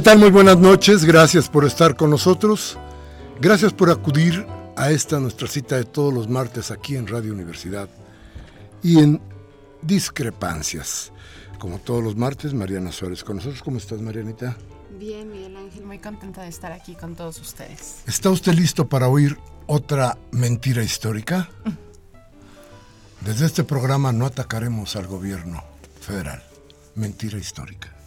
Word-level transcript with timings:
¿Qué 0.00 0.04
tal? 0.04 0.18
Muy 0.18 0.30
buenas 0.30 0.56
noches, 0.56 1.04
gracias 1.04 1.50
por 1.50 1.66
estar 1.66 1.94
con 1.94 2.08
nosotros, 2.08 2.78
gracias 3.38 3.74
por 3.74 3.90
acudir 3.90 4.46
a 4.74 4.90
esta 4.90 5.20
nuestra 5.20 5.46
cita 5.46 5.76
de 5.76 5.84
todos 5.84 6.14
los 6.14 6.26
martes 6.26 6.70
aquí 6.70 6.96
en 6.96 7.06
Radio 7.06 7.34
Universidad 7.34 7.86
y 8.82 8.98
en 8.98 9.20
Discrepancias. 9.82 11.12
Como 11.58 11.80
todos 11.80 12.02
los 12.02 12.16
martes, 12.16 12.54
Mariana 12.54 12.92
Suárez 12.92 13.22
con 13.22 13.36
nosotros. 13.36 13.62
¿Cómo 13.62 13.76
estás, 13.76 14.00
Marianita? 14.00 14.56
Bien, 14.98 15.30
Miguel 15.30 15.54
Ángel, 15.58 15.84
muy 15.84 15.98
contenta 15.98 16.44
de 16.44 16.48
estar 16.48 16.72
aquí 16.72 16.94
con 16.94 17.14
todos 17.14 17.38
ustedes. 17.38 17.96
¿Está 18.06 18.30
usted 18.30 18.54
listo 18.54 18.88
para 18.88 19.06
oír 19.06 19.36
otra 19.66 20.16
mentira 20.30 20.82
histórica? 20.82 21.50
Desde 23.20 23.44
este 23.44 23.64
programa 23.64 24.12
no 24.12 24.24
atacaremos 24.24 24.96
al 24.96 25.06
gobierno 25.06 25.62
federal. 26.00 26.42
Mentira 26.94 27.36
histórica. 27.36 27.99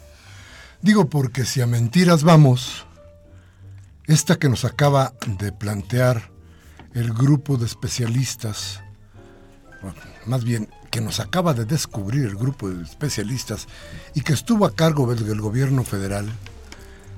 Digo 0.84 1.08
porque 1.08 1.46
si 1.46 1.62
a 1.62 1.66
mentiras 1.66 2.24
vamos, 2.24 2.84
esta 4.04 4.38
que 4.38 4.50
nos 4.50 4.66
acaba 4.66 5.14
de 5.26 5.50
plantear 5.50 6.30
el 6.92 7.14
grupo 7.14 7.56
de 7.56 7.64
especialistas, 7.64 8.82
más 10.26 10.44
bien 10.44 10.68
que 10.90 11.00
nos 11.00 11.20
acaba 11.20 11.54
de 11.54 11.64
descubrir 11.64 12.26
el 12.26 12.36
grupo 12.36 12.68
de 12.68 12.82
especialistas 12.82 13.66
y 14.12 14.20
que 14.20 14.34
estuvo 14.34 14.66
a 14.66 14.74
cargo 14.74 15.06
del 15.14 15.40
gobierno 15.40 15.84
federal, 15.84 16.30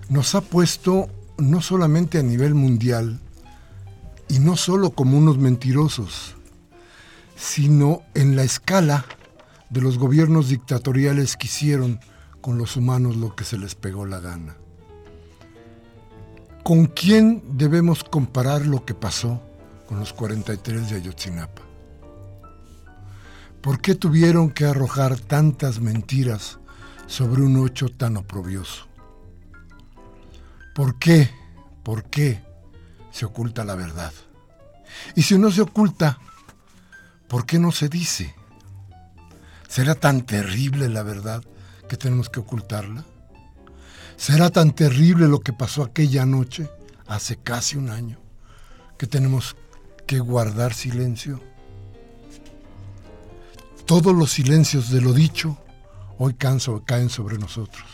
nos 0.09 0.37
ha 0.37 0.43
puesto 0.43 1.09
no 1.37 1.61
solamente 1.61 2.21
a 2.21 2.23
nivel 2.23 2.55
mundial 2.55 3.19
y 4.29 4.39
no 4.39 4.57
solo 4.57 4.91
como 4.91 5.19
unos 5.19 5.39
mentirosos, 5.39 6.37
sino 7.35 8.03
en 8.15 8.37
la 8.37 8.45
escala 8.45 9.07
de 9.71 9.81
los 9.81 9.99
gobiernos 9.99 10.51
dictatoriales 10.51 11.37
que 11.37 11.49
hicieron 11.49 11.99
con 12.47 12.59
los 12.59 12.77
humanos 12.77 13.17
lo 13.17 13.35
que 13.35 13.43
se 13.43 13.59
les 13.59 13.75
pegó 13.75 14.07
la 14.07 14.21
gana. 14.21 14.57
¿Con 16.63 16.87
quién 16.87 17.43
debemos 17.59 18.05
comparar 18.05 18.67
lo 18.67 18.85
que 18.85 18.95
pasó 18.95 19.43
con 19.89 19.99
los 19.99 20.13
43 20.13 20.91
de 20.91 20.95
Ayotzinapa? 20.95 21.63
¿Por 23.61 23.81
qué 23.81 23.97
tuvieron 23.97 24.51
que 24.51 24.65
arrojar 24.65 25.19
tantas 25.19 25.81
mentiras 25.81 26.61
sobre 27.09 27.43
un 27.43 27.67
hecho 27.67 27.89
tan 27.89 28.17
oprobioso? 28.17 28.87
¿Por 30.73 31.01
qué? 31.01 31.29
¿Por 31.83 32.05
qué 32.05 32.45
se 33.11 33.25
oculta 33.25 33.65
la 33.65 33.75
verdad? 33.75 34.13
Y 35.17 35.23
si 35.23 35.37
no 35.37 35.51
se 35.51 35.63
oculta, 35.63 36.21
¿por 37.27 37.45
qué 37.45 37.59
no 37.59 37.73
se 37.73 37.89
dice? 37.89 38.37
¿Será 39.67 39.97
tan 39.97 40.23
terrible 40.23 40.89
la 40.89 41.03
verdad 41.03 41.43
que 41.89 41.97
tenemos 41.97 42.29
que 42.29 42.41
ocultarla? 42.41 43.05
¿Será 44.17 44.51
tan 44.51 44.73
terrible 44.73 45.29
lo 45.29 45.41
que 45.41 45.53
pasó 45.53 45.83
aquella 45.83 46.25
noche, 46.25 46.71
hace 47.07 47.37
casi 47.37 47.77
un 47.77 47.91
año, 47.91 48.19
que 48.99 49.07
tenemos 49.07 49.57
que 50.07 50.19
guardar 50.21 50.73
silencio? 50.73 51.41
Todos 53.85 54.15
los 54.15 54.33
silencios 54.33 54.91
de 54.91 55.01
lo 55.01 55.13
dicho 55.13 55.59
hoy 56.19 56.35
caen 56.35 56.61
sobre 57.11 57.39
nosotros, 57.39 57.85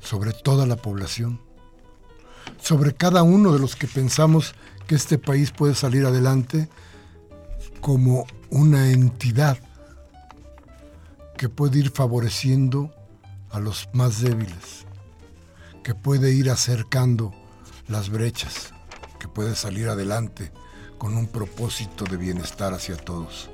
sobre 0.00 0.32
toda 0.32 0.66
la 0.66 0.76
población, 0.76 1.40
sobre 2.60 2.94
cada 2.94 3.22
uno 3.22 3.52
de 3.52 3.58
los 3.58 3.76
que 3.76 3.86
pensamos 3.86 4.54
que 4.86 4.96
este 4.96 5.18
país 5.18 5.50
puede 5.50 5.74
salir 5.74 6.04
adelante 6.04 6.68
como 7.80 8.26
una 8.50 8.90
entidad 8.90 9.58
que 11.36 11.48
puede 11.48 11.78
ir 11.78 11.90
favoreciendo 11.90 12.94
a 13.50 13.60
los 13.60 13.88
más 13.92 14.20
débiles, 14.20 14.86
que 15.82 15.94
puede 15.94 16.32
ir 16.32 16.50
acercando 16.50 17.32
las 17.88 18.10
brechas, 18.10 18.72
que 19.18 19.28
puede 19.28 19.54
salir 19.54 19.88
adelante 19.88 20.52
con 20.98 21.16
un 21.16 21.26
propósito 21.26 22.04
de 22.04 22.16
bienestar 22.16 22.72
hacia 22.72 22.96
todos. 22.96 23.50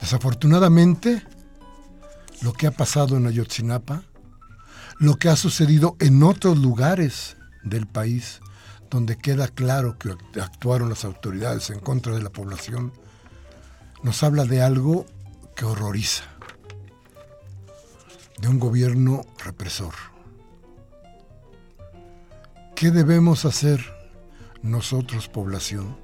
Desafortunadamente, 0.00 1.22
lo 2.42 2.52
que 2.52 2.66
ha 2.66 2.70
pasado 2.70 3.16
en 3.16 3.26
Ayotzinapa, 3.26 4.02
lo 4.98 5.16
que 5.16 5.28
ha 5.28 5.36
sucedido 5.36 5.96
en 5.98 6.22
otros 6.22 6.58
lugares 6.58 7.36
del 7.62 7.86
país, 7.86 8.40
donde 8.90 9.16
queda 9.16 9.48
claro 9.48 9.98
que 9.98 10.14
actuaron 10.40 10.90
las 10.90 11.04
autoridades 11.04 11.70
en 11.70 11.80
contra 11.80 12.14
de 12.14 12.22
la 12.22 12.30
población, 12.30 12.92
nos 14.02 14.22
habla 14.22 14.44
de 14.44 14.62
algo 14.62 15.06
que 15.54 15.64
horroriza, 15.64 16.24
de 18.40 18.48
un 18.48 18.58
gobierno 18.58 19.24
represor. 19.44 19.94
¿Qué 22.74 22.90
debemos 22.90 23.44
hacer 23.44 23.84
nosotros, 24.62 25.28
población? 25.28 25.96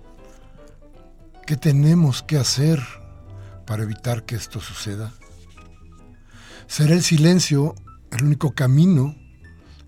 ¿Qué 1.47 1.57
tenemos 1.57 2.23
que 2.23 2.39
hacer 2.39 2.81
para 3.67 3.83
evitar 3.83 4.25
que 4.25 4.37
esto 4.37 4.61
suceda? 4.61 5.13
¿Será 6.69 6.95
el 6.95 7.03
silencio 7.03 7.75
el 8.13 8.25
único 8.25 8.55
camino 8.55 9.17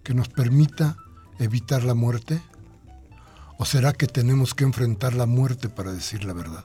que 0.03 0.15
nos 0.15 0.29
permita 0.29 0.97
evitar 1.39 1.85
la 1.85 1.95
muerte? 1.95 2.43
¿O 3.59 3.65
será 3.65 3.93
que 3.93 4.09
tenemos 4.09 4.55
que 4.55 4.65
enfrentar 4.65 5.15
la 5.15 5.27
muerte 5.27 5.69
para 5.69 5.93
decir 5.93 6.25
la 6.25 6.33
verdad? 6.33 6.65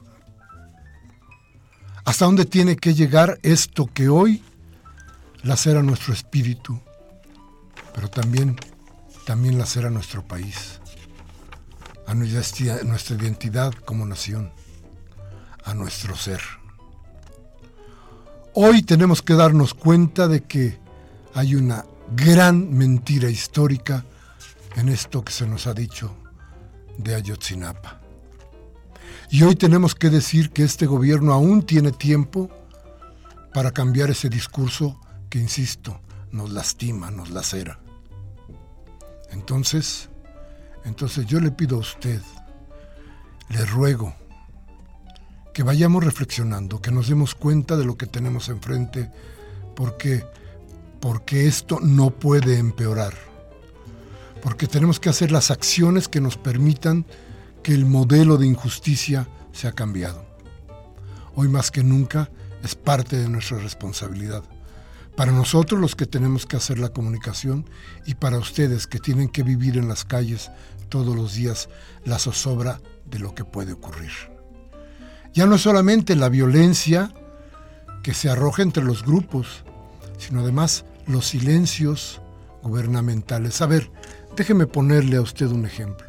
Hasta 2.08 2.24
dónde 2.24 2.46
tiene 2.46 2.76
que 2.76 2.94
llegar 2.94 3.38
esto 3.42 3.84
que 3.84 4.08
hoy 4.08 4.42
lacera 5.42 5.82
nuestro 5.82 6.14
espíritu, 6.14 6.80
pero 7.94 8.08
también, 8.08 8.56
también 9.26 9.58
lacera 9.58 9.90
nuestro 9.90 10.26
país, 10.26 10.80
a 12.06 12.14
nuestra 12.14 13.14
identidad 13.14 13.74
como 13.84 14.06
nación, 14.06 14.50
a 15.64 15.74
nuestro 15.74 16.16
ser. 16.16 16.40
Hoy 18.54 18.80
tenemos 18.80 19.20
que 19.20 19.34
darnos 19.34 19.74
cuenta 19.74 20.28
de 20.28 20.44
que 20.44 20.78
hay 21.34 21.56
una 21.56 21.84
gran 22.16 22.72
mentira 22.72 23.28
histórica 23.28 24.06
en 24.76 24.88
esto 24.88 25.22
que 25.22 25.32
se 25.32 25.46
nos 25.46 25.66
ha 25.66 25.74
dicho 25.74 26.16
de 26.96 27.16
Ayotzinapa. 27.16 27.97
Y 29.30 29.42
hoy 29.42 29.56
tenemos 29.56 29.94
que 29.94 30.08
decir 30.08 30.50
que 30.50 30.62
este 30.62 30.86
gobierno 30.86 31.34
aún 31.34 31.62
tiene 31.62 31.92
tiempo 31.92 32.48
para 33.52 33.72
cambiar 33.72 34.10
ese 34.10 34.30
discurso 34.30 34.98
que, 35.28 35.38
insisto, 35.38 36.00
nos 36.32 36.50
lastima, 36.50 37.10
nos 37.10 37.30
lacera. 37.30 37.78
Entonces, 39.30 40.08
entonces 40.84 41.26
yo 41.26 41.40
le 41.40 41.50
pido 41.50 41.76
a 41.76 41.80
usted, 41.80 42.22
le 43.50 43.66
ruego, 43.66 44.14
que 45.52 45.62
vayamos 45.62 46.04
reflexionando, 46.04 46.80
que 46.80 46.90
nos 46.90 47.08
demos 47.08 47.34
cuenta 47.34 47.76
de 47.76 47.84
lo 47.84 47.98
que 47.98 48.06
tenemos 48.06 48.48
enfrente, 48.48 49.10
porque, 49.76 50.24
porque 51.00 51.46
esto 51.46 51.80
no 51.80 52.10
puede 52.10 52.58
empeorar, 52.58 53.12
porque 54.42 54.66
tenemos 54.66 55.00
que 55.00 55.10
hacer 55.10 55.30
las 55.32 55.50
acciones 55.50 56.08
que 56.08 56.22
nos 56.22 56.38
permitan 56.38 57.04
que 57.68 57.74
el 57.74 57.84
modelo 57.84 58.38
de 58.38 58.46
injusticia 58.46 59.28
sea 59.52 59.72
cambiado. 59.72 60.24
Hoy 61.34 61.48
más 61.48 61.70
que 61.70 61.84
nunca 61.84 62.30
es 62.64 62.74
parte 62.74 63.18
de 63.18 63.28
nuestra 63.28 63.58
responsabilidad. 63.58 64.42
Para 65.14 65.32
nosotros 65.32 65.78
los 65.78 65.94
que 65.94 66.06
tenemos 66.06 66.46
que 66.46 66.56
hacer 66.56 66.78
la 66.78 66.88
comunicación 66.88 67.68
y 68.06 68.14
para 68.14 68.38
ustedes 68.38 68.86
que 68.86 68.98
tienen 68.98 69.28
que 69.28 69.42
vivir 69.42 69.76
en 69.76 69.86
las 69.86 70.06
calles 70.06 70.50
todos 70.88 71.14
los 71.14 71.34
días 71.34 71.68
la 72.06 72.18
zozobra 72.18 72.80
de 73.04 73.18
lo 73.18 73.34
que 73.34 73.44
puede 73.44 73.74
ocurrir. 73.74 74.12
Ya 75.34 75.44
no 75.44 75.56
es 75.56 75.60
solamente 75.60 76.16
la 76.16 76.30
violencia 76.30 77.12
que 78.02 78.14
se 78.14 78.30
arroja 78.30 78.62
entre 78.62 78.82
los 78.82 79.04
grupos, 79.04 79.62
sino 80.16 80.40
además 80.40 80.86
los 81.06 81.26
silencios 81.26 82.22
gubernamentales. 82.62 83.60
A 83.60 83.66
ver, 83.66 83.90
déjeme 84.38 84.66
ponerle 84.66 85.18
a 85.18 85.20
usted 85.20 85.48
un 85.48 85.66
ejemplo. 85.66 86.07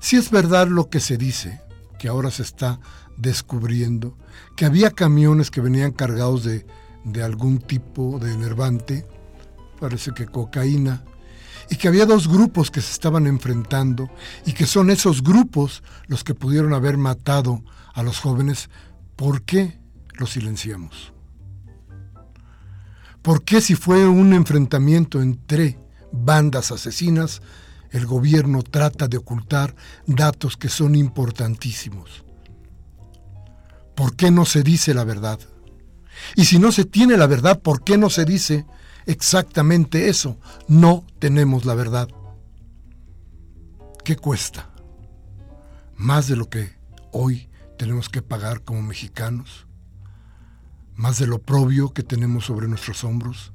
Si 0.00 0.16
es 0.16 0.30
verdad 0.30 0.66
lo 0.66 0.88
que 0.88 0.98
se 0.98 1.16
dice, 1.16 1.60
que 1.98 2.08
ahora 2.08 2.30
se 2.30 2.42
está 2.42 2.80
descubriendo, 3.16 4.16
que 4.56 4.64
había 4.64 4.90
camiones 4.90 5.50
que 5.50 5.60
venían 5.60 5.92
cargados 5.92 6.42
de, 6.42 6.66
de 7.04 7.22
algún 7.22 7.58
tipo 7.58 8.18
de 8.18 8.32
enervante, 8.32 9.06
parece 9.78 10.12
que 10.12 10.26
cocaína, 10.26 11.04
y 11.70 11.76
que 11.76 11.86
había 11.86 12.06
dos 12.06 12.28
grupos 12.28 12.70
que 12.70 12.80
se 12.80 12.92
estaban 12.92 13.26
enfrentando 13.26 14.10
y 14.44 14.54
que 14.54 14.66
son 14.66 14.90
esos 14.90 15.22
grupos 15.22 15.84
los 16.08 16.24
que 16.24 16.34
pudieron 16.34 16.74
haber 16.74 16.96
matado 16.96 17.62
a 17.94 18.02
los 18.02 18.18
jóvenes, 18.18 18.68
¿por 19.14 19.42
qué 19.42 19.78
los 20.14 20.30
silenciamos? 20.30 21.12
¿Por 23.22 23.44
qué 23.44 23.60
si 23.60 23.76
fue 23.76 24.08
un 24.08 24.32
enfrentamiento 24.32 25.22
entre 25.22 25.78
bandas 26.10 26.72
asesinas, 26.72 27.40
el 27.90 28.06
gobierno 28.06 28.62
trata 28.62 29.08
de 29.08 29.16
ocultar 29.16 29.74
datos 30.06 30.56
que 30.56 30.68
son 30.68 30.94
importantísimos? 30.94 32.24
¿Por 33.94 34.16
qué 34.16 34.30
no 34.30 34.44
se 34.44 34.62
dice 34.62 34.94
la 34.94 35.04
verdad? 35.04 35.38
Y 36.36 36.44
si 36.44 36.58
no 36.58 36.72
se 36.72 36.84
tiene 36.84 37.16
la 37.16 37.26
verdad, 37.26 37.60
¿por 37.60 37.82
qué 37.82 37.98
no 37.98 38.10
se 38.10 38.24
dice 38.24 38.66
exactamente 39.06 40.08
eso. 40.08 40.38
No 40.68 41.04
tenemos 41.18 41.64
la 41.64 41.74
verdad. 41.74 42.08
¿Qué 44.04 44.16
cuesta? 44.16 44.70
Más 45.96 46.28
de 46.28 46.36
lo 46.36 46.48
que 46.48 46.72
hoy 47.12 47.48
tenemos 47.78 48.08
que 48.08 48.22
pagar 48.22 48.62
como 48.62 48.82
mexicanos, 48.82 49.66
más 50.94 51.18
de 51.18 51.26
lo 51.26 51.40
propio 51.40 51.92
que 51.92 52.02
tenemos 52.02 52.46
sobre 52.46 52.68
nuestros 52.68 53.04
hombros, 53.04 53.52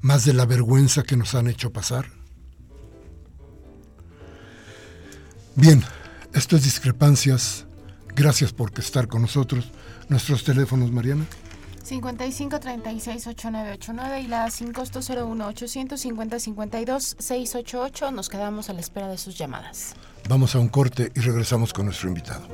más 0.00 0.24
de 0.24 0.34
la 0.34 0.46
vergüenza 0.46 1.02
que 1.02 1.16
nos 1.16 1.34
han 1.34 1.48
hecho 1.48 1.72
pasar. 1.72 2.19
Bien, 5.56 5.82
esto 6.32 6.56
es 6.56 6.64
discrepancias. 6.64 7.66
Gracias 8.14 8.52
por 8.52 8.72
estar 8.78 9.08
con 9.08 9.22
nosotros. 9.22 9.70
Nuestros 10.08 10.44
teléfonos, 10.44 10.90
Mariana. 10.90 11.26
55 11.82 12.60
36 12.60 13.26
8989 13.26 14.20
y 14.20 14.26
la 14.28 14.50
sin 14.50 14.72
costo 14.72 15.00
01 15.00 15.46
850 15.46 16.38
52 16.38 17.16
688. 17.18 18.10
Nos 18.12 18.28
quedamos 18.28 18.70
a 18.70 18.74
la 18.74 18.80
espera 18.80 19.08
de 19.08 19.18
sus 19.18 19.36
llamadas. 19.36 19.94
Vamos 20.28 20.54
a 20.54 20.60
un 20.60 20.68
corte 20.68 21.10
y 21.14 21.20
regresamos 21.20 21.72
con 21.72 21.86
nuestro 21.86 22.08
invitado. 22.08 22.46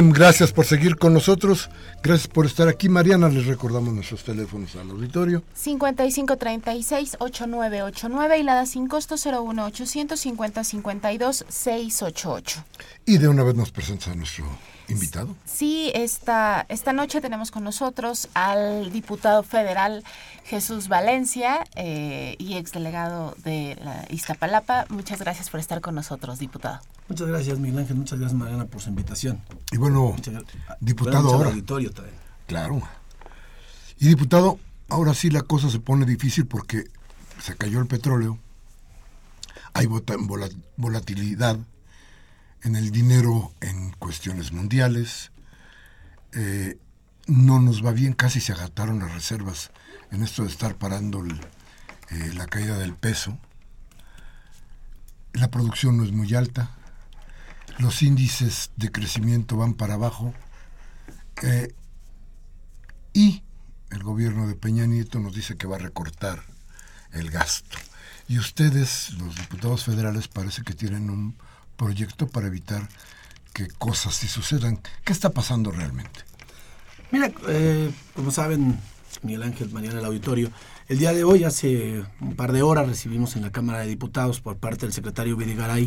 Gracias 0.00 0.52
por 0.52 0.64
seguir 0.64 0.96
con 0.96 1.12
nosotros. 1.12 1.68
Gracias 2.02 2.26
por 2.26 2.46
estar 2.46 2.66
aquí. 2.66 2.88
Mariana, 2.88 3.28
les 3.28 3.44
recordamos 3.44 3.92
nuestros 3.92 4.24
teléfonos 4.24 4.74
al 4.76 4.88
auditorio. 4.90 5.42
5536-8989 5.54 8.40
y 8.40 8.42
la 8.42 8.54
da 8.54 8.64
sin 8.64 8.88
costo 8.88 9.16
01 9.16 9.66
850 9.66 10.64
52 10.64 11.44
688. 11.46 12.64
Y 13.04 13.18
de 13.18 13.28
una 13.28 13.42
vez 13.42 13.54
nos 13.54 13.70
presentas 13.70 14.08
a 14.08 14.14
nuestro 14.14 14.46
invitado. 14.88 15.34
Sí, 15.44 15.90
esta, 15.94 16.66
esta 16.68 16.92
noche 16.92 17.20
tenemos 17.20 17.50
con 17.50 17.64
nosotros 17.64 18.28
al 18.34 18.92
diputado 18.92 19.42
federal 19.42 20.04
Jesús 20.44 20.88
Valencia 20.88 21.64
eh, 21.76 22.36
y 22.38 22.54
exdelegado 22.54 23.34
de 23.44 23.78
la 23.82 24.06
Iztapalapa. 24.10 24.86
Muchas 24.88 25.20
gracias 25.20 25.50
por 25.50 25.60
estar 25.60 25.80
con 25.80 25.94
nosotros, 25.94 26.38
diputado. 26.38 26.80
Muchas 27.08 27.28
gracias, 27.28 27.58
Miguel 27.58 27.78
Ángel. 27.80 27.96
Muchas 27.96 28.18
gracias, 28.18 28.38
Mariana, 28.38 28.66
por 28.66 28.80
su 28.80 28.88
invitación. 28.88 29.40
Y 29.70 29.76
bueno, 29.76 30.16
diputado 30.80 31.32
ahora. 31.32 31.50
auditorio 31.50 31.90
también. 31.92 32.16
Claro. 32.46 32.82
Y 33.98 34.08
diputado, 34.08 34.58
ahora 34.88 35.14
sí 35.14 35.30
la 35.30 35.42
cosa 35.42 35.70
se 35.70 35.78
pone 35.78 36.06
difícil 36.06 36.46
porque 36.46 36.84
se 37.40 37.56
cayó 37.56 37.80
el 37.80 37.86
petróleo, 37.86 38.38
hay 39.74 39.86
volatilidad 40.76 41.58
en 42.62 42.76
el 42.76 42.90
dinero 42.90 43.52
en 43.60 43.92
cuestiones 43.92 44.52
mundiales, 44.52 45.32
eh, 46.32 46.78
no 47.26 47.60
nos 47.60 47.84
va 47.84 47.92
bien, 47.92 48.12
casi 48.12 48.40
se 48.40 48.52
agataron 48.52 49.00
las 49.00 49.12
reservas 49.12 49.70
en 50.10 50.22
esto 50.22 50.42
de 50.42 50.48
estar 50.48 50.76
parando 50.76 51.24
eh, 51.24 52.32
la 52.34 52.46
caída 52.46 52.78
del 52.78 52.94
peso, 52.94 53.38
la 55.32 55.50
producción 55.50 55.96
no 55.96 56.04
es 56.04 56.12
muy 56.12 56.34
alta, 56.34 56.70
los 57.78 58.02
índices 58.02 58.70
de 58.76 58.92
crecimiento 58.92 59.56
van 59.56 59.74
para 59.74 59.94
abajo 59.94 60.34
eh, 61.42 61.74
y 63.12 63.42
el 63.90 64.02
gobierno 64.02 64.46
de 64.46 64.54
Peña 64.54 64.86
Nieto 64.86 65.20
nos 65.20 65.34
dice 65.34 65.56
que 65.56 65.66
va 65.66 65.76
a 65.76 65.80
recortar 65.80 66.42
el 67.12 67.30
gasto. 67.30 67.76
Y 68.28 68.38
ustedes, 68.38 69.12
los 69.14 69.34
diputados 69.36 69.84
federales, 69.84 70.28
parece 70.28 70.62
que 70.62 70.72
tienen 70.72 71.10
un 71.10 71.36
proyecto 71.82 72.28
para 72.28 72.46
evitar 72.46 72.88
que 73.52 73.66
cosas 73.66 74.14
sí 74.14 74.28
sucedan. 74.28 74.78
¿Qué 75.04 75.12
está 75.12 75.30
pasando 75.30 75.72
realmente? 75.72 76.20
Mira, 77.10 77.32
eh, 77.48 77.90
como 78.14 78.30
saben, 78.30 78.78
Miguel 79.22 79.42
Ángel, 79.42 79.70
mañana 79.70 79.98
el 79.98 80.04
auditorio, 80.04 80.50
el 80.88 80.98
día 80.98 81.12
de 81.12 81.24
hoy, 81.24 81.44
hace 81.44 82.04
un 82.20 82.36
par 82.36 82.52
de 82.52 82.62
horas, 82.62 82.86
recibimos 82.86 83.34
en 83.36 83.42
la 83.42 83.50
Cámara 83.50 83.80
de 83.80 83.88
Diputados 83.88 84.40
por 84.40 84.56
parte 84.56 84.86
del 84.86 84.92
secretario 84.92 85.36
Vidigaray 85.36 85.84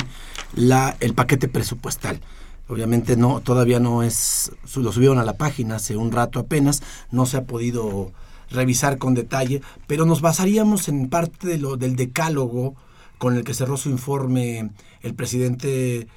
la, 0.54 0.96
el 1.00 1.14
paquete 1.14 1.48
presupuestal. 1.48 2.20
Obviamente 2.68 3.16
no, 3.16 3.40
todavía 3.40 3.80
no 3.80 4.02
es, 4.02 4.52
lo 4.74 4.92
subieron 4.92 5.18
a 5.18 5.24
la 5.24 5.36
página 5.36 5.76
hace 5.76 5.96
un 5.96 6.12
rato 6.12 6.40
apenas, 6.40 6.82
no 7.10 7.24
se 7.24 7.38
ha 7.38 7.44
podido 7.44 8.12
revisar 8.50 8.98
con 8.98 9.14
detalle, 9.14 9.62
pero 9.86 10.04
nos 10.04 10.20
basaríamos 10.20 10.88
en 10.88 11.08
parte 11.08 11.46
de 11.46 11.58
lo, 11.58 11.76
del 11.76 11.96
decálogo 11.96 12.74
con 13.18 13.36
el 13.36 13.44
que 13.44 13.54
cerró 13.54 13.76
su 13.76 13.90
informe 13.90 14.70
el 15.02 15.14
presidente 15.14 16.08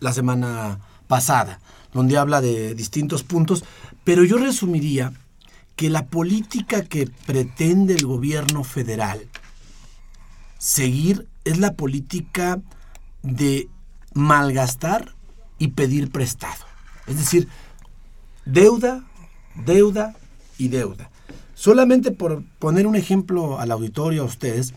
la 0.00 0.12
semana 0.12 0.78
pasada, 1.06 1.60
donde 1.92 2.18
habla 2.18 2.40
de 2.40 2.74
distintos 2.74 3.22
puntos, 3.22 3.64
pero 4.04 4.24
yo 4.24 4.36
resumiría 4.36 5.12
que 5.76 5.90
la 5.90 6.06
política 6.06 6.84
que 6.84 7.08
pretende 7.26 7.94
el 7.94 8.06
gobierno 8.06 8.62
federal 8.62 9.28
seguir 10.58 11.28
es 11.44 11.58
la 11.58 11.74
política 11.74 12.60
de 13.22 13.68
malgastar 14.14 15.14
y 15.58 15.68
pedir 15.68 16.10
prestado. 16.10 16.64
Es 17.06 17.16
decir, 17.16 17.48
deuda, 18.44 19.04
deuda 19.54 20.14
y 20.56 20.68
deuda. 20.68 21.10
Solamente 21.54 22.12
por 22.12 22.42
poner 22.58 22.86
un 22.86 22.96
ejemplo 22.96 23.58
al 23.58 23.70
auditorio 23.70 24.22
a 24.22 24.26
ustedes, 24.26 24.74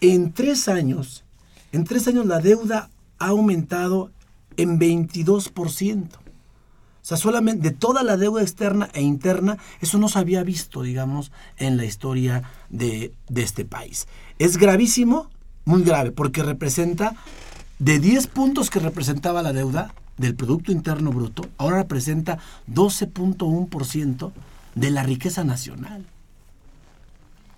en 0.00 0.32
tres 0.32 0.68
años, 0.68 1.24
en 1.72 1.84
tres 1.84 2.08
años 2.08 2.26
la 2.26 2.40
deuda 2.40 2.90
ha 3.18 3.28
aumentado 3.28 4.10
en 4.56 4.78
22%. 4.78 6.08
O 7.02 7.04
sea, 7.10 7.16
solamente 7.16 7.70
de 7.70 7.74
toda 7.74 8.02
la 8.02 8.16
deuda 8.16 8.42
externa 8.42 8.90
e 8.92 9.00
interna, 9.00 9.56
eso 9.80 9.98
no 9.98 10.08
se 10.08 10.18
había 10.18 10.42
visto, 10.42 10.82
digamos, 10.82 11.32
en 11.56 11.76
la 11.76 11.84
historia 11.84 12.42
de, 12.68 13.14
este 13.34 13.64
país. 13.64 14.06
Es 14.38 14.58
gravísimo, 14.58 15.30
muy 15.64 15.82
grave, 15.82 16.12
porque 16.12 16.42
representa, 16.42 17.16
de 17.78 17.98
10 17.98 18.26
puntos 18.26 18.68
que 18.68 18.80
representaba 18.80 19.42
la 19.42 19.54
deuda 19.54 19.94
del 20.18 20.34
Producto 20.34 20.72
Interno 20.72 21.10
Bruto, 21.10 21.48
ahora 21.56 21.78
representa 21.78 22.38
12.1% 22.70 24.32
de 24.74 24.90
la 24.90 25.02
riqueza 25.02 25.42
nacional. 25.42 26.04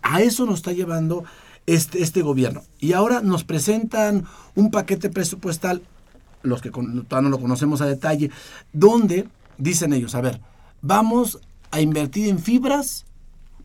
A 0.02 0.22
eso 0.22 0.46
nos 0.46 0.56
está 0.56 0.72
llevando 0.72 1.24
este, 1.66 2.02
este 2.02 2.22
gobierno. 2.22 2.62
Y 2.78 2.92
ahora 2.92 3.20
nos 3.20 3.44
presentan 3.44 4.26
un 4.54 4.70
paquete 4.70 5.10
presupuestal, 5.10 5.82
los 6.42 6.60
que 6.60 6.70
todavía 6.70 7.20
no 7.22 7.28
lo 7.28 7.40
conocemos 7.40 7.80
a 7.80 7.86
detalle, 7.86 8.30
donde 8.72 9.28
dicen 9.58 9.92
ellos, 9.92 10.14
a 10.14 10.20
ver, 10.20 10.40
vamos 10.80 11.40
a 11.70 11.80
invertir 11.80 12.28
en 12.28 12.38
fibras 12.38 13.06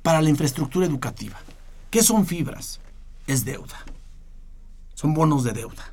para 0.01 0.21
la 0.21 0.29
infraestructura 0.29 0.85
educativa. 0.85 1.37
¿Qué 1.89 2.03
son 2.03 2.25
fibras? 2.25 2.79
Es 3.25 3.45
deuda. 3.45 3.77
Son 4.93 5.13
bonos 5.13 5.43
de 5.43 5.53
deuda. 5.53 5.91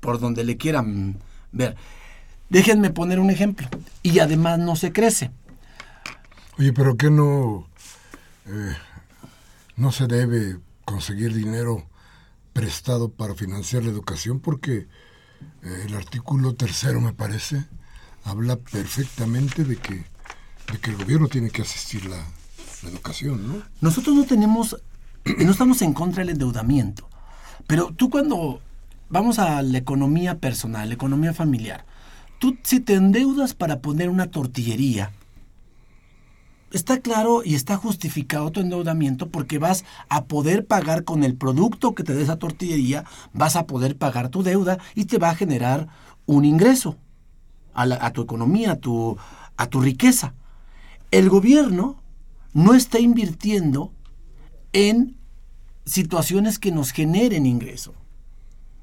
Por 0.00 0.18
donde 0.18 0.44
le 0.44 0.56
quieran 0.56 1.18
ver. 1.52 1.76
Déjenme 2.48 2.90
poner 2.90 3.20
un 3.20 3.30
ejemplo. 3.30 3.68
Y 4.02 4.20
además 4.20 4.58
no 4.58 4.76
se 4.76 4.92
crece. 4.92 5.30
Oye, 6.58 6.72
pero 6.72 6.96
¿qué 6.96 7.10
no, 7.10 7.66
eh, 8.46 8.76
no 9.76 9.92
se 9.92 10.06
debe 10.06 10.58
conseguir 10.88 11.34
dinero 11.34 11.86
prestado 12.54 13.10
para 13.10 13.34
financiar 13.34 13.84
la 13.84 13.90
educación? 13.90 14.40
Porque 14.40 14.88
eh, 15.62 15.84
el 15.86 15.94
artículo 15.94 16.54
tercero, 16.54 17.00
me 17.00 17.12
parece, 17.12 17.66
habla 18.24 18.56
perfectamente 18.56 19.64
de 19.64 19.76
que, 19.76 19.94
de 20.72 20.78
que 20.80 20.90
el 20.90 20.96
gobierno 20.96 21.28
tiene 21.28 21.50
que 21.50 21.62
asistir 21.62 22.06
la, 22.06 22.16
la 22.82 22.88
educación, 22.88 23.46
¿no? 23.46 23.62
Nosotros 23.82 24.16
no 24.16 24.24
tenemos, 24.24 24.76
no 25.24 25.50
estamos 25.50 25.82
en 25.82 25.92
contra 25.92 26.22
del 26.22 26.30
endeudamiento. 26.30 27.06
Pero 27.66 27.92
tú 27.94 28.08
cuando 28.08 28.62
vamos 29.10 29.38
a 29.38 29.60
la 29.62 29.76
economía 29.76 30.38
personal, 30.38 30.88
la 30.88 30.94
economía 30.94 31.34
familiar, 31.34 31.84
tú 32.38 32.56
si 32.62 32.80
te 32.80 32.94
endeudas 32.94 33.52
para 33.52 33.80
poner 33.80 34.08
una 34.08 34.30
tortillería, 34.30 35.12
está 36.70 37.00
claro 37.00 37.42
y 37.44 37.54
está 37.54 37.76
justificado 37.76 38.50
tu 38.50 38.60
endeudamiento 38.60 39.28
porque 39.28 39.58
vas 39.58 39.84
a 40.08 40.24
poder 40.24 40.66
pagar 40.66 41.04
con 41.04 41.24
el 41.24 41.34
producto 41.34 41.94
que 41.94 42.04
te 42.04 42.14
dé 42.14 42.22
esa 42.22 42.38
tortillería, 42.38 43.04
vas 43.32 43.56
a 43.56 43.66
poder 43.66 43.96
pagar 43.96 44.28
tu 44.28 44.42
deuda 44.42 44.78
y 44.94 45.06
te 45.06 45.18
va 45.18 45.30
a 45.30 45.34
generar 45.34 45.88
un 46.26 46.44
ingreso 46.44 46.96
a, 47.74 48.10
tu 48.10 48.22
economía, 48.22 48.72
a 48.72 48.76
tu, 48.76 49.16
a 49.56 49.66
tu 49.66 49.80
riqueza. 49.80 50.34
El 51.10 51.28
gobierno 51.28 52.02
no 52.52 52.74
está 52.74 52.98
invirtiendo 52.98 53.92
en 54.72 55.16
situaciones 55.84 56.58
que 56.58 56.72
nos 56.72 56.90
generen 56.90 57.46
ingreso. 57.46 57.94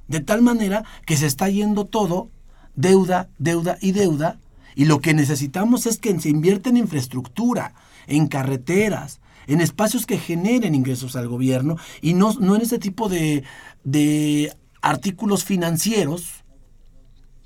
De 0.07 0.21
tal 0.21 0.41
manera 0.41 0.83
que 1.05 1.17
se 1.17 1.25
está 1.25 1.49
yendo 1.49 1.85
todo 1.85 2.29
deuda, 2.75 3.29
deuda 3.37 3.77
y 3.81 3.91
deuda. 3.91 4.39
Y 4.75 4.86
lo 4.86 5.00
que 5.00 5.13
necesitamos 5.13 5.86
es 5.86 5.98
que 5.98 6.20
se 6.20 6.29
invierta 6.29 6.70
en 6.70 6.77
infraestructura, 6.77 7.74
en 8.08 8.27
carreteras, 8.27 9.20
en 9.48 9.62
espacios 9.62 10.05
que 10.05 10.17
generen 10.17 10.75
ingresos 10.75 11.15
al 11.15 11.27
gobierno 11.27 11.77
y 12.01 12.13
no, 12.13 12.34
no 12.39 12.55
en 12.55 12.62
ese 12.62 12.79
tipo 12.79 13.10
de, 13.10 13.44
de 13.84 14.55
artículos 14.82 15.44
financieros 15.46 16.44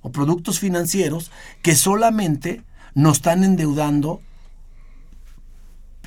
o 0.01 0.11
productos 0.11 0.59
financieros 0.59 1.31
que 1.61 1.75
solamente 1.75 2.63
nos 2.95 3.17
están 3.17 3.43
endeudando, 3.43 4.21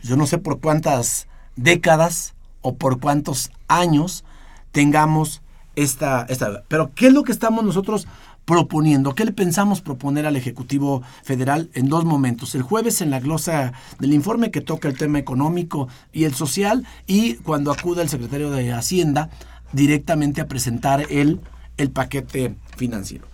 yo 0.02 0.17
no 0.17 0.26
sé 0.26 0.38
por 0.38 0.61
cuántas 0.61 1.29
décadas 1.57 2.35
o 2.62 2.76
por 2.76 3.00
cuántos 3.00 3.50
años 3.69 4.25
tengamos 4.73 5.43
esta, 5.76 6.26
esta... 6.29 6.64
Pero 6.69 6.93
¿qué 6.95 7.09
es 7.09 7.12
lo 7.12 7.23
que 7.23 7.33
estamos 7.33 7.64
nosotros 7.64 8.07
proponiendo? 8.44 9.14
¿Qué 9.14 9.25
le 9.25 9.32
pensamos 9.32 9.80
proponer 9.80 10.26
al 10.26 10.37
Ejecutivo 10.37 11.02
Federal 11.22 11.70
en 11.75 11.88
dos 11.88 12.04
momentos? 12.04 12.54
El 12.54 12.62
jueves 12.62 13.00
en 13.00 13.11
la 13.11 13.20
glosa 13.20 13.72
del 13.99 14.12
informe 14.12 14.50
que 14.50 14.61
toca 14.61 14.88
el 14.88 14.96
tema 14.96 15.18
económico 15.18 15.88
y 16.12 16.25
el 16.25 16.34
social 16.34 16.87
y 17.06 17.34
cuando 17.34 17.72
acuda 17.72 18.02
el 18.02 18.08
secretario 18.08 18.50
de 18.50 18.72
Hacienda 18.72 19.30
directamente 19.72 20.40
a 20.40 20.49
presentar 20.49 21.06
el, 21.11 21.40
el 21.76 21.90
paquete 21.90 22.56
financiero. 22.76 23.26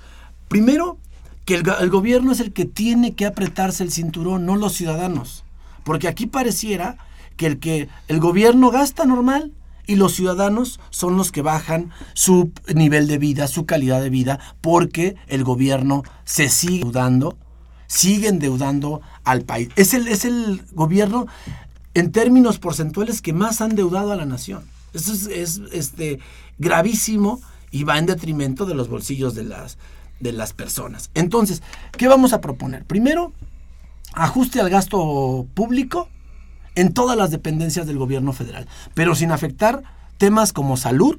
Primero, 0.49 0.99
que 1.45 1.55
el, 1.55 1.63
el 1.81 1.91
gobierno 1.91 2.33
es 2.33 2.41
el 2.41 2.53
que 2.53 2.65
tiene 2.65 3.15
que 3.15 3.27
apretarse 3.27 3.83
el 3.83 3.91
cinturón, 3.91 4.47
no 4.47 4.57
los 4.57 4.75
ciudadanos. 4.75 5.45
Porque 5.85 6.09
aquí 6.09 6.27
pareciera 6.27 6.99
que 7.37 7.47
el 7.47 7.59
que 7.59 7.89
el 8.09 8.21
gobierno 8.21 8.71
gasta 8.71 9.07
normal 9.07 9.53
y 9.89 9.97
los 9.97 10.15
ciudadanos 10.15 10.79
son 10.91 11.17
los 11.17 11.33
que 11.33 11.43
bajan 11.43 11.91
su 12.13 12.53
nivel 12.73 13.09
de 13.09 13.17
vida, 13.17 13.49
su 13.49 13.65
calidad 13.65 14.03
de 14.03 14.11
vida, 14.11 14.39
porque 14.61 15.17
el 15.29 15.45
gobierno 15.45 16.05
se 16.25 16.51
sigue 16.51 16.83
endeudando, 16.83 17.39
sigue 17.87 18.29
endeudando 18.29 19.01
al 19.25 19.43
país. 19.43 19.71
Es 19.77 19.95
el, 19.95 20.07
es 20.07 20.27
el 20.27 20.63
gobierno 20.73 21.27
en 21.95 22.13
términos 22.13 22.59
porcentuales 22.59 23.23
que 23.23 23.33
más 23.33 23.63
han 23.63 23.71
endeudado 23.71 24.13
a 24.13 24.17
la 24.17 24.27
nación. 24.27 24.63
Eso 24.93 25.15
es, 25.15 25.27
es 25.27 25.63
este, 25.73 26.21
gravísimo 26.59 27.41
y 27.71 27.85
va 27.85 27.99
en 27.99 28.05
detrimento 28.05 28.67
de 28.67 28.75
los 28.75 28.89
bolsillos 28.89 29.35
de 29.35 29.45
las, 29.45 29.79
de 30.21 30.33
las 30.33 30.53
personas. 30.53 31.11
Entonces, 31.15 31.63
¿qué 31.97 32.09
vamos 32.09 32.35
a 32.35 32.43
proponer? 32.43 32.85
Primero, 32.85 33.33
ajuste 34.13 34.61
al 34.61 34.69
gasto 34.69 35.47
público 35.55 36.11
en 36.79 36.95
todas 36.95 37.17
las 37.17 37.33
dependencias 37.33 37.89
del 37.89 37.99
gobierno 37.99 38.33
federal, 38.33 38.69
pero 38.95 39.17
sin 39.17 39.33
afectar 39.33 39.83
temas 40.17 40.53
como 40.53 40.77
salud, 40.77 41.19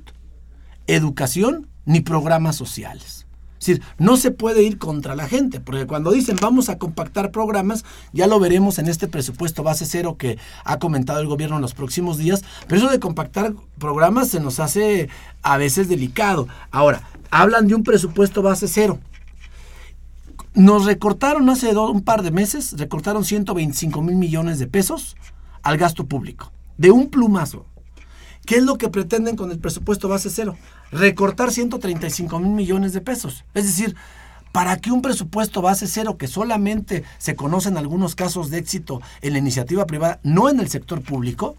educación 0.87 1.67
ni 1.83 1.99
programas 1.99 2.55
sociales. 2.55 3.27
Es 3.59 3.65
decir, 3.65 3.83
no 3.97 4.15
se 4.15 4.31
puede 4.31 4.63
ir 4.63 4.77
contra 4.77 5.17
la 5.17 5.27
gente, 5.27 5.59
porque 5.59 5.85
cuando 5.85 6.11
dicen 6.11 6.37
vamos 6.41 6.69
a 6.69 6.77
compactar 6.77 7.31
programas, 7.31 7.83
ya 8.13 8.25
lo 8.25 8.39
veremos 8.39 8.79
en 8.79 8.87
este 8.87 9.09
presupuesto 9.09 9.61
base 9.61 9.85
cero 9.85 10.15
que 10.17 10.37
ha 10.63 10.79
comentado 10.79 11.19
el 11.19 11.27
gobierno 11.27 11.57
en 11.57 11.61
los 11.61 11.73
próximos 11.73 12.17
días, 12.17 12.41
pero 12.67 12.79
eso 12.79 12.89
de 12.89 13.01
compactar 13.01 13.53
programas 13.77 14.29
se 14.29 14.39
nos 14.39 14.61
hace 14.61 15.09
a 15.41 15.57
veces 15.57 15.89
delicado. 15.89 16.47
Ahora, 16.71 17.01
hablan 17.31 17.67
de 17.67 17.75
un 17.75 17.83
presupuesto 17.83 18.41
base 18.41 18.69
cero. 18.69 18.97
Nos 20.53 20.85
recortaron 20.85 21.49
hace 21.49 21.75
un 21.75 22.01
par 22.01 22.23
de 22.23 22.31
meses, 22.31 22.77
recortaron 22.77 23.25
125 23.25 24.01
mil 24.01 24.15
millones 24.15 24.57
de 24.57 24.67
pesos 24.67 25.17
al 25.63 25.77
gasto 25.77 26.05
público, 26.05 26.51
de 26.77 26.91
un 26.91 27.09
plumazo. 27.09 27.65
¿Qué 28.45 28.55
es 28.55 28.63
lo 28.63 28.77
que 28.77 28.89
pretenden 28.89 29.35
con 29.35 29.51
el 29.51 29.59
presupuesto 29.59 30.07
base 30.07 30.29
cero? 30.29 30.57
Recortar 30.91 31.51
135 31.51 32.39
mil 32.39 32.51
millones 32.51 32.93
de 32.93 33.01
pesos. 33.01 33.45
Es 33.53 33.65
decir, 33.65 33.95
para 34.51 34.77
que 34.77 34.91
un 34.91 35.01
presupuesto 35.01 35.61
base 35.61 35.87
cero, 35.87 36.17
que 36.17 36.27
solamente 36.27 37.03
se 37.17 37.35
conocen 37.35 37.77
algunos 37.77 38.15
casos 38.15 38.49
de 38.49 38.57
éxito 38.57 39.01
en 39.21 39.33
la 39.33 39.39
iniciativa 39.39 39.85
privada, 39.85 40.19
no 40.23 40.49
en 40.49 40.59
el 40.59 40.69
sector 40.69 41.01
público, 41.01 41.55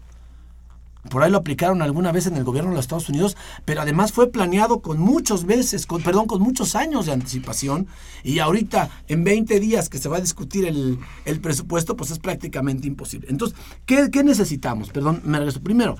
por 1.09 1.23
ahí 1.23 1.31
lo 1.31 1.39
aplicaron 1.39 1.81
alguna 1.81 2.11
vez 2.11 2.27
en 2.27 2.37
el 2.37 2.43
gobierno 2.43 2.69
de 2.69 2.75
los 2.75 2.85
Estados 2.85 3.09
Unidos, 3.09 3.35
pero 3.65 3.81
además 3.81 4.11
fue 4.11 4.31
planeado 4.31 4.81
con 4.81 4.99
muchos 4.99 5.45
veces, 5.45 5.87
con, 5.87 6.03
perdón, 6.03 6.27
con 6.27 6.41
muchos 6.41 6.75
años 6.75 7.07
de 7.07 7.11
anticipación. 7.11 7.87
Y 8.23 8.39
ahorita, 8.39 8.89
en 9.07 9.23
20 9.23 9.59
días 9.59 9.89
que 9.89 9.97
se 9.97 10.09
va 10.09 10.17
a 10.17 10.21
discutir 10.21 10.65
el, 10.65 10.99
presupuesto, 11.41 11.95
pues 11.95 12.11
es 12.11 12.19
prácticamente 12.19 12.87
imposible. 12.87 13.27
Entonces, 13.29 13.57
¿qué, 13.85 14.23
necesitamos? 14.23 14.89
Perdón, 14.89 15.21
me 15.25 15.39
regreso. 15.39 15.61
Primero, 15.61 15.97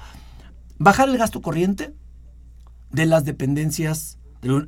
bajar 0.77 1.09
el 1.09 1.17
gasto 1.17 1.41
corriente 1.41 1.95
de 2.91 3.05
las 3.07 3.25
dependencias, 3.25 4.19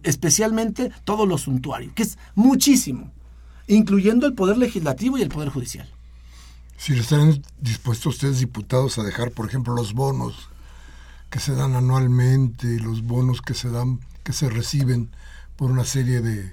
especialmente 0.02 0.92
todo 1.04 1.28
lo 1.28 1.38
suntuario, 1.38 1.92
que 1.94 2.04
es 2.04 2.18
muchísimo, 2.34 3.12
incluyendo 3.68 4.26
el 4.26 4.34
Poder 4.34 4.58
Legislativo 4.58 5.20
y 5.20 5.22
el 5.22 5.30
Poder 5.30 5.50
Judicial. 5.50 5.88
Si 6.84 6.92
están 7.00 7.42
dispuestos 7.62 8.16
ustedes, 8.16 8.40
diputados, 8.40 8.98
a 8.98 9.04
dejar, 9.04 9.32
por 9.32 9.46
ejemplo, 9.46 9.74
los 9.74 9.94
bonos 9.94 10.50
que 11.30 11.40
se 11.40 11.56
dan 11.56 11.78
anualmente, 11.78 12.78
los 12.78 13.04
bonos 13.04 13.42
que 13.42 13.54
se 13.54 13.70
dan, 13.70 14.02
que 14.26 14.34
se 14.34 14.50
reciben 14.50 15.10
por 15.56 15.72
una 15.72 15.86
serie 15.86 16.20
de, 16.20 16.52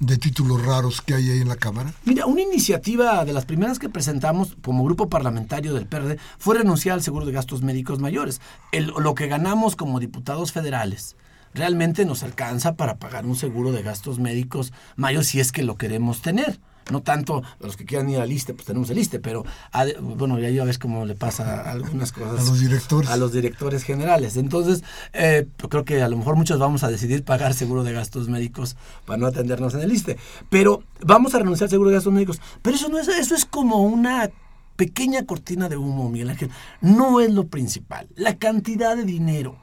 de 0.00 0.16
títulos 0.16 0.66
raros 0.66 1.00
que 1.00 1.14
hay 1.14 1.30
ahí 1.30 1.40
en 1.40 1.48
la 1.48 1.54
Cámara? 1.54 1.94
Mira, 2.04 2.26
una 2.26 2.40
iniciativa 2.40 3.24
de 3.24 3.32
las 3.32 3.44
primeras 3.44 3.78
que 3.78 3.88
presentamos 3.88 4.56
como 4.60 4.82
grupo 4.82 5.08
parlamentario 5.08 5.72
del 5.72 5.86
PERDE 5.86 6.18
fue 6.40 6.58
renunciar 6.58 6.94
al 6.94 7.04
seguro 7.04 7.24
de 7.24 7.30
gastos 7.30 7.62
médicos 7.62 8.00
mayores. 8.00 8.40
lo 8.72 9.14
que 9.14 9.28
ganamos 9.28 9.76
como 9.76 10.00
diputados 10.00 10.50
federales 10.50 11.14
realmente 11.54 12.04
nos 12.04 12.24
alcanza 12.24 12.74
para 12.74 12.98
pagar 12.98 13.24
un 13.24 13.36
seguro 13.36 13.70
de 13.70 13.84
gastos 13.84 14.18
médicos 14.18 14.72
mayores 14.96 15.28
si 15.28 15.38
es 15.38 15.52
que 15.52 15.62
lo 15.62 15.76
queremos 15.76 16.22
tener. 16.22 16.58
No 16.90 17.02
tanto 17.02 17.42
los 17.60 17.76
que 17.76 17.84
quieran 17.84 18.08
ir 18.10 18.18
al 18.18 18.32
ISTE, 18.32 18.54
pues 18.54 18.66
tenemos 18.66 18.90
el 18.90 18.98
ISTE, 18.98 19.20
pero 19.20 19.44
ade- 19.72 19.96
bueno, 20.00 20.38
ya 20.38 20.50
ya 20.50 20.64
ves 20.64 20.78
cómo 20.78 21.04
le 21.04 21.14
pasa 21.14 21.62
a 21.62 21.70
algunas 21.70 22.10
cosas. 22.12 22.40
A 22.40 22.50
los 22.50 22.60
directores. 22.60 23.10
A 23.10 23.16
los 23.16 23.32
directores 23.32 23.84
generales. 23.84 24.36
Entonces, 24.36 24.82
eh, 25.12 25.46
yo 25.60 25.68
creo 25.68 25.84
que 25.84 26.02
a 26.02 26.08
lo 26.08 26.16
mejor 26.16 26.36
muchos 26.36 26.58
vamos 26.58 26.82
a 26.82 26.88
decidir 26.90 27.22
pagar 27.24 27.54
seguro 27.54 27.84
de 27.84 27.92
gastos 27.92 28.28
médicos 28.28 28.76
para 29.06 29.18
no 29.18 29.26
atendernos 29.26 29.74
en 29.74 29.80
el 29.82 29.92
ISTE. 29.92 30.16
Pero 30.48 30.82
vamos 31.04 31.34
a 31.34 31.38
renunciar 31.38 31.66
al 31.66 31.70
seguro 31.70 31.90
de 31.90 31.96
gastos 31.96 32.12
médicos. 32.12 32.40
Pero 32.62 32.76
eso 32.76 32.88
no 32.88 32.98
es, 32.98 33.06
eso 33.08 33.34
es 33.34 33.44
como 33.44 33.82
una 33.84 34.30
pequeña 34.76 35.26
cortina 35.26 35.68
de 35.68 35.76
humo, 35.76 36.08
Miguel 36.08 36.30
Ángel. 36.30 36.50
No 36.80 37.20
es 37.20 37.30
lo 37.32 37.46
principal. 37.46 38.08
La 38.16 38.36
cantidad 38.38 38.96
de 38.96 39.04
dinero 39.04 39.58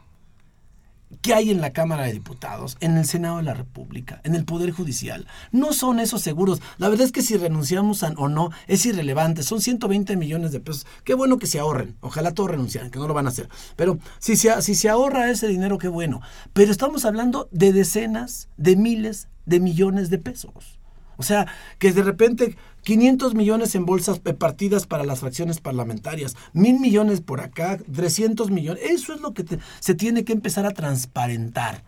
que 1.22 1.34
hay 1.34 1.52
en 1.52 1.62
la 1.62 1.74
Cámara 1.74 2.04
de 2.04 2.14
Diputados, 2.14 2.78
en 2.80 2.98
el 2.98 3.06
Senado 3.06 3.38
de 3.38 3.44
la 3.44 3.54
República, 3.54 4.22
en 4.24 4.36
el 4.36 4.46
Poder 4.46 4.72
Judicial. 4.72 5.28
No 5.52 5.74
son 5.74 6.00
esos 6.00 6.22
seguros. 6.22 6.62
La 6.78 6.90
verdad 6.90 7.06
es 7.06 7.12
que 7.12 7.22
si 7.22 7.38
renunciamos 7.38 8.04
o 8.04 8.28
no 8.28 8.52
es 8.68 8.86
irrelevante. 8.86 9.44
Son 9.44 9.62
120 9.62 10.16
millones 10.18 10.52
de 10.52 10.60
pesos. 10.60 10.86
Qué 11.04 11.14
bueno 11.14 11.38
que 11.38 11.48
se 11.48 11.60
ahorren. 11.60 11.96
Ojalá 12.02 12.34
todos 12.34 12.52
renunciaran, 12.52 12.92
que 12.92 13.00
no 13.00 13.08
lo 13.08 13.14
van 13.14 13.26
a 13.26 13.30
hacer. 13.30 13.50
Pero 13.76 14.00
si 14.20 14.36
se, 14.36 14.62
si 14.62 14.76
se 14.76 14.90
ahorra 14.90 15.30
ese 15.30 15.48
dinero, 15.48 15.78
qué 15.78 15.88
bueno. 15.88 16.22
Pero 16.54 16.72
estamos 16.72 17.06
hablando 17.06 17.48
de 17.52 17.74
decenas, 17.74 18.50
de 18.58 18.76
miles 18.76 19.28
de 19.46 19.60
millones 19.60 20.10
de 20.10 20.20
pesos. 20.20 20.80
O 21.18 21.24
sea, 21.24 21.48
que 21.80 21.92
de 21.92 22.04
repente 22.04 22.56
500 22.88 23.36
millones 23.36 23.76
en 23.76 23.86
bolsas 23.86 24.20
partidas 24.20 24.88
para 24.88 25.04
las 25.04 25.20
fracciones 25.20 25.60
parlamentarias, 25.60 26.38
mil 26.54 26.80
millones 26.80 27.20
por 27.20 27.42
acá, 27.42 27.78
300 27.94 28.50
millones. 28.50 28.82
Eso 28.82 29.14
es 29.14 29.20
lo 29.20 29.34
que 29.34 29.44
se 29.82 29.94
tiene 29.94 30.24
que 30.24 30.32
empezar 30.32 30.66
a 30.66 30.72
transparentar. 30.72 31.84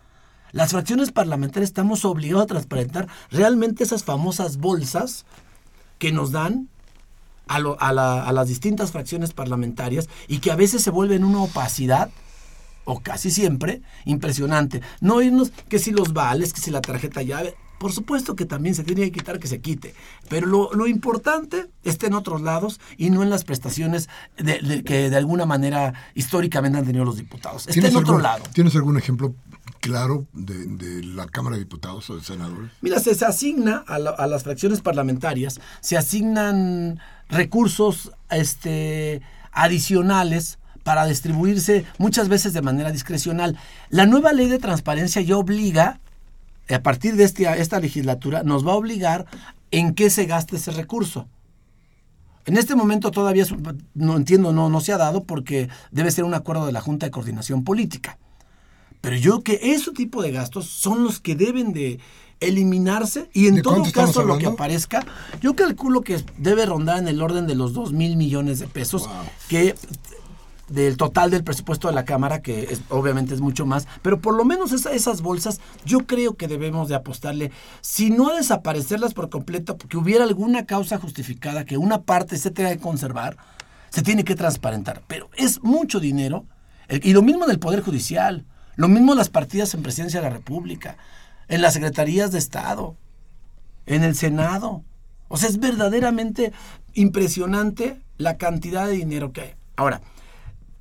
Las 0.51 0.71
fracciones 0.71 1.13
parlamentarias 1.13 1.69
estamos 1.69 2.03
obligados 2.03 2.43
a 2.43 2.47
transparentar 2.47 3.07
realmente 3.31 3.85
esas 3.85 4.03
famosas 4.03 4.57
bolsas 4.57 5.25
que 5.99 6.11
nos 6.11 6.33
dan 6.33 6.67
a, 7.47 7.59
a 7.59 8.33
las 8.33 8.47
distintas 8.49 8.91
fracciones 8.91 9.31
parlamentarias 9.31 10.09
y 10.27 10.39
que 10.39 10.51
a 10.51 10.57
veces 10.57 10.83
se 10.83 10.91
vuelven 10.91 11.23
una 11.23 11.43
opacidad 11.43 12.09
o 12.83 12.99
casi 12.99 13.31
siempre, 13.31 13.83
impresionante. 14.03 14.81
No 14.99 15.21
irnos 15.21 15.53
que 15.69 15.79
si 15.79 15.91
los 15.91 16.11
vales, 16.11 16.51
que 16.51 16.59
si 16.59 16.71
la 16.71 16.81
tarjeta 16.81 17.21
llave. 17.21 17.55
Por 17.79 17.91
supuesto 17.93 18.35
que 18.35 18.45
también 18.45 18.75
se 18.75 18.83
tiene 18.83 19.01
que 19.01 19.11
quitar 19.11 19.39
que 19.39 19.47
se 19.47 19.61
quite. 19.61 19.95
Pero 20.29 20.45
lo, 20.47 20.71
lo 20.73 20.85
importante 20.87 21.67
está 21.83 22.07
en 22.07 22.13
otros 22.13 22.41
lados 22.41 22.79
y 22.97 23.09
no 23.09 23.23
en 23.23 23.29
las 23.29 23.43
prestaciones 23.45 24.09
de- 24.37 24.59
de- 24.59 24.83
que 24.83 25.09
de 25.09 25.15
alguna 25.17 25.45
manera 25.45 25.93
históricamente 26.13 26.77
han 26.77 26.85
tenido 26.85 27.05
los 27.05 27.17
diputados. 27.17 27.67
Está 27.67 27.87
en 27.87 27.95
otro 27.95 28.09
algún, 28.09 28.23
lado. 28.23 28.43
¿Tienes 28.53 28.75
algún 28.75 28.97
ejemplo 28.97 29.33
claro 29.79 30.25
de, 30.33 30.65
de 30.65 31.03
la 31.03 31.25
Cámara 31.27 31.55
de 31.55 31.61
Diputados 31.63 32.09
o 32.09 32.17
de 32.17 32.23
senadores? 32.23 32.69
Mira, 32.81 32.99
se, 32.99 33.15
se 33.15 33.25
asigna 33.25 33.83
a, 33.87 33.97
la- 33.97 34.09
a 34.11 34.27
las 34.27 34.43
fracciones 34.43 34.81
parlamentarias, 34.81 35.59
se 35.79 35.97
asignan 35.97 36.99
recursos 37.29 38.11
este, 38.29 39.21
adicionales 39.51 40.59
para 40.83 41.05
distribuirse 41.05 41.85
muchas 41.97 42.27
veces 42.29 42.53
de 42.53 42.61
manera 42.61 42.91
discrecional. 42.91 43.57
La 43.89 44.05
nueva 44.05 44.33
ley 44.33 44.47
de 44.49 44.57
transparencia 44.59 45.21
ya 45.21 45.37
obliga, 45.37 45.99
a 46.75 46.81
partir 46.83 47.15
de 47.15 47.23
este- 47.23 47.45
esta 47.61 47.79
legislatura, 47.79 48.43
nos 48.43 48.65
va 48.65 48.71
a 48.73 48.75
obligar 48.75 49.25
en 49.71 49.93
qué 49.93 50.09
se 50.09 50.25
gasta 50.25 50.55
ese 50.55 50.71
recurso. 50.71 51.27
En 52.45 52.57
este 52.57 52.75
momento 52.75 53.11
todavía 53.11 53.45
no 53.93 54.15
entiendo, 54.15 54.51
no, 54.53 54.69
no 54.69 54.81
se 54.81 54.91
ha 54.93 54.97
dado 54.97 55.23
porque 55.23 55.69
debe 55.91 56.09
ser 56.11 56.23
un 56.23 56.33
acuerdo 56.33 56.65
de 56.65 56.71
la 56.71 56.81
Junta 56.81 57.05
de 57.05 57.11
Coordinación 57.11 57.63
Política. 57.63 58.17
Pero 59.01 59.15
yo 59.15 59.43
que 59.43 59.59
ese 59.61 59.91
tipo 59.91 60.21
de 60.21 60.31
gastos 60.31 60.67
son 60.67 61.03
los 61.03 61.19
que 61.19 61.35
deben 61.35 61.73
de 61.73 61.99
eliminarse 62.39 63.29
y 63.33 63.47
en 63.47 63.55
¿De 63.55 63.61
todo 63.61 63.83
caso 63.91 64.23
lo 64.23 64.37
que 64.37 64.45
aparezca, 64.47 65.05
yo 65.41 65.55
calculo 65.55 66.01
que 66.01 66.23
debe 66.37 66.65
rondar 66.65 66.97
en 66.99 67.07
el 67.07 67.21
orden 67.21 67.47
de 67.47 67.55
los 67.55 67.73
2 67.73 67.91
mil 67.93 68.15
millones 68.15 68.59
de 68.59 68.67
pesos, 68.67 69.03
Wow. 69.07 69.15
que 69.49 69.75
del 70.69 70.97
total 70.97 71.31
del 71.31 71.43
presupuesto 71.43 71.87
de 71.87 71.93
la 71.93 72.05
Cámara, 72.05 72.41
que 72.41 72.61
es- 72.71 72.81
obviamente 72.89 73.33
es 73.33 73.41
mucho 73.41 73.65
más, 73.65 73.87
pero 74.01 74.19
por 74.19 74.35
lo 74.35 74.45
menos 74.45 74.71
esa- 74.71 74.91
esas 74.91 75.21
bolsas 75.21 75.59
yo 75.85 76.05
creo 76.05 76.35
que 76.35 76.47
debemos 76.47 76.89
de 76.89 76.95
apostarle, 76.95 77.51
si 77.81 78.09
no 78.09 78.29
a 78.29 78.35
desaparecerlas 78.35 79.13
por 79.13 79.29
completo, 79.29 79.77
porque 79.77 79.97
hubiera 79.97 80.23
alguna 80.23 80.65
causa 80.65 80.97
justificada 80.97 81.65
que 81.65 81.77
una 81.77 82.01
parte 82.01 82.37
se 82.37 82.51
tenga 82.51 82.71
que 82.71 82.79
conservar, 82.79 83.37
se 83.89 84.01
tiene 84.03 84.23
que 84.23 84.35
transparentar, 84.35 85.01
pero 85.07 85.29
es 85.35 85.63
mucho 85.63 85.99
dinero, 85.99 86.45
y 86.89 87.13
lo 87.13 87.21
mismo 87.21 87.45
en 87.45 87.51
el 87.51 87.59
Poder 87.59 87.81
Judicial, 87.81 88.45
lo 88.75 88.87
mismo 88.87 89.15
las 89.15 89.29
partidas 89.29 89.73
en 89.73 89.83
Presidencia 89.83 90.21
de 90.21 90.27
la 90.29 90.33
República, 90.35 90.97
en 91.47 91.61
las 91.61 91.73
Secretarías 91.73 92.31
de 92.31 92.37
Estado, 92.37 92.95
en 93.85 94.03
el 94.03 94.15
Senado. 94.15 94.83
O 95.27 95.37
sea, 95.37 95.49
es 95.49 95.59
verdaderamente 95.59 96.53
impresionante 96.93 98.01
la 98.17 98.37
cantidad 98.37 98.87
de 98.87 98.93
dinero 98.93 99.31
que 99.31 99.41
hay. 99.41 99.53
Ahora, 99.75 100.01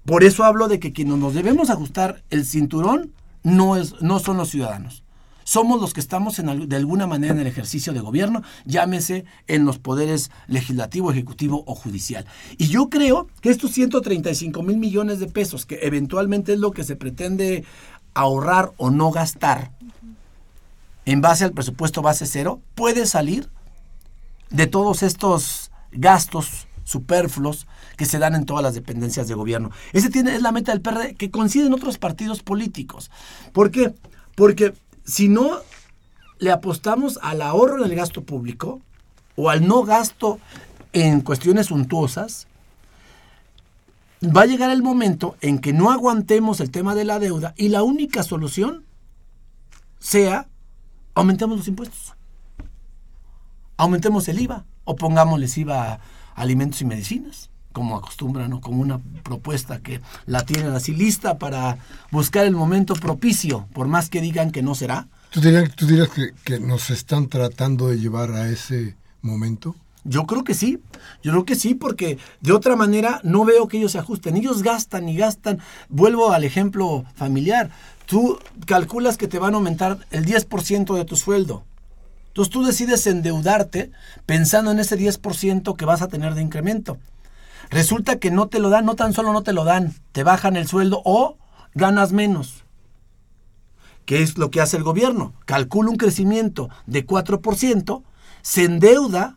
por 0.09 0.25
eso 0.25 0.45
hablo 0.45 0.69
de 0.69 0.81
que 0.81 0.95
quienes 0.95 1.19
nos 1.19 1.35
debemos 1.35 1.69
ajustar 1.69 2.25
el 2.31 2.47
cinturón 2.47 3.13
no, 3.43 3.77
es, 3.77 4.01
no 4.01 4.21
son 4.21 4.39
los 4.39 4.49
ciudadanos. 4.49 5.05
Somos 5.45 5.83
los 5.83 5.93
que 5.93 6.01
estamos 6.01 6.39
en, 6.39 6.67
de 6.67 6.77
alguna 6.77 7.07
manera 7.07 7.35
en 7.35 7.41
el 7.41 7.47
ejercicio 7.47 7.93
de 7.93 8.01
gobierno, 8.01 8.43
llámese 8.65 9.27
en 9.49 9.67
los 9.67 9.79
poderes 9.79 10.31
legislativo, 10.47 11.13
ejecutivo 11.13 11.63
o 11.67 11.75
judicial. 11.75 12.25
Y 12.57 12.69
yo 12.69 12.89
creo 12.89 13.29
que 13.43 13.51
estos 13.51 13.73
135 13.73 14.63
mil 14.63 14.79
millones 14.79 15.21
de 15.21 15.27
pesos, 15.27 15.67
que 15.67 15.81
eventualmente 15.83 16.55
es 16.55 16.59
lo 16.59 16.71
que 16.71 16.85
se 16.85 16.97
pretende 16.97 17.67
ahorrar 18.15 18.73
o 18.79 18.89
no 18.89 19.11
gastar 19.11 19.73
en 21.05 21.21
base 21.21 21.45
al 21.45 21.53
presupuesto 21.53 22.01
base 22.01 22.25
cero, 22.25 22.63
puede 22.75 23.05
salir 23.05 23.51
de 24.49 24.67
todos 24.69 25.03
estos 25.03 25.71
gastos 25.93 26.67
superfluos 26.85 27.67
que 27.99 28.07
se 28.07 28.19
dan 28.19 28.35
en 28.35 28.47
todas 28.47 28.63
las 28.63 28.75
dependencias 28.75 29.29
de 29.29 29.35
gobierno. 29.35 29.71
Ese 29.93 30.09
tiene, 30.09 30.35
es 30.35 30.41
la 30.41 30.53
meta 30.53 30.73
del 30.73 30.81
PRD 30.81 31.17
que 31.17 31.31
coinciden 31.31 31.75
otros 31.75 31.99
partidos 31.99 32.43
políticos. 32.43 33.11
¿Por 33.53 33.71
qué? 33.71 33.95
Porque 34.35 34.73
si 35.05 35.29
no 35.29 35.59
le 36.39 36.51
apostamos 36.51 37.19
al 37.21 37.43
ahorro 37.43 37.85
en 37.85 37.91
el 37.91 37.97
gasto 37.97 38.23
público 38.23 38.81
o 39.37 39.51
al 39.51 39.67
no 39.67 39.83
gasto 39.83 40.39
en 40.95 41.21
cuestiones 41.21 41.67
suntuosas, 41.67 42.47
va 44.25 44.43
a 44.43 44.47
llegar 44.47 44.71
el 44.71 44.83
momento 44.83 45.37
en 45.43 45.59
que 45.59 45.75
no 45.75 45.91
aguantemos 45.91 46.61
el 46.61 46.71
tema 46.71 46.95
de 46.95 47.05
la 47.05 47.19
deuda 47.19 47.53
y 47.59 47.69
la 47.69 47.83
única 47.83 48.23
solución 48.23 48.85
sea 49.99 50.49
aumentemos 51.15 51.59
los 51.59 51.69
impuestos 51.69 52.15
aumentemos 53.79 54.29
el 54.29 54.41
IVA 54.41 54.67
o 54.85 54.97
pongámosles 54.97 55.57
IVA 55.57 55.95
a 55.95 56.01
alimentos 56.35 56.83
y 56.83 56.85
medicinas, 56.85 57.51
como 57.73 57.97
acostumbran, 57.97 58.53
o 58.53 58.61
como 58.61 58.83
una 58.83 59.01
propuesta 59.23 59.81
que 59.81 60.01
la 60.27 60.45
tienen 60.45 60.73
así 60.73 60.95
lista 60.95 61.39
para 61.39 61.79
buscar 62.11 62.47
el 62.47 62.55
momento 62.55 62.95
propicio, 62.95 63.69
por 63.73 63.89
más 63.89 64.09
que 64.09 64.21
digan 64.21 64.51
que 64.51 64.63
no 64.63 64.75
será. 64.75 65.09
¿Tú 65.31 65.41
dirías, 65.41 65.75
tú 65.75 65.87
dirías 65.87 66.09
que, 66.09 66.33
que 66.45 66.59
nos 66.59 66.91
están 66.91 67.29
tratando 67.29 67.89
de 67.89 67.99
llevar 67.99 68.33
a 68.33 68.49
ese 68.49 68.97
momento? 69.21 69.77
Yo 70.05 70.27
creo 70.27 70.43
que 70.43 70.55
sí, 70.55 70.81
yo 71.23 71.33
creo 71.33 71.45
que 71.45 71.55
sí, 71.55 71.75
porque 71.75 72.19
de 72.41 72.53
otra 72.53 72.77
manera 72.77 73.21
no 73.25 73.45
veo 73.45 73.69
que 73.69 73.77
ellos 73.77 73.93
se 73.93 73.99
ajusten. 73.99 74.37
Ellos 74.37 74.63
gastan 74.63 75.09
y 75.09 75.17
gastan. 75.17 75.59
Vuelvo 75.91 76.33
al 76.33 76.45
ejemplo 76.45 77.05
familiar. 77.15 77.71
Tú 78.07 78.39
calculas 78.65 79.19
que 79.19 79.29
te 79.29 79.39
van 79.39 79.53
a 79.53 79.59
aumentar 79.59 79.99
el 80.11 80.25
10% 80.25 80.97
de 80.97 81.05
tu 81.05 81.17
sueldo. 81.17 81.65
Entonces 82.29 82.53
tú 82.53 82.65
decides 82.65 83.07
endeudarte 83.07 83.91
pensando 84.25 84.71
en 84.71 84.79
ese 84.79 84.99
10% 84.99 85.77
que 85.77 85.85
vas 85.85 86.01
a 86.01 86.09
tener 86.09 86.35
de 86.35 86.43
incremento. 86.43 86.97
Resulta 87.71 88.19
que 88.19 88.31
no 88.31 88.49
te 88.49 88.61
lo 88.61 88.71
dan, 88.71 88.87
no 88.87 88.95
tan 88.95 89.13
solo 89.13 89.33
no 89.33 89.43
te 89.43 89.53
lo 89.53 89.65
dan, 89.65 89.95
te 90.13 90.23
bajan 90.23 90.57
el 90.57 90.67
sueldo 90.67 91.03
o 91.05 91.37
ganas 91.75 92.13
menos. 92.13 92.65
¿Qué 94.07 94.23
es 94.23 94.39
lo 94.39 94.51
que 94.51 94.61
hace 94.63 94.79
el 94.79 94.85
gobierno? 94.85 95.35
Calcula 95.45 95.91
un 95.91 95.97
crecimiento 95.97 96.71
de 96.87 97.07
4%, 97.07 98.03
se 98.41 98.65
endeuda 98.65 99.37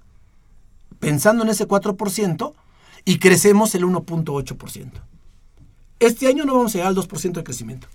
pensando 0.99 1.43
en 1.43 1.49
ese 1.49 1.67
4% 1.67 2.53
y 3.03 3.19
crecemos 3.19 3.75
el 3.75 3.83
1.8%. 3.83 4.91
Este 5.99 6.27
año 6.27 6.45
no 6.45 6.53
vamos 6.53 6.73
a 6.73 6.77
llegar 6.77 6.87
al 6.87 6.95
2% 6.95 7.33
de 7.33 7.43
crecimiento. 7.43 7.87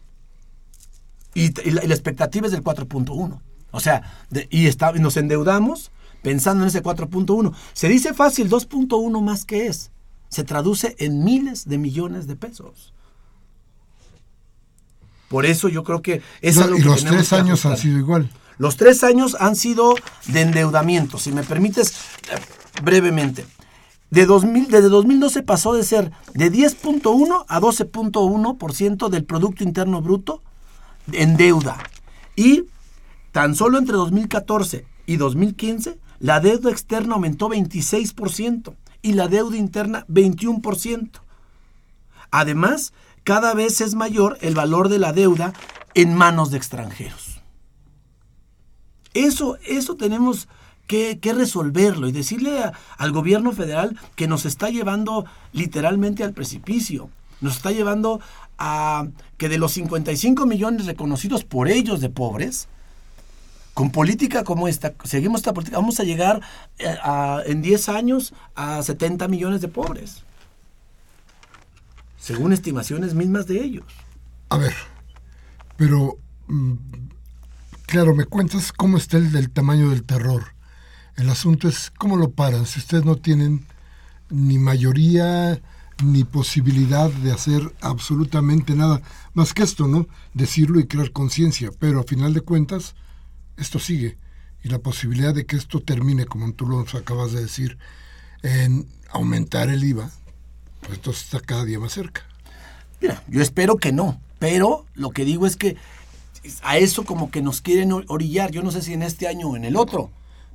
Y, 1.35 1.51
la, 1.70 1.83
expectativa 1.83 2.46
es 2.46 2.53
del 2.53 2.62
4.1%. 2.62 3.40
O 3.70 3.81
sea, 3.81 4.03
y, 4.51 4.66
está, 4.66 4.92
nos 4.92 5.16
endeudamos 5.16 5.92
pensando 6.22 6.62
en 6.62 6.68
ese 6.68 6.83
4.1. 6.83 7.55
Se 7.72 7.88
dice 7.88 8.14
fácil, 8.14 8.51
2.1 8.51 9.22
más 9.22 9.44
que 9.44 9.66
es. 9.66 9.90
Se 10.28 10.44
traduce 10.44 10.96
en 10.98 11.24
miles 11.24 11.68
de 11.68 11.78
millones 11.78 12.26
de 12.26 12.36
pesos. 12.36 12.92
Por 15.28 15.46
eso 15.46 15.68
yo 15.68 15.82
creo 15.82 16.02
que 16.02 16.22
es 16.40 16.58
algo 16.58 16.76
y 16.76 16.82
que 16.82 16.86
los 16.86 16.98
tenemos 16.98 17.28
tres 17.28 17.28
que 17.28 17.36
años 17.36 17.66
han 17.66 17.76
sido 17.76 17.98
igual. 17.98 18.30
Los 18.58 18.76
tres 18.76 19.04
años 19.04 19.36
han 19.38 19.56
sido 19.56 19.94
de 20.28 20.40
endeudamiento. 20.40 21.18
Si 21.18 21.32
me 21.32 21.42
permites, 21.42 21.94
brevemente. 22.82 23.46
De 24.10 24.24
2000, 24.24 24.68
desde 24.68 24.88
2012 24.88 25.42
pasó 25.42 25.74
de 25.74 25.82
ser 25.82 26.12
de 26.32 26.52
10.1 26.52 27.44
a 27.48 27.60
12.1% 27.60 29.08
del 29.08 29.24
Producto 29.24 29.64
Interno 29.64 30.00
Bruto 30.00 30.42
en 31.12 31.36
deuda. 31.36 31.76
Y 32.36 32.64
tan 33.32 33.54
solo 33.54 33.78
entre 33.78 33.96
2014 33.96 34.86
y 35.06 35.16
2015 35.16 35.98
la 36.20 36.40
deuda 36.40 36.70
externa 36.70 37.14
aumentó 37.14 37.48
26% 37.48 38.74
y 39.06 39.12
la 39.12 39.28
deuda 39.28 39.56
interna 39.56 40.04
21%. 40.08 41.20
Además, 42.32 42.92
cada 43.22 43.54
vez 43.54 43.80
es 43.80 43.94
mayor 43.94 44.36
el 44.40 44.56
valor 44.56 44.88
de 44.88 44.98
la 44.98 45.12
deuda 45.12 45.52
en 45.94 46.12
manos 46.12 46.50
de 46.50 46.56
extranjeros. 46.56 47.40
Eso, 49.14 49.58
eso 49.64 49.94
tenemos 49.94 50.48
que, 50.88 51.20
resolverlo 51.22 52.08
y 52.08 52.12
decirle 52.12 52.72
al 52.98 53.12
gobierno 53.12 53.52
federal 53.52 53.96
que 54.16 54.26
nos 54.26 54.44
está 54.44 54.70
llevando 54.70 55.24
literalmente 55.52 56.24
al 56.24 56.32
precipicio. 56.32 57.08
Nos 57.40 57.58
está 57.58 57.70
llevando 57.70 58.20
a 58.58 59.06
que 59.36 59.48
de 59.48 59.58
los 59.58 59.70
55 59.70 60.46
millones 60.46 60.86
reconocidos 60.86 61.44
por 61.44 61.68
ellos 61.68 62.00
de 62.00 62.10
pobres, 62.10 62.68
con 63.76 63.90
política 63.90 64.42
como 64.42 64.68
esta, 64.68 64.94
seguimos 65.04 65.40
esta 65.40 65.52
política, 65.52 65.76
vamos 65.76 66.00
a 66.00 66.04
llegar 66.04 66.40
eh, 66.78 66.96
en 67.44 67.60
10 67.60 67.90
años 67.90 68.32
a 68.54 68.82
70 68.82 69.28
millones 69.28 69.60
de 69.60 69.68
pobres, 69.68 70.22
según 72.18 72.54
estimaciones 72.54 73.12
mismas 73.12 73.46
de 73.46 73.62
ellos. 73.62 73.84
A 74.48 74.56
ver, 74.56 74.72
pero, 75.76 76.16
mm, 76.46 76.72
claro, 77.84 78.14
me 78.14 78.24
cuentas 78.24 78.72
cómo 78.72 78.96
está 78.96 79.18
el 79.18 79.30
del 79.30 79.50
tamaño 79.50 79.90
del 79.90 80.04
terror. 80.04 80.54
El 81.16 81.28
asunto 81.28 81.68
es 81.68 81.92
cómo 81.98 82.16
lo 82.16 82.30
paran 82.30 82.64
si 82.64 82.78
ustedes 82.78 83.04
no 83.04 83.16
tienen 83.16 83.66
ni 84.30 84.58
mayoría 84.58 85.60
ni 86.02 86.24
posibilidad 86.24 87.10
de 87.10 87.30
hacer 87.30 87.60
absolutamente 87.82 88.74
nada 88.74 89.02
más 89.34 89.52
que 89.52 89.64
esto, 89.64 89.86
¿no? 89.86 90.08
Decirlo 90.32 90.80
y 90.80 90.86
crear 90.86 91.12
conciencia, 91.12 91.72
pero 91.78 92.00
a 92.00 92.04
final 92.04 92.32
de 92.32 92.40
cuentas 92.40 92.94
esto 93.56 93.78
sigue 93.78 94.18
y 94.62 94.68
la 94.68 94.78
posibilidad 94.78 95.34
de 95.34 95.46
que 95.46 95.56
esto 95.56 95.80
termine, 95.80 96.26
como 96.26 96.52
tú 96.52 96.66
lo 96.66 96.80
acabas 96.80 97.32
de 97.32 97.42
decir, 97.42 97.78
en 98.42 98.86
aumentar 99.10 99.68
el 99.68 99.84
IVA, 99.84 100.10
pues 100.80 100.94
esto 100.94 101.10
está 101.10 101.40
cada 101.40 101.64
día 101.64 101.78
más 101.78 101.92
cerca. 101.92 102.22
Mira, 103.00 103.22
yo 103.28 103.42
espero 103.42 103.76
que 103.76 103.92
no, 103.92 104.20
pero 104.38 104.86
lo 104.94 105.10
que 105.10 105.24
digo 105.24 105.46
es 105.46 105.56
que 105.56 105.76
a 106.62 106.78
eso 106.78 107.04
como 107.04 107.30
que 107.30 107.42
nos 107.42 107.60
quieren 107.60 107.92
orillar, 107.92 108.50
yo 108.50 108.62
no 108.62 108.70
sé 108.70 108.82
si 108.82 108.92
en 108.92 109.02
este 109.02 109.28
año 109.28 109.48
o 109.48 109.56
en 109.56 109.64
el 109.64 109.76
otro, 109.76 110.10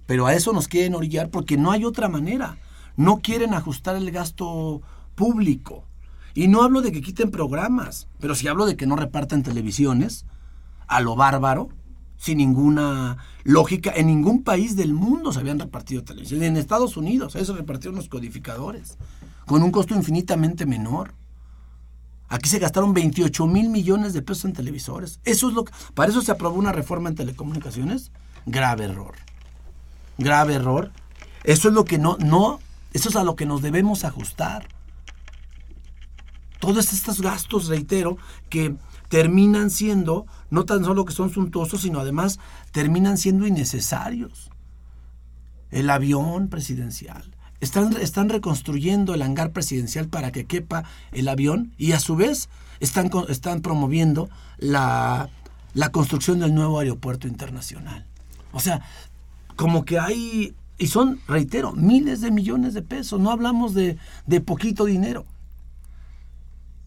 pero 0.05 0.25
a 0.25 0.33
eso 0.33 0.53
nos 0.53 0.67
quieren 0.67 0.95
orillar 0.95 1.29
porque 1.29 1.57
no 1.57 1.71
hay 1.71 1.85
otra 1.85 2.09
manera. 2.09 2.57
No 2.97 3.21
quieren 3.21 3.53
ajustar 3.53 3.95
el 3.95 4.11
gasto 4.11 4.81
público. 5.15 5.85
Y 6.33 6.47
no 6.47 6.63
hablo 6.63 6.81
de 6.81 6.91
que 6.91 7.01
quiten 7.01 7.31
programas, 7.31 8.07
pero 8.19 8.35
si 8.35 8.47
hablo 8.47 8.65
de 8.65 8.75
que 8.75 8.85
no 8.85 8.95
repartan 8.95 9.43
televisiones 9.43 10.25
a 10.87 11.01
lo 11.01 11.15
bárbaro, 11.15 11.69
sin 12.21 12.37
ninguna 12.37 13.17
lógica. 13.43 13.91
En 13.95 14.05
ningún 14.05 14.43
país 14.43 14.75
del 14.75 14.93
mundo 14.93 15.33
se 15.33 15.39
habían 15.39 15.57
repartido 15.57 16.03
televisiones. 16.03 16.47
En 16.47 16.55
Estados 16.55 16.95
Unidos, 16.95 17.35
eso 17.35 17.55
repartieron 17.55 17.95
los 17.95 18.09
codificadores, 18.09 18.99
con 19.47 19.63
un 19.63 19.71
costo 19.71 19.95
infinitamente 19.95 20.67
menor. 20.67 21.15
Aquí 22.29 22.47
se 22.47 22.59
gastaron 22.59 22.93
28 22.93 23.47
mil 23.47 23.69
millones 23.69 24.13
de 24.13 24.21
pesos 24.21 24.45
en 24.45 24.53
televisores. 24.53 25.19
Eso 25.23 25.49
es 25.49 25.55
lo 25.55 25.65
que, 25.65 25.73
para 25.95 26.11
eso 26.11 26.21
se 26.21 26.31
aprobó 26.31 26.59
una 26.59 26.71
reforma 26.71 27.09
en 27.09 27.15
telecomunicaciones. 27.15 28.11
Grave 28.45 28.83
error. 28.85 29.15
Grave 30.19 30.53
error. 30.53 30.91
Eso 31.43 31.69
es 31.69 31.73
lo 31.73 31.85
que 31.85 31.97
no, 31.97 32.17
no, 32.19 32.59
eso 32.93 33.09
es 33.09 33.15
a 33.15 33.23
lo 33.23 33.35
que 33.35 33.47
nos 33.47 33.63
debemos 33.63 34.05
ajustar. 34.05 34.67
Todos 36.59 36.93
estos 36.93 37.19
gastos, 37.19 37.67
reitero, 37.67 38.17
que 38.47 38.75
terminan 39.11 39.69
siendo, 39.69 40.25
no 40.49 40.63
tan 40.63 40.85
solo 40.85 41.03
que 41.03 41.11
son 41.11 41.29
suntuosos, 41.29 41.81
sino 41.81 41.99
además 41.99 42.39
terminan 42.71 43.17
siendo 43.17 43.45
innecesarios. 43.45 44.49
El 45.69 45.89
avión 45.89 46.47
presidencial. 46.47 47.35
Están, 47.59 47.97
están 47.97 48.29
reconstruyendo 48.29 49.13
el 49.13 49.21
hangar 49.21 49.51
presidencial 49.51 50.07
para 50.07 50.31
que 50.31 50.45
quepa 50.45 50.85
el 51.11 51.27
avión 51.27 51.73
y 51.77 51.91
a 51.91 51.99
su 51.99 52.15
vez 52.15 52.47
están, 52.79 53.11
están 53.27 53.61
promoviendo 53.61 54.29
la, 54.57 55.29
la 55.73 55.89
construcción 55.89 56.39
del 56.39 56.55
nuevo 56.55 56.79
aeropuerto 56.79 57.27
internacional. 57.27 58.05
O 58.53 58.61
sea, 58.61 58.81
como 59.57 59.83
que 59.83 59.99
hay, 59.99 60.55
y 60.77 60.87
son, 60.87 61.19
reitero, 61.27 61.73
miles 61.73 62.21
de 62.21 62.31
millones 62.31 62.73
de 62.73 62.81
pesos, 62.81 63.19
no 63.19 63.29
hablamos 63.29 63.73
de, 63.73 63.97
de 64.25 64.39
poquito 64.39 64.85
dinero. 64.85 65.25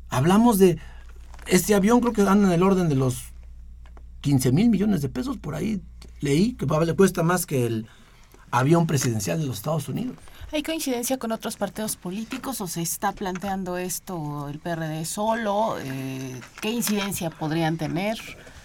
Hablamos 0.08 0.58
de 0.58 0.78
este 1.46 1.74
avión 1.74 2.00
creo 2.00 2.12
que 2.12 2.22
anda 2.22 2.48
en 2.48 2.52
el 2.52 2.62
orden 2.62 2.88
de 2.88 2.94
los 2.94 3.24
15 4.20 4.52
mil 4.52 4.70
millones 4.70 5.02
de 5.02 5.08
pesos, 5.08 5.36
por 5.36 5.54
ahí 5.54 5.82
leí 6.20 6.54
que 6.54 6.66
le 6.66 6.94
cuesta 6.94 7.22
más 7.22 7.46
que 7.46 7.66
el 7.66 7.86
avión 8.50 8.86
presidencial 8.86 9.38
de 9.38 9.46
los 9.46 9.56
Estados 9.56 9.88
Unidos. 9.88 10.16
¿Hay 10.52 10.62
coincidencia 10.62 11.18
con 11.18 11.32
otros 11.32 11.56
partidos 11.56 11.96
políticos 11.96 12.60
o 12.60 12.66
se 12.66 12.80
está 12.80 13.12
planteando 13.12 13.76
esto 13.76 14.48
el 14.48 14.60
PRD 14.60 15.04
solo? 15.04 15.76
Eh, 15.80 16.40
¿Qué 16.60 16.70
incidencia 16.70 17.30
podrían 17.30 17.76
tener? 17.76 18.18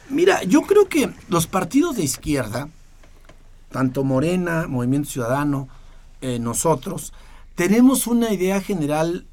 Mira, 0.10 0.44
yo 0.44 0.62
creo 0.62 0.88
que 0.88 1.12
los 1.30 1.48
partidos 1.48 1.96
de 1.96 2.04
izquierda, 2.04 2.70
tanto 3.72 4.04
Morena, 4.04 4.68
Movimiento 4.68 5.10
Ciudadano, 5.10 5.68
eh, 6.22 6.40
nosotros, 6.40 7.12
tenemos 7.56 8.08
una 8.08 8.32
idea 8.32 8.62
general 8.62 9.26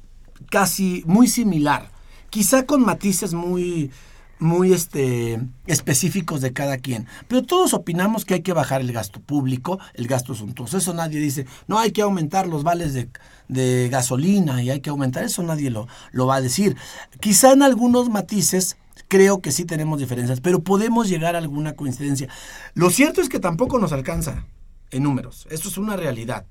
casi 0.49 1.03
muy 1.05 1.27
similar 1.27 1.91
quizá 2.29 2.65
con 2.65 2.83
matices 2.83 3.33
muy, 3.33 3.91
muy 4.39 4.73
este, 4.73 5.39
específicos 5.65 6.41
de 6.41 6.53
cada 6.53 6.77
quien. 6.77 7.07
Pero 7.27 7.43
todos 7.43 7.73
opinamos 7.73 8.25
que 8.25 8.35
hay 8.35 8.41
que 8.41 8.53
bajar 8.53 8.81
el 8.81 8.91
gasto 8.91 9.19
público, 9.19 9.79
el 9.93 10.07
gasto 10.07 10.35
suntuoso. 10.35 10.77
Eso 10.77 10.93
nadie 10.93 11.19
dice, 11.19 11.45
no 11.67 11.79
hay 11.79 11.91
que 11.91 12.01
aumentar 12.01 12.47
los 12.47 12.63
vales 12.63 12.93
de, 12.93 13.09
de 13.47 13.89
gasolina 13.89 14.61
y 14.61 14.69
hay 14.69 14.81
que 14.81 14.89
aumentar. 14.89 15.23
Eso 15.23 15.43
nadie 15.43 15.69
lo, 15.69 15.87
lo 16.11 16.27
va 16.27 16.35
a 16.35 16.41
decir. 16.41 16.75
Quizá 17.19 17.53
en 17.53 17.63
algunos 17.63 18.09
matices 18.09 18.77
creo 19.07 19.41
que 19.41 19.51
sí 19.51 19.65
tenemos 19.65 19.99
diferencias, 19.99 20.41
pero 20.41 20.59
podemos 20.59 21.07
llegar 21.07 21.35
a 21.35 21.39
alguna 21.39 21.73
coincidencia. 21.73 22.27
Lo 22.73 22.89
cierto 22.89 23.21
es 23.21 23.29
que 23.29 23.39
tampoco 23.39 23.79
nos 23.79 23.93
alcanza 23.93 24.45
en 24.91 25.03
números. 25.03 25.47
Esto 25.49 25.69
es 25.69 25.77
una 25.77 25.95
realidad. 25.95 26.45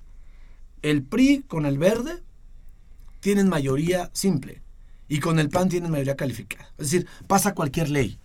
El 0.83 1.03
PRI 1.03 1.45
con 1.47 1.67
el 1.67 1.79
verde 1.79 2.23
tienen 3.21 3.49
mayoría 3.49 4.11
simple 4.13 4.63
y 5.09 5.21
con 5.21 5.39
el 5.39 5.49
PAN 5.49 5.69
tienen 5.69 5.91
mayoría 5.91 6.17
calificada. 6.17 6.69
Es 6.79 6.91
decir, 6.91 7.07
pasa 7.27 7.55
cualquier 7.55 7.91
ley, 7.91 8.19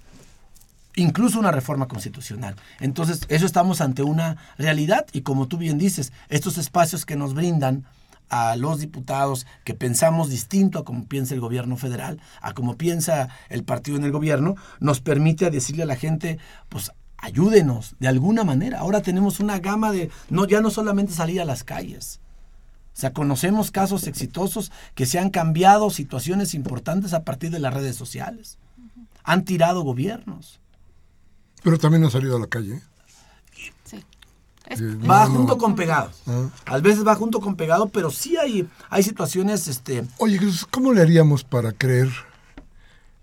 incluso 0.96 1.40
una 1.40 1.52
reforma 1.52 1.88
constitucional. 1.88 2.56
Entonces, 2.80 3.22
eso 3.30 3.46
estamos 3.46 3.82
ante 3.82 4.04
una 4.04 4.38
realidad 4.58 5.06
y 5.14 5.22
como 5.22 5.48
tú 5.48 5.58
bien 5.58 5.78
dices, 5.78 6.12
estos 6.30 6.58
espacios 6.58 7.06
que 7.06 7.16
nos 7.16 7.34
brindan 7.34 7.86
a 8.30 8.56
los 8.56 8.80
diputados 8.80 9.46
que 9.66 9.74
pensamos 9.74 10.30
distinto 10.30 10.80
a 10.80 10.86
como 10.86 11.06
piensa 11.06 11.34
el 11.34 11.42
gobierno 11.42 11.76
federal, 11.76 12.22
a 12.42 12.54
como 12.54 12.78
piensa 12.78 13.28
el 13.50 13.66
partido 13.66 13.98
en 13.98 14.06
el 14.06 14.12
gobierno, 14.12 14.56
nos 14.80 15.02
permite 15.02 15.52
decirle 15.52 15.84
a 15.84 15.86
la 15.88 15.98
gente, 15.98 16.40
pues 16.70 16.92
ayúdenos 17.18 17.96
de 18.00 18.08
alguna 18.08 18.46
manera. 18.46 18.80
Ahora 18.80 19.02
tenemos 19.02 19.42
una 19.42 19.60
gama 19.60 19.92
de, 19.92 20.10
no, 20.30 20.48
ya 20.48 20.62
no 20.62 20.72
solamente 20.72 21.12
salir 21.12 21.42
a 21.42 21.46
las 21.46 21.66
calles, 21.66 22.21
sea, 23.02 23.14
conocemos 23.14 23.72
casos 23.72 24.06
exitosos 24.06 24.72
que 24.94 25.08
se 25.08 25.18
han 25.18 25.32
cambiado 25.32 25.90
situaciones 25.90 26.54
importantes 26.54 27.14
a 27.14 27.24
partir 27.24 27.50
de 27.50 27.60
las 27.60 27.74
redes 27.74 27.96
sociales. 27.96 28.60
Han 29.24 29.44
tirado 29.44 29.82
gobiernos. 29.82 30.60
Pero 31.64 31.80
también 31.80 32.04
han 32.04 32.12
salido 32.12 32.38
a 32.38 32.40
la 32.40 32.46
calle. 32.46 32.80
Sí. 33.84 34.04
va 35.10 35.26
junto 35.26 35.58
con 35.58 35.76
pegado. 35.76 36.12
Ah. 36.28 36.50
A 36.66 36.78
veces 36.78 37.06
va 37.06 37.16
junto 37.16 37.42
con 37.42 37.56
pegado, 37.56 37.90
pero 37.90 38.12
sí 38.12 38.38
hay, 38.38 38.70
hay 38.90 39.02
situaciones... 39.02 39.68
Este... 39.68 40.06
Oye, 40.20 40.40
¿cómo 40.70 40.94
le 40.94 41.02
haríamos 41.02 41.44
para 41.44 41.72
creer 41.72 42.10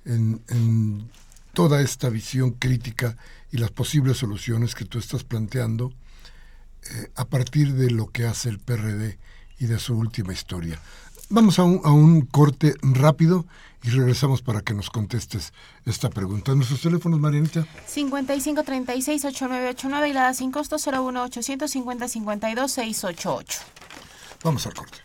en, 0.05 0.43
en 0.49 1.09
toda 1.53 1.81
esta 1.81 2.09
visión 2.09 2.51
crítica 2.51 3.17
y 3.53 3.59
las 3.59 3.71
posibles 3.71 4.19
soluciones 4.19 4.75
que 4.75 4.85
tú 4.85 4.99
estás 4.99 5.23
planteando 5.23 5.93
eh, 6.91 7.11
a 7.15 7.27
partir 7.27 7.75
de 7.75 7.91
lo 7.91 8.09
que 8.09 8.27
hace 8.27 8.49
el 8.49 8.59
PRD 8.59 9.19
y 9.59 9.67
de 9.67 9.79
su 9.79 9.97
última 9.97 10.33
historia. 10.33 10.81
Vamos 11.31 11.59
a 11.59 11.65
un, 11.65 11.81
a 11.85 11.91
un 11.91 12.23
corte 12.23 12.75
rápido 12.83 13.45
y 13.83 13.91
regresamos 13.91 14.41
para 14.43 14.63
que 14.63 14.75
nos 14.75 14.91
contestes 14.91 15.53
esta 15.85 16.11
pregunta. 16.11 16.53
¿Nuestros 16.55 16.81
teléfonos, 16.81 17.19
Marianita? 17.21 17.67
5536-8989 17.89 20.09
y 20.09 20.13
la 20.13 20.35
sin 20.35 20.51
costo 20.51 20.77
01850-52-688. 20.77 23.59
Vamos 24.43 24.67
al 24.67 24.75
corte. 24.75 24.99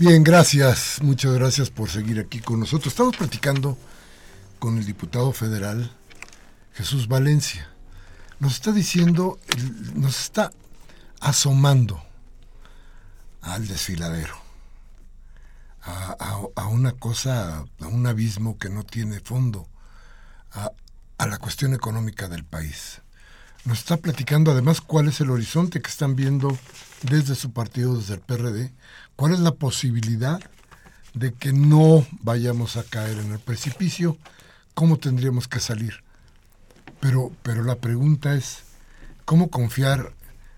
Bien, 0.00 0.24
gracias. 0.24 0.96
Muchas 1.02 1.34
gracias 1.34 1.68
por 1.68 1.90
seguir 1.90 2.20
aquí 2.20 2.40
con 2.40 2.58
nosotros. 2.58 2.94
Estamos 2.94 3.18
platicando 3.18 3.76
con 4.58 4.78
el 4.78 4.86
diputado 4.86 5.30
federal 5.30 5.94
Jesús 6.72 7.06
Valencia. 7.06 7.68
Nos 8.38 8.54
está 8.54 8.72
diciendo, 8.72 9.38
nos 9.92 10.18
está 10.18 10.52
asomando 11.20 12.02
al 13.42 13.68
desfiladero, 13.68 14.34
a, 15.82 16.66
una 16.68 16.92
cosa, 16.92 17.66
a 17.80 17.86
un 17.86 18.06
abismo 18.06 18.56
que 18.56 18.70
no 18.70 18.84
tiene 18.84 19.20
fondo, 19.20 19.68
a, 20.52 20.72
la 21.26 21.36
cuestión 21.36 21.74
económica 21.74 22.26
del 22.26 22.46
país. 22.46 23.02
Nos 23.64 23.78
está 23.78 23.98
platicando 23.98 24.50
además 24.50 24.80
cuál 24.80 25.08
es 25.08 25.20
el 25.20 25.30
horizonte 25.30 25.80
que 25.80 25.90
están 25.90 26.16
viendo 26.16 26.56
desde 27.02 27.34
su 27.34 27.52
partido, 27.52 27.96
desde 27.96 28.14
el 28.14 28.20
PRD, 28.20 28.72
cuál 29.16 29.34
es 29.34 29.40
la 29.40 29.52
posibilidad 29.52 30.40
de 31.14 31.32
que 31.32 31.52
no 31.52 32.06
vayamos 32.22 32.76
a 32.76 32.82
caer 32.84 33.18
en 33.18 33.32
el 33.32 33.38
precipicio, 33.38 34.16
cómo 34.74 34.98
tendríamos 34.98 35.48
que 35.48 35.60
salir. 35.60 36.02
Pero, 37.00 37.32
pero 37.42 37.62
la 37.62 37.76
pregunta 37.76 38.34
es, 38.34 38.64
¿cómo 39.24 39.50
confiar 39.50 40.14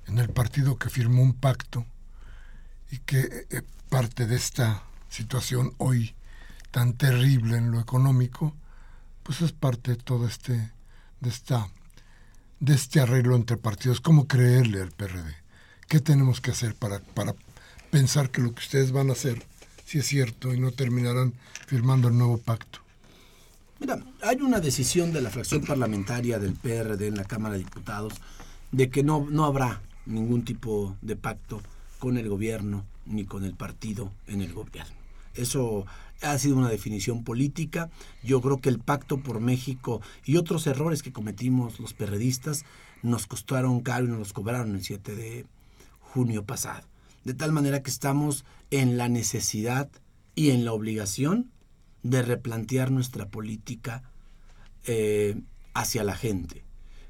en 0.06 0.18
el 0.18 0.28
partido 0.28 0.76
que 0.76 0.90
firmó 0.90 1.22
un 1.22 1.34
pacto 1.34 1.86
y 2.90 2.98
que 2.98 3.46
eh, 3.50 3.62
parte 3.88 4.26
de 4.26 4.36
esta 4.36 4.82
situación 5.08 5.74
hoy 5.78 6.14
tan 6.70 6.94
terrible 6.94 7.58
en 7.58 7.70
lo 7.70 7.80
económico, 7.80 8.56
pues 9.22 9.42
es 9.42 9.52
parte 9.52 9.92
de 9.92 9.96
todo 9.98 10.26
este, 10.26 10.72
de 11.20 11.28
esta, 11.28 11.68
de 12.62 12.74
este 12.74 13.00
arreglo 13.00 13.34
entre 13.34 13.56
partidos. 13.56 14.00
¿Cómo 14.00 14.28
creerle 14.28 14.80
al 14.82 14.92
PRD? 14.92 15.34
¿Qué 15.88 15.98
tenemos 15.98 16.40
que 16.40 16.52
hacer 16.52 16.76
para, 16.76 17.00
para 17.00 17.34
pensar 17.90 18.30
que 18.30 18.40
lo 18.40 18.54
que 18.54 18.60
ustedes 18.60 18.92
van 18.92 19.10
a 19.10 19.14
hacer 19.14 19.42
si 19.84 19.98
es 19.98 20.06
cierto 20.06 20.54
y 20.54 20.60
no 20.60 20.70
terminarán 20.70 21.34
firmando 21.66 22.06
el 22.06 22.16
nuevo 22.16 22.38
pacto? 22.38 22.78
Mira, 23.80 23.98
hay 24.22 24.36
una 24.42 24.60
decisión 24.60 25.12
de 25.12 25.20
la 25.20 25.30
fracción 25.30 25.64
parlamentaria 25.64 26.38
del 26.38 26.54
PRD 26.54 27.08
en 27.08 27.16
la 27.16 27.24
Cámara 27.24 27.54
de 27.54 27.64
Diputados 27.64 28.14
de 28.70 28.90
que 28.90 29.02
no, 29.02 29.26
no 29.28 29.44
habrá 29.44 29.82
ningún 30.06 30.44
tipo 30.44 30.96
de 31.02 31.16
pacto 31.16 31.60
con 31.98 32.16
el 32.16 32.28
gobierno 32.28 32.84
ni 33.06 33.24
con 33.24 33.44
el 33.44 33.54
partido 33.54 34.12
en 34.28 34.40
el 34.40 34.52
gobierno. 34.52 34.94
Eso 35.34 35.84
ha 36.22 36.38
sido 36.38 36.56
una 36.56 36.68
definición 36.68 37.24
política. 37.24 37.90
Yo 38.22 38.40
creo 38.40 38.60
que 38.60 38.68
el 38.68 38.78
pacto 38.78 39.18
por 39.18 39.40
México 39.40 40.00
y 40.24 40.36
otros 40.36 40.66
errores 40.66 41.02
que 41.02 41.12
cometimos 41.12 41.80
los 41.80 41.92
perredistas 41.92 42.64
nos 43.02 43.26
costaron 43.26 43.80
caro 43.80 44.06
y 44.06 44.08
nos 44.08 44.18
los 44.18 44.32
cobraron 44.32 44.74
el 44.74 44.84
7 44.84 45.14
de 45.14 45.46
junio 46.00 46.44
pasado. 46.44 46.86
De 47.24 47.34
tal 47.34 47.52
manera 47.52 47.82
que 47.82 47.90
estamos 47.90 48.44
en 48.70 48.96
la 48.96 49.08
necesidad 49.08 49.88
y 50.34 50.50
en 50.50 50.64
la 50.64 50.72
obligación 50.72 51.50
de 52.02 52.22
replantear 52.22 52.90
nuestra 52.90 53.28
política 53.28 54.02
eh, 54.86 55.40
hacia 55.74 56.04
la 56.04 56.16
gente. 56.16 56.64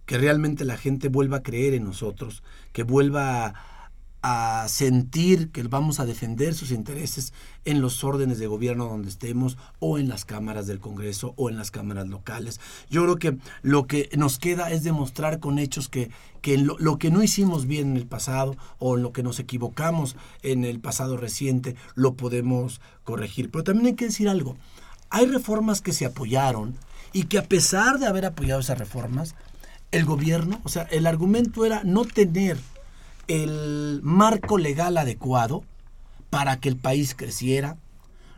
Que 0.07 0.18
realmente 0.18 0.64
la 0.64 0.77
gente 0.77 1.09
vuelva 1.09 1.38
a 1.38 1.42
creer 1.42 1.75
en 1.75 1.85
nosotros, 1.85 2.42
que 2.72 2.83
vuelva 2.83 3.46
a 3.46 3.55
a 4.23 4.67
sentir 4.69 5.51
que 5.51 5.65
vamos 5.65 5.99
a 5.99 6.07
defender 6.07 6.55
sus 6.55 6.71
intereses 6.71 7.33
en 7.65 7.81
los 7.81 8.05
órdenes 8.05 8.39
de 8.39 8.47
gobierno 8.47 8.87
donde 8.87 9.09
estemos 9.09 9.59
o 9.81 9.99
en 9.99 10.09
las 10.09 10.25
cámaras 10.25 10.69
del 10.69 10.79
Congreso 10.79 11.35
o 11.37 11.51
en 11.51 11.57
las 11.57 11.73
cámaras 11.73 12.09
locales. 12.09 12.61
Yo 12.89 13.03
creo 13.03 13.17
que 13.17 13.39
lo 13.63 13.87
que 13.89 14.09
nos 14.17 14.39
queda 14.39 14.71
es 14.71 14.85
demostrar 14.85 15.41
con 15.41 15.59
hechos 15.59 15.89
que, 15.89 16.11
que 16.41 16.57
lo, 16.57 16.79
lo, 16.79 16.99
que 16.99 17.11
no 17.11 17.23
hicimos 17.23 17.67
bien 17.67 17.91
en 17.91 17.97
el 17.97 18.07
pasado 18.07 18.57
o 18.79 18.97
en 18.97 19.03
lo 19.03 19.13
que 19.13 19.25
nos 19.25 19.41
equivocamos 19.41 20.17
en 20.43 20.65
el 20.65 20.79
pasado 20.79 21.17
reciente 21.17 21.75
lo 21.97 22.15
podemos 22.15 22.81
corregir. 23.03 23.51
Pero 23.51 23.65
también 23.65 23.87
hay 23.87 23.95
que 23.95 24.07
decir 24.07 24.29
algo. 24.29 24.57
Hay 25.11 25.27
reformas 25.27 25.83
que 25.83 25.93
se 25.93 26.07
apoyaron 26.07 26.77
y 27.13 27.25
que 27.25 27.39
a 27.39 27.49
pesar 27.49 27.99
de 27.99 28.07
haber 28.07 28.25
apoyado 28.25 28.61
esas 28.61 28.79
reformas, 28.79 29.35
el 29.91 30.05
gobierno, 30.05 30.61
o 30.65 30.69
sea, 30.69 30.85
el 30.85 31.07
argumento 31.07 31.67
era 31.67 31.83
no 31.85 32.05
tener 32.05 32.57
el 33.29 34.01
marco 34.03 34.59
legal 34.59 34.97
adecuado 34.97 35.65
para 36.31 36.61
que 36.61 36.69
el 36.69 36.77
país 36.77 37.15
creciera, 37.15 37.77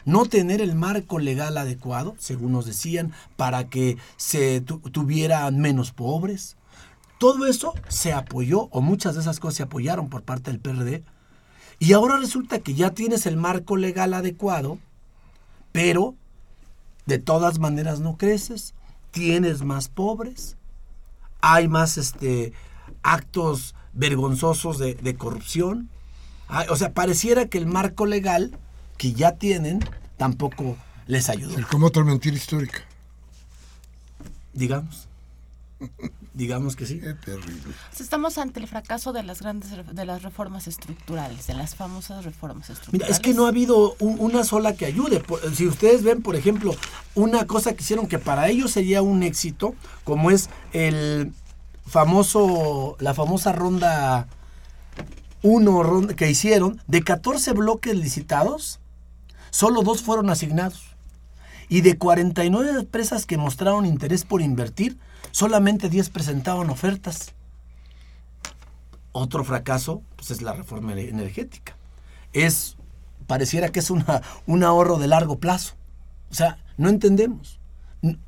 no 0.04 0.26
tener 0.26 0.60
el 0.60 0.74
marco 0.74 1.18
legal 1.18 1.56
adecuado, 1.56 2.14
según 2.18 2.52
nos 2.52 2.66
decían, 2.66 3.12
para 3.36 3.68
que 3.68 3.96
se 4.16 4.60
tuvieran 4.60 5.58
menos 5.58 5.92
pobres. 5.92 6.56
Todo 7.18 7.46
eso 7.46 7.72
se 7.88 8.12
apoyó, 8.12 8.68
o 8.70 8.80
muchas 8.80 9.14
de 9.14 9.22
esas 9.22 9.40
cosas 9.40 9.56
se 9.56 9.62
apoyaron 9.62 10.08
por 10.08 10.22
parte 10.22 10.50
del 10.50 10.60
PRD, 10.60 11.02
y 11.78 11.92
ahora 11.92 12.18
resulta 12.18 12.58
que 12.58 12.74
ya 12.74 12.90
tienes 12.90 13.26
el 13.26 13.36
marco 13.36 13.76
legal 13.76 14.14
adecuado, 14.14 14.78
pero 15.72 16.14
de 17.06 17.18
todas 17.18 17.58
maneras 17.58 18.00
no 18.00 18.16
creces, 18.16 18.74
tienes 19.10 19.62
más 19.62 19.88
pobres, 19.88 20.56
hay 21.40 21.68
más 21.68 21.98
este, 21.98 22.52
actos 23.02 23.74
vergonzosos 23.94 24.78
de, 24.78 25.16
corrupción. 25.16 25.88
o 26.68 26.76
sea, 26.76 26.92
pareciera 26.92 27.46
que 27.46 27.58
el 27.58 27.66
marco 27.66 28.06
legal 28.06 28.56
que 28.96 29.12
ya 29.12 29.32
tienen 29.32 29.80
tampoco 30.16 30.76
les 31.06 31.28
ayudó. 31.28 31.54
como 31.70 31.86
otra 31.86 32.04
mentira 32.04 32.36
histórica. 32.36 32.84
Digamos. 34.52 35.08
Digamos 36.32 36.74
que 36.74 36.84
sí. 36.86 36.98
Qué 36.98 37.14
terrible. 37.14 37.74
Estamos 37.98 38.38
ante 38.38 38.58
el 38.58 38.66
fracaso 38.66 39.12
de 39.12 39.22
las 39.22 39.40
grandes 39.40 39.70
de 39.70 40.04
las 40.04 40.22
reformas 40.22 40.66
estructurales, 40.66 41.46
de 41.46 41.54
las 41.54 41.76
famosas 41.76 42.24
reformas 42.24 42.70
estructurales. 42.70 43.06
Mira, 43.06 43.16
es 43.16 43.20
que 43.20 43.34
no 43.34 43.46
ha 43.46 43.50
habido 43.50 43.94
una 44.00 44.42
sola 44.42 44.74
que 44.74 44.86
ayude. 44.86 45.22
Si 45.54 45.66
ustedes 45.66 46.02
ven, 46.02 46.22
por 46.22 46.34
ejemplo, 46.34 46.74
una 47.14 47.46
cosa 47.46 47.74
que 47.74 47.82
hicieron 47.82 48.08
que 48.08 48.18
para 48.18 48.48
ellos 48.48 48.72
sería 48.72 49.00
un 49.02 49.22
éxito, 49.22 49.74
como 50.02 50.32
es 50.32 50.50
el 50.72 51.32
famoso, 51.84 52.96
la 53.00 53.14
famosa 53.14 53.52
ronda 53.52 54.28
1 55.42 56.08
que 56.16 56.30
hicieron, 56.30 56.80
de 56.86 57.02
14 57.02 57.52
bloques 57.52 57.94
licitados, 57.94 58.80
solo 59.50 59.82
dos 59.82 60.02
fueron 60.02 60.30
asignados. 60.30 60.96
Y 61.68 61.80
de 61.80 61.96
49 61.96 62.80
empresas 62.80 63.26
que 63.26 63.38
mostraron 63.38 63.86
interés 63.86 64.24
por 64.24 64.42
invertir, 64.42 64.98
solamente 65.30 65.88
10 65.88 66.10
presentaban 66.10 66.70
ofertas. 66.70 67.34
Otro 69.12 69.44
fracaso 69.44 70.02
pues 70.16 70.30
es 70.30 70.42
la 70.42 70.52
reforma 70.52 70.92
energética. 70.92 71.76
Es 72.32 72.76
pareciera 73.26 73.70
que 73.70 73.80
es 73.80 73.90
una, 73.90 74.22
un 74.46 74.64
ahorro 74.64 74.98
de 74.98 75.08
largo 75.08 75.38
plazo. 75.38 75.74
O 76.30 76.34
sea, 76.34 76.58
no 76.76 76.88
entendemos. 76.88 77.60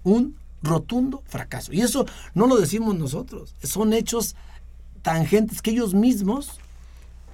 Un 0.05 0.37
rotundo 0.67 1.23
fracaso. 1.27 1.73
Y 1.73 1.81
eso 1.81 2.07
no 2.35 2.47
lo 2.47 2.57
decimos 2.57 2.95
nosotros, 2.97 3.55
son 3.63 3.93
hechos 3.93 4.37
tangentes 5.03 5.63
que 5.63 5.71
ellos 5.71 5.95
mismos 5.95 6.59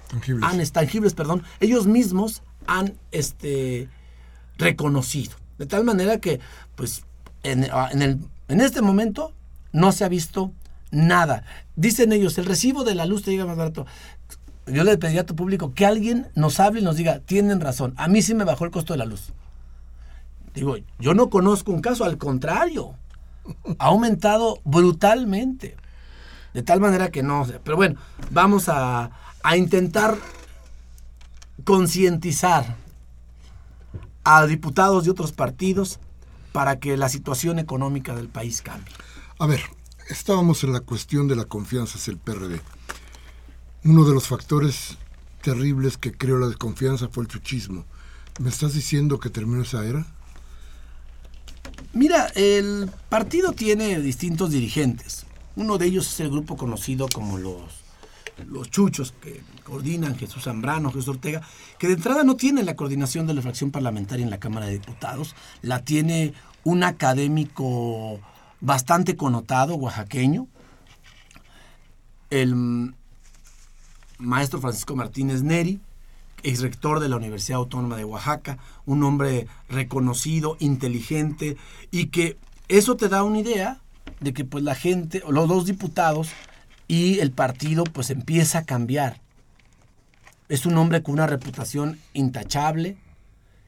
tangibles. 0.09 0.43
han 0.43 0.71
tangibles, 0.71 1.13
perdón, 1.13 1.43
ellos 1.59 1.87
mismos 1.87 2.43
han 2.67 2.93
este 3.11 3.89
reconocido. 4.57 5.33
De 5.57 5.65
tal 5.65 5.83
manera 5.83 6.19
que, 6.19 6.39
pues, 6.75 7.03
en, 7.43 7.63
en, 7.63 8.01
el, 8.01 8.19
en 8.47 8.61
este 8.61 8.81
momento 8.81 9.33
no 9.71 9.91
se 9.91 10.05
ha 10.05 10.09
visto 10.09 10.51
nada. 10.91 11.43
Dicen 11.75 12.13
ellos, 12.13 12.37
el 12.37 12.45
recibo 12.45 12.83
de 12.83 12.95
la 12.95 13.05
luz 13.05 13.23
te 13.23 13.31
llega 13.31 13.45
más 13.45 13.57
barato. 13.57 13.85
Yo 14.67 14.83
le 14.83 14.97
pediría 14.97 15.21
a 15.21 15.25
tu 15.25 15.35
público 15.35 15.73
que 15.73 15.85
alguien 15.85 16.27
nos 16.35 16.59
hable 16.59 16.79
y 16.79 16.83
nos 16.83 16.95
diga, 16.95 17.19
tienen 17.19 17.59
razón, 17.59 17.93
a 17.97 18.07
mí 18.07 18.21
sí 18.21 18.33
me 18.33 18.45
bajó 18.45 18.65
el 18.65 18.71
costo 18.71 18.93
de 18.93 18.99
la 18.99 19.05
luz. 19.05 19.33
Digo, 20.53 20.77
yo 20.99 21.13
no 21.15 21.29
conozco 21.29 21.71
un 21.71 21.81
caso, 21.81 22.05
al 22.05 22.17
contrario 22.17 22.95
ha 23.79 23.85
aumentado 23.85 24.59
brutalmente. 24.63 25.77
De 26.53 26.61
tal 26.61 26.79
manera 26.79 27.09
que 27.09 27.23
no. 27.23 27.45
Pero 27.63 27.75
bueno, 27.75 27.99
vamos 28.31 28.69
a, 28.69 29.11
a 29.43 29.57
intentar 29.57 30.17
concientizar 31.63 32.77
a 34.23 34.45
diputados 34.45 35.05
de 35.05 35.11
otros 35.11 35.31
partidos 35.31 35.99
para 36.51 36.79
que 36.79 36.97
la 36.97 37.09
situación 37.09 37.59
económica 37.59 38.15
del 38.15 38.29
país 38.29 38.61
cambie. 38.61 38.93
A 39.39 39.47
ver, 39.47 39.61
estábamos 40.09 40.63
en 40.63 40.73
la 40.73 40.79
cuestión 40.79 41.27
de 41.27 41.35
la 41.35 41.45
confianza 41.45 41.97
hacia 41.97 42.11
el 42.11 42.17
PRD. 42.17 42.61
Uno 43.83 44.05
de 44.05 44.13
los 44.13 44.27
factores 44.27 44.97
terribles 45.41 45.97
que 45.97 46.13
creó 46.13 46.37
la 46.37 46.47
desconfianza 46.47 47.09
fue 47.09 47.23
el 47.23 47.29
chuchismo. 47.29 47.85
¿Me 48.39 48.49
estás 48.49 48.73
diciendo 48.73 49.19
que 49.19 49.29
terminó 49.29 49.61
esa 49.61 49.85
era? 49.85 50.05
Mira, 51.93 52.25
el 52.33 52.89
partido 53.07 53.51
tiene 53.51 53.99
distintos 53.99 54.49
dirigentes. 54.49 55.27
Uno 55.55 55.77
de 55.77 55.85
ellos 55.85 56.11
es 56.11 56.19
el 56.21 56.31
grupo 56.31 56.57
conocido 56.57 57.07
como 57.07 57.37
los, 57.37 57.61
los 58.47 58.71
chuchos 58.71 59.13
que 59.21 59.43
coordinan 59.63 60.17
Jesús 60.17 60.45
Zambrano, 60.45 60.89
Jesús 60.89 61.09
Ortega, 61.09 61.43
que 61.77 61.85
de 61.85 61.93
entrada 61.93 62.23
no 62.23 62.35
tiene 62.35 62.63
la 62.63 62.75
coordinación 62.75 63.27
de 63.27 63.35
la 63.35 63.43
fracción 63.43 63.69
parlamentaria 63.69 64.23
en 64.23 64.31
la 64.31 64.39
Cámara 64.39 64.65
de 64.65 64.73
Diputados, 64.73 65.35
la 65.61 65.85
tiene 65.85 66.33
un 66.63 66.83
académico 66.83 68.19
bastante 68.59 69.15
connotado, 69.15 69.75
oaxaqueño, 69.75 70.47
el 72.31 72.95
maestro 74.17 74.61
Francisco 74.61 74.95
Martínez 74.95 75.43
Neri, 75.43 75.79
ex 76.43 76.61
rector 76.61 76.99
de 76.99 77.09
la 77.09 77.17
Universidad 77.17 77.59
Autónoma 77.59 77.97
de 77.97 78.05
Oaxaca, 78.05 78.57
un 78.85 79.03
hombre 79.03 79.47
reconocido, 79.69 80.57
inteligente, 80.59 81.57
y 81.91 82.07
que 82.07 82.37
eso 82.67 82.95
te 82.95 83.09
da 83.09 83.23
una 83.23 83.39
idea 83.39 83.81
de 84.19 84.33
que 84.33 84.45
pues 84.45 84.63
la 84.63 84.75
gente, 84.75 85.23
los 85.27 85.47
dos 85.47 85.65
diputados 85.65 86.29
y 86.87 87.19
el 87.19 87.31
partido 87.31 87.83
pues 87.83 88.09
empieza 88.09 88.59
a 88.59 88.65
cambiar. 88.65 89.21
Es 90.49 90.65
un 90.65 90.77
hombre 90.77 91.01
con 91.01 91.13
una 91.13 91.27
reputación 91.27 91.99
intachable 92.13 92.97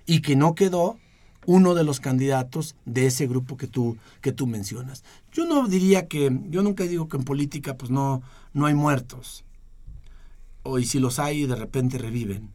y 0.05 0.21
que 0.21 0.35
no 0.35 0.55
quedó 0.55 0.97
uno 1.45 1.75
de 1.75 1.83
los 1.83 1.99
candidatos 1.99 2.75
de 2.85 3.05
ese 3.05 3.27
grupo 3.27 3.57
que 3.57 3.67
tú, 3.67 3.97
que 4.21 4.31
tú 4.31 4.47
mencionas. 4.47 5.03
Yo 5.31 5.45
no 5.45 5.67
diría 5.67 6.07
que, 6.07 6.35
yo 6.49 6.63
nunca 6.63 6.83
digo 6.85 7.07
que 7.07 7.17
en 7.17 7.23
política 7.23 7.77
pues 7.77 7.91
no, 7.91 8.21
no 8.53 8.65
hay 8.65 8.73
muertos. 8.73 9.43
O 10.63 10.79
y 10.79 10.85
si 10.85 10.99
los 10.99 11.19
hay 11.19 11.45
de 11.45 11.55
repente 11.55 11.97
reviven. 11.97 12.49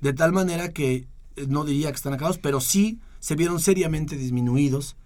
De 0.00 0.12
tal 0.12 0.32
manera 0.32 0.72
que 0.72 1.06
eh, 1.36 1.46
no 1.48 1.64
diría 1.64 1.90
que 1.90 1.96
están 1.96 2.14
acabados, 2.14 2.38
pero 2.38 2.60
sí 2.60 3.00
se 3.18 3.34
vieron 3.34 3.60
seriamente 3.60 4.16
disminuidos 4.16 4.96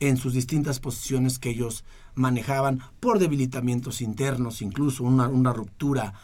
en 0.00 0.16
sus 0.16 0.34
distintas 0.34 0.80
posiciones 0.80 1.38
que 1.38 1.50
ellos 1.50 1.84
manejaban 2.14 2.80
por 3.00 3.18
debilitamientos 3.18 4.00
internos, 4.00 4.62
incluso 4.62 5.04
una, 5.04 5.28
una 5.28 5.52
ruptura 5.52 6.14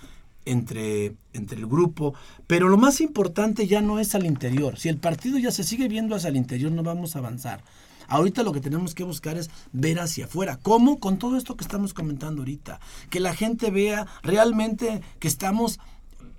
entre, 0.45 1.15
entre 1.33 1.59
el 1.59 1.67
grupo, 1.67 2.15
pero 2.47 2.69
lo 2.69 2.77
más 2.77 3.01
importante 3.01 3.67
ya 3.67 3.81
no 3.81 3.99
es 3.99 4.15
al 4.15 4.27
interior. 4.27 4.79
Si 4.79 4.89
el 4.89 4.99
partido 4.99 5.39
ya 5.39 5.51
se 5.51 5.65
sigue 5.65 5.89
viendo 5.89 6.15
hacia 6.15 6.29
el 6.29 6.37
interior, 6.37 6.73
no 6.73 6.83
vamos 6.83 7.15
a 7.15 7.21
avanzar. 7.21 7.63
Ahorita 8.09 8.43
lo 8.43 8.53
que 8.53 8.61
tenemos 8.61 8.95
que 8.95 9.05
buscar 9.05 9.37
es 9.37 9.51
ver 9.73 10.01
hacia 10.01 10.25
afuera. 10.25 10.59
¿Cómo? 10.61 10.99
Con 10.99 11.19
todo 11.19 11.37
esto 11.37 11.57
que 11.57 11.63
estamos 11.63 11.95
comentando 11.95 12.43
ahorita. 12.43 12.81
Que 13.09 13.21
la 13.21 13.35
gente 13.35 13.71
vea 13.71 14.07
realmente 14.23 15.01
que 15.21 15.29
estamos 15.29 15.79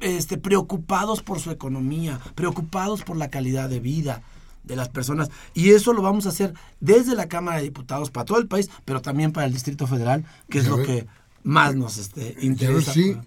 este, 0.01 0.37
preocupados 0.37 1.21
por 1.21 1.39
su 1.39 1.51
economía, 1.51 2.19
preocupados 2.35 3.03
por 3.03 3.17
la 3.17 3.29
calidad 3.29 3.69
de 3.69 3.79
vida 3.79 4.23
de 4.63 4.75
las 4.75 4.89
personas. 4.89 5.29
Y 5.53 5.71
eso 5.71 5.93
lo 5.93 6.01
vamos 6.01 6.25
a 6.25 6.29
hacer 6.29 6.53
desde 6.79 7.15
la 7.15 7.27
Cámara 7.27 7.57
de 7.57 7.63
Diputados 7.63 8.11
para 8.11 8.25
todo 8.25 8.39
el 8.39 8.47
país, 8.47 8.69
pero 8.85 9.01
también 9.01 9.31
para 9.31 9.47
el 9.47 9.53
Distrito 9.53 9.87
Federal, 9.87 10.25
que 10.49 10.59
es 10.59 10.67
lo 10.67 10.83
que 10.83 11.07
más 11.43 11.75
nos 11.75 11.97
este, 11.97 12.37
interesa. 12.41 12.93
sí, 12.93 13.17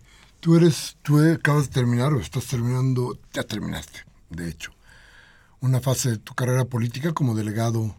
tú 0.40 0.56
eres, 0.56 0.96
tú 1.02 1.18
acabas 1.18 1.68
de 1.68 1.74
terminar 1.74 2.12
o 2.12 2.20
estás 2.20 2.46
terminando, 2.46 3.18
ya 3.32 3.42
terminaste, 3.42 4.00
de 4.30 4.48
hecho, 4.48 4.72
una 5.60 5.80
fase 5.80 6.10
de 6.10 6.18
tu 6.18 6.34
carrera 6.34 6.64
política 6.64 7.12
como 7.12 7.34
delegado 7.34 7.96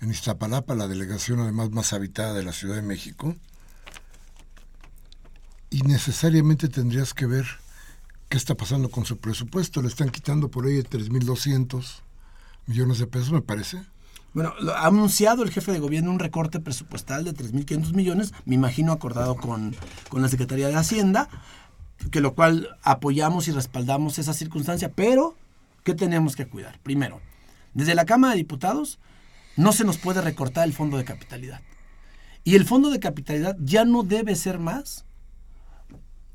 en 0.00 0.10
Iztapalapa, 0.10 0.74
la 0.74 0.88
delegación 0.88 1.40
además 1.40 1.70
más 1.70 1.92
habitada 1.92 2.34
de 2.34 2.42
la 2.42 2.52
Ciudad 2.52 2.76
de 2.76 2.82
México. 2.82 3.34
Y 5.70 5.82
necesariamente 5.82 6.68
tendrías 6.68 7.14
que 7.14 7.26
ver 7.26 7.46
qué 8.28 8.36
está 8.36 8.54
pasando 8.54 8.90
con 8.90 9.04
su 9.04 9.18
presupuesto. 9.18 9.82
Le 9.82 9.88
están 9.88 10.10
quitando 10.10 10.50
por 10.50 10.66
ahí 10.66 10.82
3.200 10.82 12.00
millones 12.66 12.98
de 12.98 13.06
pesos, 13.06 13.32
me 13.32 13.42
parece. 13.42 13.82
Bueno, 14.34 14.52
ha 14.74 14.86
anunciado 14.86 15.42
el 15.42 15.50
jefe 15.50 15.72
de 15.72 15.78
gobierno 15.78 16.10
un 16.10 16.18
recorte 16.18 16.60
presupuestal 16.60 17.24
de 17.24 17.32
3.500 17.32 17.94
millones, 17.94 18.34
me 18.44 18.54
imagino 18.54 18.92
acordado 18.92 19.36
con, 19.36 19.74
con 20.10 20.20
la 20.20 20.28
Secretaría 20.28 20.68
de 20.68 20.74
Hacienda, 20.74 21.28
que 22.10 22.20
lo 22.20 22.34
cual 22.34 22.76
apoyamos 22.82 23.48
y 23.48 23.52
respaldamos 23.52 24.18
esa 24.18 24.34
circunstancia, 24.34 24.92
pero 24.92 25.34
¿qué 25.84 25.94
tenemos 25.94 26.36
que 26.36 26.46
cuidar? 26.46 26.78
Primero, 26.80 27.22
desde 27.72 27.94
la 27.94 28.04
Cámara 28.04 28.32
de 28.32 28.38
Diputados 28.38 28.98
no 29.56 29.72
se 29.72 29.84
nos 29.84 29.96
puede 29.96 30.20
recortar 30.20 30.64
el 30.64 30.74
fondo 30.74 30.98
de 30.98 31.04
capitalidad. 31.04 31.62
Y 32.44 32.56
el 32.56 32.66
fondo 32.66 32.90
de 32.90 33.00
capitalidad 33.00 33.56
ya 33.58 33.86
no 33.86 34.02
debe 34.02 34.36
ser 34.36 34.58
más 34.58 35.06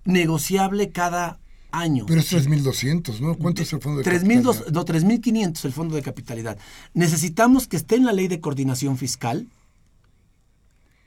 negociable 0.06 0.91
cada 0.91 1.39
año. 1.71 2.05
Pero 2.07 2.21
es 2.21 2.31
3.200, 2.31 3.19
¿no? 3.19 3.36
¿Cuánto 3.36 3.62
es 3.62 3.73
el 3.73 3.81
fondo 3.81 3.99
de 3.99 4.03
3, 4.03 4.21
capitalidad? 4.21 4.71
No, 4.71 4.86
3.500 4.86 5.65
el 5.65 5.73
fondo 5.73 5.95
de 5.95 6.01
capitalidad. 6.01 6.57
Necesitamos 6.93 7.67
que 7.67 7.77
esté 7.77 7.95
en 7.95 8.05
la 8.05 8.13
ley 8.13 8.27
de 8.27 8.39
coordinación 8.39 8.97
fiscal, 8.97 9.47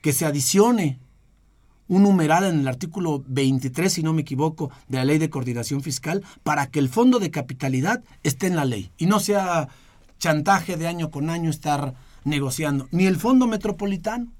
que 0.01 0.13
se 0.13 0.25
adicione 0.25 0.99
un 1.87 2.03
numeral 2.03 2.45
en 2.45 2.59
el 2.59 2.67
artículo 2.67 3.23
23, 3.27 3.93
si 3.93 4.03
no 4.03 4.13
me 4.13 4.21
equivoco, 4.21 4.71
de 4.87 4.97
la 4.97 5.05
ley 5.05 5.17
de 5.17 5.29
coordinación 5.29 5.81
fiscal, 5.81 6.23
para 6.43 6.67
que 6.67 6.79
el 6.79 6.89
fondo 6.89 7.19
de 7.19 7.31
capitalidad 7.31 8.03
esté 8.23 8.47
en 8.47 8.55
la 8.55 8.65
ley 8.65 8.91
y 8.97 9.05
no 9.05 9.19
sea 9.19 9.69
chantaje 10.17 10.77
de 10.77 10.87
año 10.87 11.11
con 11.11 11.29
año 11.29 11.49
estar 11.49 11.93
negociando. 12.23 12.87
Ni 12.91 13.05
el 13.05 13.17
fondo 13.17 13.47
metropolitano 13.47 14.31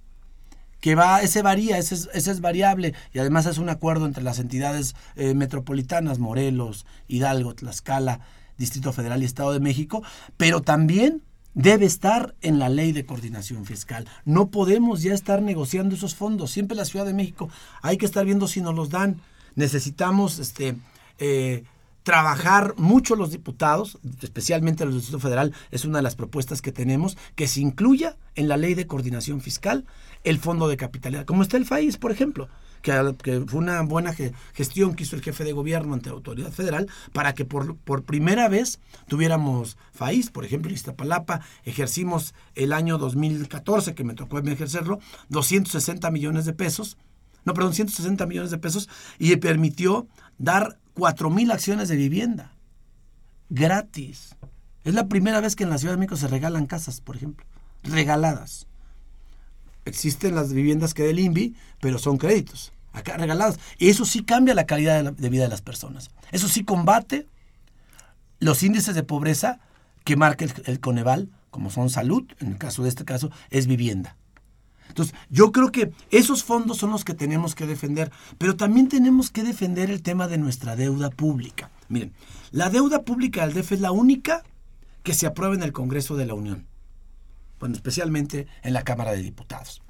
que 0.80 0.96
va, 0.96 1.22
ese 1.22 1.42
varía, 1.42 1.78
ese 1.78 1.96
es, 1.96 2.10
ese 2.14 2.32
es 2.32 2.42
variable 2.42 2.94
y 3.14 3.20
además 3.20 3.46
es 3.46 3.58
un 3.58 3.70
acuerdo 3.70 4.06
entre 4.06 4.24
las 4.24 4.40
entidades 4.40 4.96
eh, 5.16 5.34
metropolitanas, 5.34 6.20
Morelos, 6.20 6.86
Hidalgo, 7.08 7.56
Tlaxcala, 7.56 8.20
Distrito 8.58 8.94
Federal 8.94 9.22
y 9.22 9.26
Estado 9.26 9.52
de 9.52 9.60
México, 9.60 10.04
pero 10.38 10.62
también 10.62 11.22
debe 11.54 11.86
estar 11.86 12.36
en 12.42 12.60
la 12.60 12.70
ley 12.70 12.92
de 12.92 13.06
coordinación 13.06 13.66
fiscal. 13.66 14.08
No 14.26 14.50
podemos 14.50 15.02
ya 15.02 15.14
estar 15.14 15.42
negociando 15.42 15.96
esos 15.96 16.14
fondos. 16.14 16.52
Siempre 16.52 16.78
la 16.78 16.86
Ciudad 16.86 17.06
de 17.06 17.14
México 17.14 17.50
hay 17.82 17.98
que 17.98 18.06
estar 18.06 18.26
viendo 18.26 18.48
si 18.48 18.62
nos 18.62 18.76
los 18.76 18.90
dan. 18.90 19.22
Necesitamos 19.56 20.40
este, 20.40 20.76
eh, 21.18 21.64
trabajar 22.06 22.76
mucho 22.78 23.16
los 23.16 23.32
diputados, 23.32 23.98
especialmente 24.22 24.86
los 24.86 24.94
del 24.94 25.02
Distrito 25.02 25.20
Federal, 25.20 25.54
es 25.72 25.86
una 25.86 25.98
de 25.98 26.04
las 26.04 26.16
propuestas 26.16 26.62
que 26.62 26.72
tenemos, 26.72 27.18
que 27.34 27.48
se 27.48 27.62
incluya 27.62 28.16
en 28.36 28.48
la 28.48 28.58
ley 28.58 28.76
de 28.76 28.86
coordinación 28.86 29.42
fiscal 29.42 29.86
el 30.24 30.38
fondo 30.38 30.68
de 30.68 30.78
capitalidad, 30.78 31.26
como 31.26 31.42
está 31.42 31.58
el 31.58 31.66
FAIS, 31.66 31.98
por 31.98 32.12
ejemplo, 32.12 32.48
que, 32.84 32.94
fue 33.48 33.60
una 33.60 33.82
buena 33.82 34.14
gestión 34.54 34.94
que 34.94 35.02
hizo 35.02 35.16
el 35.16 35.24
jefe 35.24 35.44
de 35.44 35.54
gobierno 35.54 35.96
ante 35.96 36.10
la 36.10 36.16
autoridad 36.16 36.52
federal 36.52 36.88
para 37.12 37.34
que 37.34 37.44
por, 37.44 37.76
por 37.76 38.04
primera 38.04 38.50
vez 38.50 38.80
tuviéramos 39.08 39.76
FAIS, 39.94 40.30
por 40.30 40.46
ejemplo, 40.46 40.70
en 40.70 40.76
Iztapalapa, 40.76 41.42
ejercimos 41.64 42.36
el 42.54 42.72
año 42.72 43.00
2014, 43.00 43.96
que 43.96 44.04
me 44.04 44.14
tocó 44.14 44.38
ejercerlo, 44.38 45.00
260 45.30 46.12
millones 46.12 46.46
de 46.46 46.54
pesos, 46.54 46.98
no, 47.46 47.56
perdón, 47.56 47.74
160 47.74 48.28
millones 48.28 48.52
de 48.52 48.60
pesos, 48.60 48.90
y 49.18 49.36
permitió 49.38 50.08
dar 50.38 50.78
mil 51.30 51.52
acciones 51.52 51.90
de 51.90 51.96
vivienda. 51.96 52.54
Gratis. 53.50 54.36
Es 54.84 54.94
la 54.94 55.08
primera 55.08 55.42
vez 55.42 55.56
que 55.56 55.64
en 55.64 55.70
la 55.70 55.78
Ciudad 55.78 55.94
de 55.94 55.98
México 55.98 56.16
se 56.16 56.28
regalan 56.28 56.68
casas, 56.68 57.02
por 57.02 57.16
ejemplo. 57.16 57.46
Regaladas. 57.84 58.68
Existen 59.86 60.36
las 60.36 60.54
viviendas 60.54 60.94
que 60.94 61.04
del 61.04 61.20
INVI, 61.20 61.56
pero 61.80 62.00
son 62.00 62.18
créditos. 62.18 62.72
Acá 62.94 63.18
regaladas. 63.18 63.60
Y 63.78 63.90
eso 63.90 64.06
sí 64.06 64.24
cambia 64.24 64.54
la 64.54 64.66
calidad 64.66 65.14
de, 65.14 65.30
vida 65.30 65.44
de 65.44 65.50
las 65.50 65.62
personas. 65.62 66.12
Eso 66.32 66.48
sí 66.48 66.64
combate 66.64 67.28
los 68.40 68.64
índices 68.64 68.96
de 68.96 69.04
pobreza 69.04 69.60
que 70.04 70.16
marca 70.16 70.46
el 70.66 70.80
Coneval, 70.80 71.30
como 71.50 71.70
son 71.72 71.90
salud, 71.90 72.24
en 72.40 72.54
el 72.54 72.58
caso 72.58 72.84
de 72.84 72.90
este 72.90 73.06
caso, 73.06 73.32
es 73.50 73.68
vivienda. 73.68 74.18
Entonces, 74.96 75.14
yo 75.30 75.52
creo 75.52 75.74
que 75.74 75.92
esos 76.10 76.46
fondos 76.46 76.78
son 76.78 76.92
los 76.92 77.04
que 77.04 77.14
tenemos 77.14 77.54
que 77.54 77.68
defender, 77.68 78.14
pero 78.38 78.56
también 78.56 78.88
tenemos 78.88 79.30
que 79.30 79.44
defender 79.44 79.92
el 79.92 80.02
tema 80.02 80.30
de 80.30 80.38
nuestra 80.38 80.78
deuda 80.78 81.10
pública. 81.10 81.70
Miren, 81.90 82.14
la 82.52 82.70
deuda 82.70 83.04
pública 83.04 83.46
del 83.46 83.54
DF 83.54 83.74
es 83.74 83.82
la 83.82 83.92
única 83.92 84.44
que 85.04 85.14
se 85.14 85.28
aprueba 85.28 85.54
en 85.54 85.64
el 85.64 85.74
Congreso 85.74 86.16
de 86.16 86.26
la 86.26 86.34
Unión, 86.34 86.66
bueno, 87.60 87.76
especialmente 87.76 88.48
en 88.64 88.72
la 88.72 88.84
Cámara 88.84 89.12
de 89.12 89.22
Diputados. 89.22 89.82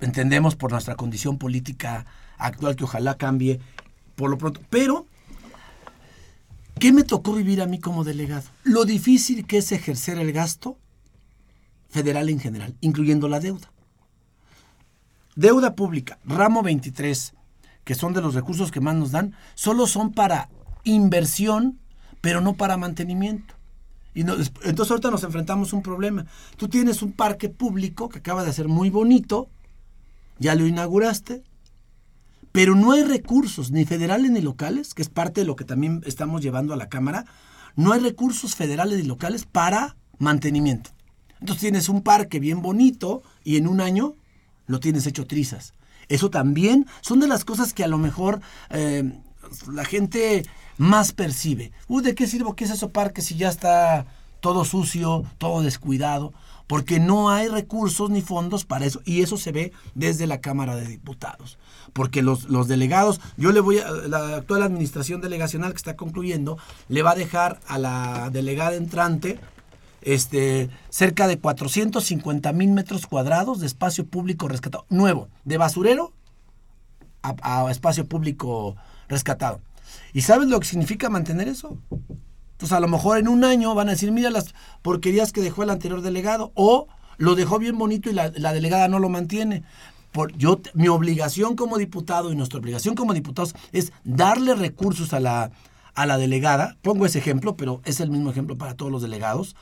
Entendemos 0.00 0.54
por 0.54 0.72
nuestra 0.72 0.96
condición 0.96 1.38
política 1.38 2.04
actual 2.36 2.76
que 2.76 2.84
ojalá 2.84 3.16
cambie 3.16 3.58
por 4.16 4.28
lo 4.28 4.36
pronto, 4.36 4.60
pero 4.68 5.06
¿qué 6.78 6.92
me 6.92 7.04
tocó 7.04 7.32
vivir 7.32 7.62
a 7.62 7.66
mí 7.66 7.78
como 7.78 8.04
delegado? 8.04 8.44
Lo 8.64 8.84
difícil 8.84 9.46
que 9.46 9.56
es 9.56 9.72
ejercer 9.72 10.18
el 10.18 10.30
gasto 10.32 10.76
federal 11.90 12.28
en 12.28 12.40
general, 12.40 12.74
incluyendo 12.80 13.28
la 13.28 13.40
deuda. 13.40 13.70
Deuda 15.36 15.74
pública, 15.74 16.18
ramo 16.24 16.62
23, 16.62 17.34
que 17.84 17.94
son 17.94 18.12
de 18.12 18.20
los 18.20 18.34
recursos 18.34 18.70
que 18.70 18.80
más 18.80 18.94
nos 18.96 19.10
dan, 19.10 19.34
solo 19.54 19.86
son 19.86 20.12
para 20.12 20.48
inversión, 20.84 21.78
pero 22.20 22.40
no 22.40 22.54
para 22.54 22.76
mantenimiento. 22.76 23.54
Y 24.14 24.22
entonces 24.22 24.90
ahorita 24.90 25.10
nos 25.10 25.22
enfrentamos 25.22 25.72
a 25.72 25.76
un 25.76 25.82
problema. 25.82 26.26
Tú 26.56 26.68
tienes 26.68 27.02
un 27.02 27.12
parque 27.12 27.48
público 27.48 28.08
que 28.08 28.18
acaba 28.18 28.44
de 28.44 28.52
ser 28.52 28.68
muy 28.68 28.90
bonito, 28.90 29.48
ya 30.38 30.54
lo 30.54 30.66
inauguraste, 30.66 31.42
pero 32.52 32.74
no 32.74 32.92
hay 32.92 33.04
recursos 33.04 33.70
ni 33.70 33.84
federales 33.84 34.30
ni 34.30 34.40
locales, 34.40 34.94
que 34.94 35.02
es 35.02 35.08
parte 35.08 35.42
de 35.42 35.46
lo 35.46 35.54
que 35.54 35.64
también 35.64 36.02
estamos 36.06 36.42
llevando 36.42 36.74
a 36.74 36.76
la 36.76 36.88
Cámara, 36.88 37.24
no 37.76 37.92
hay 37.92 38.00
recursos 38.00 38.56
federales 38.56 38.98
ni 38.98 39.04
locales 39.04 39.46
para 39.46 39.96
mantenimiento. 40.18 40.90
Entonces 41.40 41.60
tienes 41.60 41.88
un 41.88 42.02
parque 42.02 42.38
bien 42.38 42.62
bonito 42.62 43.22
y 43.44 43.56
en 43.56 43.66
un 43.66 43.80
año 43.80 44.14
lo 44.66 44.80
tienes 44.80 45.06
hecho 45.06 45.26
trizas. 45.26 45.74
Eso 46.08 46.30
también 46.30 46.86
son 47.00 47.20
de 47.20 47.28
las 47.28 47.44
cosas 47.44 47.72
que 47.72 47.84
a 47.84 47.88
lo 47.88 47.98
mejor 47.98 48.40
eh, 48.70 49.12
la 49.72 49.84
gente 49.84 50.44
más 50.76 51.12
percibe. 51.12 51.72
¿de 51.88 52.14
qué 52.14 52.26
sirve 52.26 52.54
que 52.56 52.64
es 52.64 52.70
ese 52.70 52.88
parque 52.88 53.22
si 53.22 53.36
ya 53.36 53.48
está 53.48 54.06
todo 54.40 54.64
sucio, 54.64 55.24
todo 55.38 55.62
descuidado? 55.62 56.32
porque 56.70 57.00
no 57.00 57.30
hay 57.30 57.48
recursos 57.48 58.10
ni 58.10 58.22
fondos 58.22 58.64
para 58.64 58.86
eso, 58.86 59.02
y 59.04 59.22
eso 59.22 59.36
se 59.36 59.50
ve 59.50 59.72
desde 59.96 60.28
la 60.28 60.40
Cámara 60.40 60.76
de 60.76 60.86
Diputados. 60.86 61.58
Porque 61.92 62.22
los, 62.22 62.44
los 62.44 62.68
delegados, 62.68 63.20
yo 63.36 63.50
le 63.50 63.58
voy 63.58 63.78
a, 63.78 63.90
la 63.90 64.36
actual 64.36 64.62
administración 64.62 65.20
delegacional 65.20 65.72
que 65.72 65.78
está 65.78 65.96
concluyendo, 65.96 66.58
le 66.88 67.02
va 67.02 67.10
a 67.10 67.16
dejar 67.16 67.58
a 67.66 67.76
la 67.76 68.30
delegada 68.30 68.76
entrante 68.76 69.40
este, 70.02 70.70
cerca 70.88 71.26
de 71.26 71.38
450 71.38 72.52
mil 72.52 72.70
metros 72.70 73.06
cuadrados 73.06 73.60
de 73.60 73.66
espacio 73.66 74.06
público 74.06 74.48
rescatado, 74.48 74.86
nuevo, 74.88 75.28
de 75.44 75.58
basurero 75.58 76.12
a, 77.22 77.70
espacio 77.70 78.06
público 78.06 78.76
rescatado. 79.08 79.60
¿Y 80.12 80.22
sabes 80.22 80.48
lo 80.48 80.60
que 80.60 80.66
significa 80.66 81.08
mantener 81.08 81.48
eso? 81.48 81.78
pues 82.56 82.72
a 82.72 82.80
lo 82.80 82.88
mejor 82.88 83.16
en 83.16 83.26
un 83.26 83.42
año 83.42 83.74
van 83.74 83.88
a 83.88 83.92
decir, 83.92 84.12
mira 84.12 84.28
las 84.28 84.54
porquerías 84.82 85.32
que 85.32 85.40
dejó 85.40 85.62
el 85.62 85.70
anterior 85.70 86.02
delegado, 86.02 86.52
o 86.54 86.88
lo 87.16 87.34
dejó 87.34 87.58
bien 87.58 87.78
bonito 87.78 88.10
y 88.10 88.12
la, 88.12 88.30
delegada 88.30 88.86
no 88.86 88.98
lo 88.98 89.08
mantiene. 89.08 89.62
Por, 90.12 90.36
yo, 90.36 90.60
mi 90.74 90.88
obligación 90.88 91.56
como 91.56 91.78
diputado 91.78 92.30
y 92.30 92.36
nuestra 92.36 92.58
obligación 92.58 92.94
como 92.94 93.14
diputados 93.14 93.54
es 93.72 93.94
darle 94.04 94.54
recursos 94.54 95.14
a 95.14 95.20
la, 95.20 95.52
a 95.94 96.06
la 96.06 96.18
delegada, 96.18 96.76
pongo 96.82 97.06
ese 97.06 97.18
ejemplo, 97.18 97.56
pero 97.56 97.80
es 97.84 98.00
el 98.00 98.10
mismo 98.10 98.30
ejemplo 98.30 98.58
para 98.58 98.74
todos 98.74 98.92
los 98.92 99.02
delegados, 99.02 99.56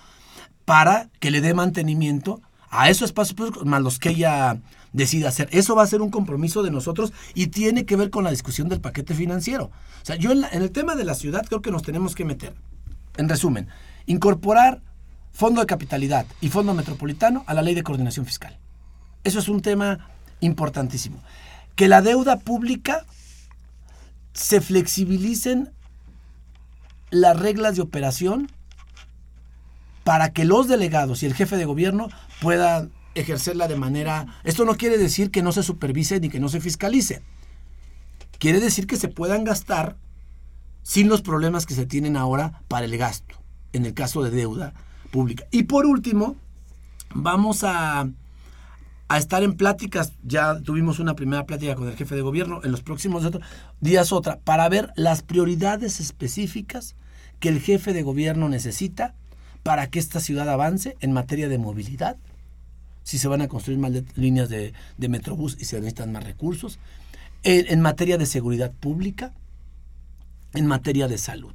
para 0.68 1.08
que 1.18 1.30
le 1.30 1.40
dé 1.40 1.54
mantenimiento 1.54 2.42
a 2.68 2.90
esos 2.90 3.08
espacios 3.08 3.34
públicos 3.34 3.64
más 3.64 3.80
los 3.80 3.98
que 3.98 4.10
ella 4.10 4.58
decida 4.92 5.30
hacer. 5.30 5.48
Eso 5.50 5.74
va 5.74 5.82
a 5.82 5.86
ser 5.86 6.02
un 6.02 6.10
compromiso 6.10 6.62
de 6.62 6.70
nosotros 6.70 7.14
y 7.32 7.46
tiene 7.46 7.86
que 7.86 7.96
ver 7.96 8.10
con 8.10 8.22
la 8.22 8.30
discusión 8.30 8.68
del 8.68 8.82
paquete 8.82 9.14
financiero. 9.14 9.70
O 10.02 10.04
sea, 10.04 10.16
yo 10.16 10.30
en 10.30 10.44
el 10.44 10.70
tema 10.70 10.94
de 10.94 11.04
la 11.04 11.14
ciudad 11.14 11.46
creo 11.46 11.62
que 11.62 11.70
nos 11.70 11.84
tenemos 11.84 12.14
que 12.14 12.26
meter 12.26 12.52
en 13.16 13.30
resumen, 13.30 13.68
incorporar 14.04 14.82
fondo 15.32 15.62
de 15.62 15.66
capitalidad 15.66 16.26
y 16.42 16.50
fondo 16.50 16.74
metropolitano 16.74 17.44
a 17.46 17.54
la 17.54 17.62
ley 17.62 17.74
de 17.74 17.82
coordinación 17.82 18.26
fiscal. 18.26 18.58
Eso 19.24 19.38
es 19.38 19.48
un 19.48 19.62
tema 19.62 20.10
importantísimo. 20.40 21.22
Que 21.76 21.88
la 21.88 22.02
deuda 22.02 22.40
pública 22.40 23.06
se 24.34 24.60
flexibilicen 24.60 25.70
las 27.08 27.40
reglas 27.40 27.76
de 27.76 27.80
operación 27.80 28.50
para 30.09 30.32
que 30.32 30.46
los 30.46 30.68
delegados 30.68 31.22
y 31.22 31.26
el 31.26 31.34
jefe 31.34 31.59
de 31.59 31.66
gobierno 31.66 32.09
puedan 32.40 32.92
ejercerla 33.14 33.68
de 33.68 33.76
manera... 33.76 34.40
Esto 34.42 34.64
no 34.64 34.74
quiere 34.78 34.96
decir 34.96 35.30
que 35.30 35.42
no 35.42 35.52
se 35.52 35.62
supervise 35.62 36.18
ni 36.18 36.30
que 36.30 36.40
no 36.40 36.48
se 36.48 36.62
fiscalice. 36.62 37.20
Quiere 38.38 38.59
decir 38.59 38.86
que 38.86 38.96
se 38.96 39.09
puedan 39.09 39.44
gastar 39.44 39.98
sin 40.82 41.11
los 41.11 41.20
problemas 41.20 41.66
que 41.66 41.74
se 41.74 41.84
tienen 41.84 42.16
ahora 42.16 42.62
para 42.68 42.86
el 42.86 42.96
gasto, 42.96 43.34
en 43.74 43.84
el 43.84 43.92
caso 43.92 44.22
de 44.22 44.30
deuda 44.30 44.72
pública. 45.11 45.44
Y 45.50 45.64
por 45.64 45.84
último, 45.84 46.36
vamos 47.14 47.62
a, 47.62 48.09
a 49.09 49.18
estar 49.18 49.42
en 49.42 49.59
pláticas, 49.59 50.14
ya 50.22 50.59
tuvimos 50.62 51.00
una 51.00 51.16
primera 51.16 51.44
plática 51.44 51.74
con 51.74 51.86
el 51.86 51.96
jefe 51.96 52.14
de 52.14 52.22
gobierno, 52.22 52.62
en 52.64 52.70
los 52.70 52.80
próximos 52.80 53.28
días 53.82 54.12
otra, 54.12 54.40
para 54.40 54.70
ver 54.70 54.90
las 54.96 55.20
prioridades 55.20 56.00
específicas 56.00 56.96
que 57.40 57.50
el 57.50 57.61
jefe 57.61 57.92
de 57.92 58.02
gobierno 58.02 58.48
necesita 58.48 59.14
para 59.68 59.90
que 59.90 59.98
esta 59.98 60.18
ciudad 60.18 60.48
avance 60.48 60.96
en 61.00 61.12
materia 61.12 61.46
de 61.46 61.58
movilidad, 61.58 62.16
si 63.02 63.18
se 63.18 63.28
van 63.28 63.42
a 63.42 63.48
construir 63.48 63.78
más 63.78 63.92
líneas 64.16 64.48
de, 64.48 64.72
Metrobús 64.96 65.58
y 65.60 65.66
se 65.66 65.76
necesitan 65.76 66.10
más 66.10 66.24
recursos, 66.24 66.78
en 67.42 67.82
materia 67.82 68.16
de 68.16 68.24
seguridad 68.24 68.72
pública, 68.72 69.34
en 70.54 70.66
materia 70.66 71.06
de 71.06 71.18
salud. 71.18 71.52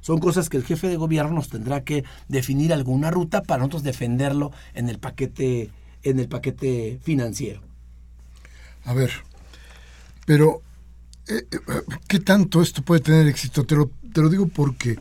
Son 0.00 0.18
cosas 0.18 0.48
que 0.48 0.56
el 0.56 0.64
jefe 0.64 0.88
de 0.88 0.96
gobierno 0.96 1.36
nos 1.36 1.48
tendrá 1.48 1.84
que 1.84 2.02
definir 2.26 2.72
alguna 2.72 3.12
ruta 3.12 3.44
para 3.44 3.60
nosotros 3.60 3.84
defenderlo 3.84 4.50
en 4.74 4.88
el 4.88 4.98
paquete, 4.98 5.70
en 6.02 6.18
el 6.18 6.26
paquete 6.26 6.98
financiero. 7.00 7.60
A 8.84 8.92
ver, 8.92 9.12
pero 10.24 10.62
¿qué 12.06 12.20
tanto 12.20 12.62
esto 12.62 12.82
puede 12.82 13.00
tener 13.00 13.26
éxito? 13.26 13.64
Te 13.64 13.74
lo, 13.74 13.90
te 14.12 14.20
lo 14.20 14.28
digo 14.28 14.48
porque 14.48 14.98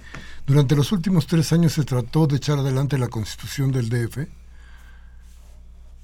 durante 0.48 0.76
los 0.76 0.92
últimos 0.92 1.28
tres 1.28 1.52
años 1.54 1.74
se 1.74 1.84
trató 1.84 2.28
de 2.28 2.38
echar 2.38 2.60
adelante 2.60 2.98
la 2.98 3.08
constitución 3.08 3.72
del 3.72 3.90
DF 3.90 4.28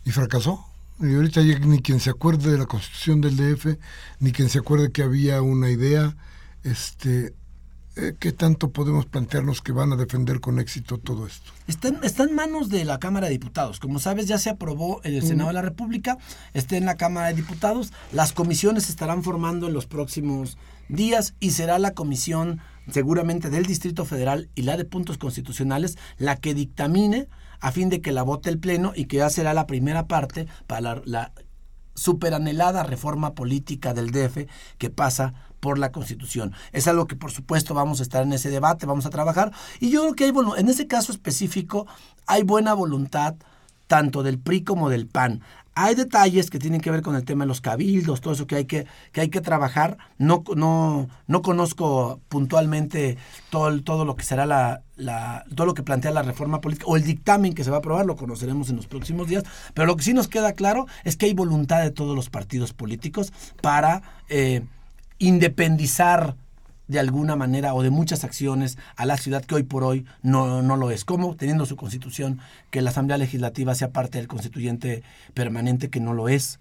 y 0.06 0.12
fracasó. 0.12 0.66
Y 1.00 1.16
ahorita 1.16 1.42
ni 1.42 1.82
quien 1.82 2.00
se 2.00 2.12
acuerde 2.12 2.52
de 2.52 2.58
la 2.58 2.68
constitución 2.68 3.22
del 3.22 3.36
DF, 3.36 3.78
ni 4.20 4.32
quien 4.32 4.50
se 4.50 4.60
acuerde 4.60 4.92
que 4.92 5.02
había 5.02 5.42
una 5.42 5.70
idea 5.70 6.16
este, 6.64 7.28
eh, 7.28 7.34
¿qué 8.20 8.32
tanto 8.32 8.72
podemos 8.72 9.06
plantearnos 9.06 9.62
que 9.62 9.72
van 9.72 9.92
a 9.92 9.96
defender 9.96 10.40
con 10.40 10.60
éxito 10.60 10.98
todo 10.98 11.28
esto? 11.28 11.52
Está, 11.68 11.90
está, 12.04 12.24
en 12.24 12.36
manos 12.36 12.70
de 12.70 12.86
la 12.86 13.00
Cámara 13.00 13.28
de 13.28 13.34
Diputados. 13.34 13.80
Como 13.80 14.00
sabes, 14.00 14.28
ya 14.28 14.38
se 14.38 14.50
aprobó 14.50 15.02
en 15.04 15.14
el 15.14 15.24
Senado 15.24 15.50
de 15.50 15.54
la 15.54 15.62
República, 15.62 16.18
está 16.54 16.78
en 16.78 16.86
la 16.86 16.96
Cámara 16.96 17.28
de 17.28 17.34
Diputados. 17.34 17.92
Las 18.12 18.34
comisiones 18.34 18.86
se 18.86 18.92
estarán 18.92 19.24
formando 19.24 19.68
en 19.68 19.74
los 19.74 19.88
próximos 19.88 20.58
días 20.88 21.34
y 21.40 21.52
será 21.52 21.80
la 21.80 21.94
comisión 21.94 22.62
seguramente 22.90 23.50
del 23.50 23.66
Distrito 23.66 24.06
Federal 24.06 24.50
y 24.56 24.64
la 24.64 24.78
de 24.78 24.86
puntos 24.86 25.18
constitucionales 25.18 25.98
la 26.18 26.36
que 26.38 26.54
dictamine 26.54 27.28
a 27.60 27.72
fin 27.72 27.90
de 27.90 28.02
que 28.02 28.12
la 28.12 28.24
vote 28.24 28.50
el 28.50 28.60
Pleno 28.60 28.92
y 28.96 29.06
que 29.06 29.18
ya 29.18 29.30
será 29.30 29.54
la 29.54 29.68
primera 29.68 30.08
parte 30.08 30.48
para 30.68 30.82
la, 30.82 31.02
la 31.06 31.32
superanhelada 31.94 32.84
reforma 32.84 33.36
política 33.36 33.94
del 33.94 34.12
DF 34.12 34.48
que 34.78 34.90
pasa 34.90 35.34
por 35.62 35.80
la 35.80 35.94
Constitución. 35.94 36.52
Es 36.74 36.90
algo 36.90 37.08
que 37.08 37.16
por 37.16 37.32
supuesto 37.32 37.74
vamos 37.74 38.02
a 38.02 38.04
estar 38.04 38.24
en 38.24 38.34
ese 38.34 38.50
debate, 38.50 38.86
vamos 38.86 39.06
a 39.06 39.10
trabajar. 39.10 39.54
Y 39.80 39.90
yo 39.90 40.02
creo 40.02 40.16
que 40.16 40.24
hay, 40.26 40.60
en 40.60 40.68
ese 40.68 40.88
caso 40.88 41.14
específico 41.14 41.88
hay 42.28 42.44
buena 42.44 42.74
voluntad 42.74 43.36
tanto 43.88 44.24
del 44.24 44.40
PRI 44.40 44.64
como 44.64 44.90
del 44.90 45.08
PAN. 45.08 45.42
Hay 45.74 45.96
detalles 45.96 46.50
que 46.50 46.60
tienen 46.60 46.82
que 46.82 46.92
ver 46.92 47.02
con 47.02 47.16
el 47.16 47.24
tema 47.24 47.44
de 47.44 47.50
los 47.50 47.62
cabildos, 47.62 48.22
todo 48.22 48.34
eso 48.34 48.48
que 48.48 48.56
hay 48.56 48.66
que, 48.66 48.88
que, 49.12 49.22
hay 49.22 49.30
que 49.30 49.42
trabajar. 49.42 49.98
No, 50.18 50.44
no, 50.56 51.10
no 51.28 51.42
conozco 51.42 52.20
puntualmente 52.30 53.18
todo, 53.50 53.82
todo 53.82 54.04
lo 54.06 54.16
que 54.16 54.24
será 54.24 54.46
la, 54.46 54.82
la, 54.96 55.46
todo 55.56 55.68
lo 55.68 55.74
que 55.74 55.84
plantea 55.84 56.12
la 56.12 56.24
reforma 56.24 56.62
política 56.62 56.88
o 56.88 56.96
el 56.96 57.04
dictamen 57.04 57.54
que 57.54 57.64
se 57.64 57.70
va 57.70 57.78
a 57.78 57.80
aprobar, 57.80 58.06
lo 58.06 58.16
conoceremos 58.16 58.70
en 58.70 58.78
los 58.78 58.88
próximos 58.88 59.28
días. 59.28 59.44
Pero 59.74 59.88
lo 59.88 59.96
que 59.96 60.04
sí 60.04 60.14
nos 60.14 60.28
queda 60.28 60.54
claro 60.54 60.88
es 61.04 61.18
que 61.18 61.26
hay 61.26 61.34
voluntad 61.34 61.82
de 61.82 61.92
todos 61.92 62.16
los 62.16 62.30
partidos 62.30 62.74
políticos 62.74 63.34
para 63.62 64.02
eh, 64.30 64.64
independizar 65.22 66.36
de 66.88 67.00
alguna 67.00 67.36
manera 67.36 67.76
o 67.76 67.84
de 67.84 67.92
muchas 67.92 68.24
acciones 68.24 68.78
a 68.96 69.06
la 69.06 69.18
ciudad 69.18 69.46
que 69.46 69.56
hoy 69.56 69.64
por 69.64 69.84
hoy 69.84 70.06
no, 70.24 70.64
no 70.64 70.76
lo 70.76 70.90
es. 70.90 71.06
¿Cómo? 71.06 71.36
Teniendo 71.36 71.66
su 71.68 71.76
constitución, 71.76 72.40
que 72.72 72.82
la 72.82 72.90
Asamblea 72.90 73.20
Legislativa 73.20 73.76
sea 73.76 73.92
parte 73.92 74.18
del 74.18 74.28
constituyente 74.28 75.04
permanente 75.34 75.90
que 75.90 76.00
no 76.00 76.14
lo 76.14 76.28
es 76.28 76.60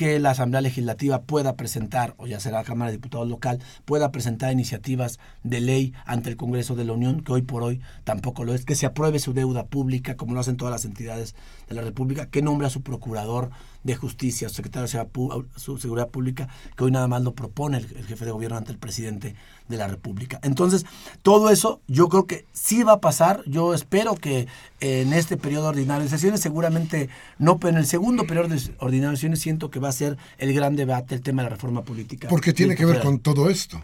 que 0.00 0.18
la 0.18 0.30
Asamblea 0.30 0.62
Legislativa 0.62 1.20
pueda 1.20 1.56
presentar, 1.56 2.14
o 2.16 2.26
ya 2.26 2.40
será 2.40 2.60
la 2.60 2.64
Cámara 2.64 2.90
de 2.90 2.96
Diputados 2.96 3.28
local, 3.28 3.60
pueda 3.84 4.10
presentar 4.10 4.50
iniciativas 4.50 5.18
de 5.42 5.60
ley 5.60 5.92
ante 6.06 6.30
el 6.30 6.38
Congreso 6.38 6.74
de 6.74 6.86
la 6.86 6.94
Unión, 6.94 7.20
que 7.20 7.32
hoy 7.32 7.42
por 7.42 7.62
hoy 7.62 7.82
tampoco 8.04 8.44
lo 8.44 8.54
es, 8.54 8.64
que 8.64 8.76
se 8.76 8.86
apruebe 8.86 9.18
su 9.18 9.34
deuda 9.34 9.66
pública, 9.66 10.16
como 10.16 10.32
lo 10.32 10.40
hacen 10.40 10.56
todas 10.56 10.72
las 10.72 10.86
entidades 10.86 11.34
de 11.68 11.74
la 11.74 11.82
República, 11.82 12.30
que 12.30 12.40
nombre 12.40 12.66
a 12.66 12.70
su 12.70 12.80
procurador 12.80 13.50
de 13.82 13.96
justicia, 13.96 14.48
secretario 14.48 14.86
de 14.86 15.48
Seguridad 15.56 16.08
Pública, 16.08 16.48
que 16.76 16.84
hoy 16.84 16.90
nada 16.90 17.08
más 17.08 17.22
lo 17.22 17.32
propone 17.32 17.78
el, 17.78 17.86
el 17.96 18.06
jefe 18.06 18.24
de 18.24 18.30
gobierno 18.30 18.58
ante 18.58 18.72
el 18.72 18.78
presidente 18.78 19.34
de 19.68 19.76
la 19.76 19.88
República. 19.88 20.38
Entonces, 20.42 20.84
todo 21.22 21.48
eso 21.50 21.80
yo 21.86 22.08
creo 22.08 22.26
que 22.26 22.44
sí 22.52 22.82
va 22.82 22.94
a 22.94 23.00
pasar. 23.00 23.42
Yo 23.46 23.72
espero 23.72 24.14
que 24.16 24.48
en 24.80 25.12
este 25.12 25.36
periodo 25.36 25.68
ordinario 25.68 26.04
de 26.04 26.10
sesiones, 26.10 26.40
seguramente 26.40 27.08
no, 27.38 27.58
pero 27.58 27.70
en 27.70 27.78
el 27.78 27.86
segundo 27.86 28.26
periodo 28.26 28.54
ordinario 28.78 29.10
de 29.10 29.16
sesiones 29.16 29.40
siento 29.40 29.70
que 29.70 29.80
va 29.80 29.88
a 29.88 29.92
ser 29.92 30.18
el 30.38 30.52
gran 30.52 30.76
debate, 30.76 31.14
el 31.14 31.22
tema 31.22 31.42
de 31.42 31.48
la 31.48 31.54
reforma 31.54 31.82
política. 31.82 32.28
Porque 32.28 32.52
tiene 32.52 32.76
que 32.76 32.84
ver 32.84 33.00
con 33.00 33.20
todo 33.20 33.48
esto. 33.48 33.82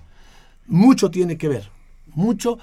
Mucho 0.67 1.11
tiene 1.11 1.39
que 1.39 1.49
ver, 1.49 1.71
mucho. 2.15 2.59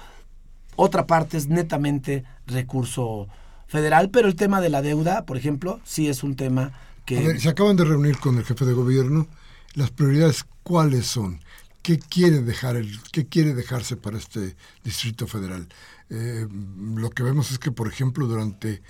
Otra 0.76 1.06
parte 1.06 1.36
es 1.36 1.48
netamente 1.48 2.24
recurso 2.46 3.28
federal, 3.66 4.10
pero 4.10 4.28
el 4.28 4.36
tema 4.36 4.60
de 4.60 4.68
la 4.68 4.82
deuda, 4.82 5.24
por 5.24 5.36
ejemplo, 5.36 5.80
sí 5.84 6.08
es 6.08 6.22
un 6.22 6.36
tema 6.36 6.72
se 7.06 7.48
acaban 7.48 7.76
de 7.76 7.84
reunir 7.84 8.18
con 8.18 8.38
el 8.38 8.44
jefe 8.44 8.64
de 8.64 8.72
gobierno. 8.72 9.28
Las 9.74 9.90
prioridades, 9.90 10.44
¿cuáles 10.62 11.06
son? 11.06 11.40
¿Qué 11.82 11.98
quiere, 11.98 12.40
dejar 12.40 12.76
el, 12.76 12.98
qué 13.12 13.26
quiere 13.26 13.54
dejarse 13.54 13.96
para 13.96 14.16
este 14.16 14.56
Distrito 14.82 15.26
Federal? 15.26 15.68
Eh, 16.10 16.46
lo 16.50 17.10
que 17.10 17.22
vemos 17.22 17.50
es 17.50 17.58
que, 17.58 17.72
por 17.72 17.88
ejemplo, 17.88 18.26
durante 18.26 18.82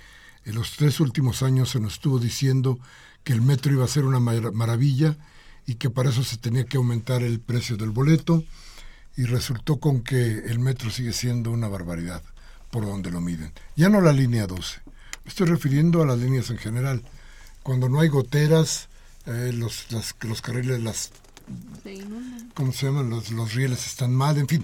los 0.45 0.77
tres 0.77 0.99
últimos 0.99 1.43
años 1.43 1.71
se 1.71 1.79
nos 1.79 1.93
estuvo 1.93 2.19
diciendo 2.19 2.79
que 3.23 3.33
el 3.33 3.41
metro 3.41 3.73
iba 3.73 3.83
a 3.83 3.89
ser 3.89 4.05
una 4.05 4.19
maravilla 4.19 5.17
y 5.65 5.75
que 5.75 5.89
para 5.89 6.11
eso 6.11 6.23
se 6.23 6.37
tenía 6.37 6.65
que 6.65 6.77
aumentar 6.77 7.23
el 7.23 7.39
precio 7.39 7.75
del 7.75 7.89
boleto 7.89 8.43
y 9.17 9.23
resultó 9.25 9.79
con 9.79 10.01
que 10.01 10.39
el 10.45 10.59
metro 10.59 10.91
sigue 10.91 11.13
siendo 11.13 11.51
una 11.51 11.67
barbaridad 11.67 12.21
por 12.69 12.85
donde 12.85 13.11
lo 13.11 13.21
miden. 13.21 13.51
Ya 13.75 13.89
no 13.89 14.01
la 14.01 14.13
línea 14.13 14.45
12, 14.45 14.81
me 14.85 15.29
estoy 15.29 15.47
refiriendo 15.47 16.03
a 16.03 16.05
las 16.05 16.19
líneas 16.19 16.49
en 16.49 16.57
general. 16.57 17.03
Cuando 17.65 17.89
no 17.89 17.99
hay 17.99 18.09
goteras, 18.09 18.89
eh, 19.25 19.51
los, 19.51 19.87
los 20.21 20.41
carriles, 20.43 20.83
las 20.83 21.09
¿cómo 22.53 22.71
se 22.71 22.85
llaman? 22.85 23.09
Los, 23.09 23.31
los 23.31 23.55
rieles 23.55 23.87
están 23.87 24.13
mal, 24.13 24.37
en 24.37 24.47
fin, 24.47 24.63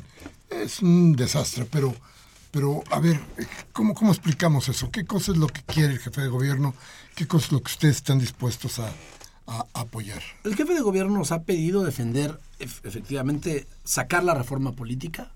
es 0.51 0.83
un 0.83 1.15
desastre, 1.15 1.65
pero 1.65 1.95
Pero, 2.51 2.83
a 2.91 2.99
ver, 2.99 3.17
¿cómo, 3.73 3.93
¿cómo 3.95 4.11
explicamos 4.11 4.67
eso? 4.69 4.91
¿Qué 4.91 5.05
cosa 5.05 5.31
es 5.31 5.37
lo 5.37 5.47
que 5.47 5.63
quiere 5.63 5.93
el 5.93 5.99
jefe 5.99 6.21
de 6.21 6.27
gobierno? 6.27 6.75
¿Qué 7.15 7.25
cosa 7.25 7.45
es 7.45 7.51
lo 7.53 7.61
que 7.61 7.71
ustedes 7.71 7.95
están 7.95 8.19
dispuestos 8.19 8.77
a, 8.77 8.93
a 9.47 9.65
apoyar? 9.73 10.21
El 10.43 10.55
jefe 10.55 10.73
de 10.73 10.81
gobierno 10.81 11.17
nos 11.17 11.31
ha 11.31 11.43
pedido 11.43 11.83
defender, 11.83 12.37
efectivamente, 12.59 13.65
sacar 13.83 14.23
la 14.25 14.35
reforma 14.35 14.73
política, 14.73 15.31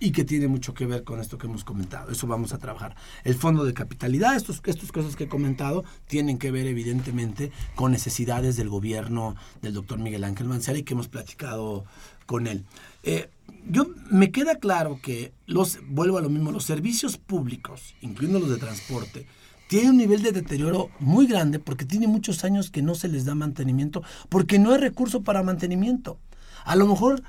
y 0.00 0.12
que 0.12 0.24
tiene 0.24 0.48
mucho 0.48 0.72
que 0.72 0.86
ver 0.86 1.04
con 1.04 1.20
esto 1.20 1.38
que 1.38 1.46
hemos 1.46 1.62
comentado. 1.62 2.10
Eso 2.10 2.26
vamos 2.26 2.54
a 2.54 2.58
trabajar. 2.58 2.96
El 3.22 3.34
fondo 3.34 3.64
de 3.64 3.74
capitalidad, 3.74 4.34
estos, 4.34 4.62
estas 4.64 4.90
cosas 4.90 5.14
que 5.14 5.24
he 5.24 5.28
comentado, 5.28 5.84
tienen 6.08 6.38
que 6.38 6.50
ver 6.50 6.66
evidentemente 6.66 7.52
con 7.74 7.92
necesidades 7.92 8.56
del 8.56 8.70
gobierno 8.70 9.36
del 9.60 9.74
doctor 9.74 9.98
Miguel 9.98 10.24
Ángel 10.24 10.48
Mancera 10.48 10.78
y 10.78 10.82
que 10.82 10.94
hemos 10.94 11.08
platicado 11.08 11.84
con 12.24 12.46
él. 12.46 12.64
Eh, 13.02 13.28
yo 13.68 13.88
me 14.10 14.32
queda 14.32 14.56
claro 14.56 14.98
que 15.02 15.32
los, 15.46 15.78
vuelvo 15.86 16.16
a 16.16 16.22
lo 16.22 16.30
mismo, 16.30 16.50
los 16.50 16.64
servicios 16.64 17.18
públicos, 17.18 17.94
incluyendo 18.00 18.40
los 18.40 18.48
de 18.48 18.56
transporte, 18.56 19.26
tienen 19.68 19.90
un 19.90 19.96
nivel 19.98 20.22
de 20.22 20.32
deterioro 20.32 20.88
muy 20.98 21.26
grande 21.26 21.58
porque 21.58 21.84
tiene 21.84 22.08
muchos 22.08 22.42
años 22.42 22.70
que 22.70 22.82
no 22.82 22.94
se 22.94 23.08
les 23.08 23.26
da 23.26 23.34
mantenimiento, 23.34 24.02
porque 24.30 24.58
no 24.58 24.72
hay 24.72 24.78
recurso 24.78 25.22
para 25.22 25.42
mantenimiento. 25.42 26.18
A 26.64 26.74
lo 26.74 26.86
mejor 26.86 27.22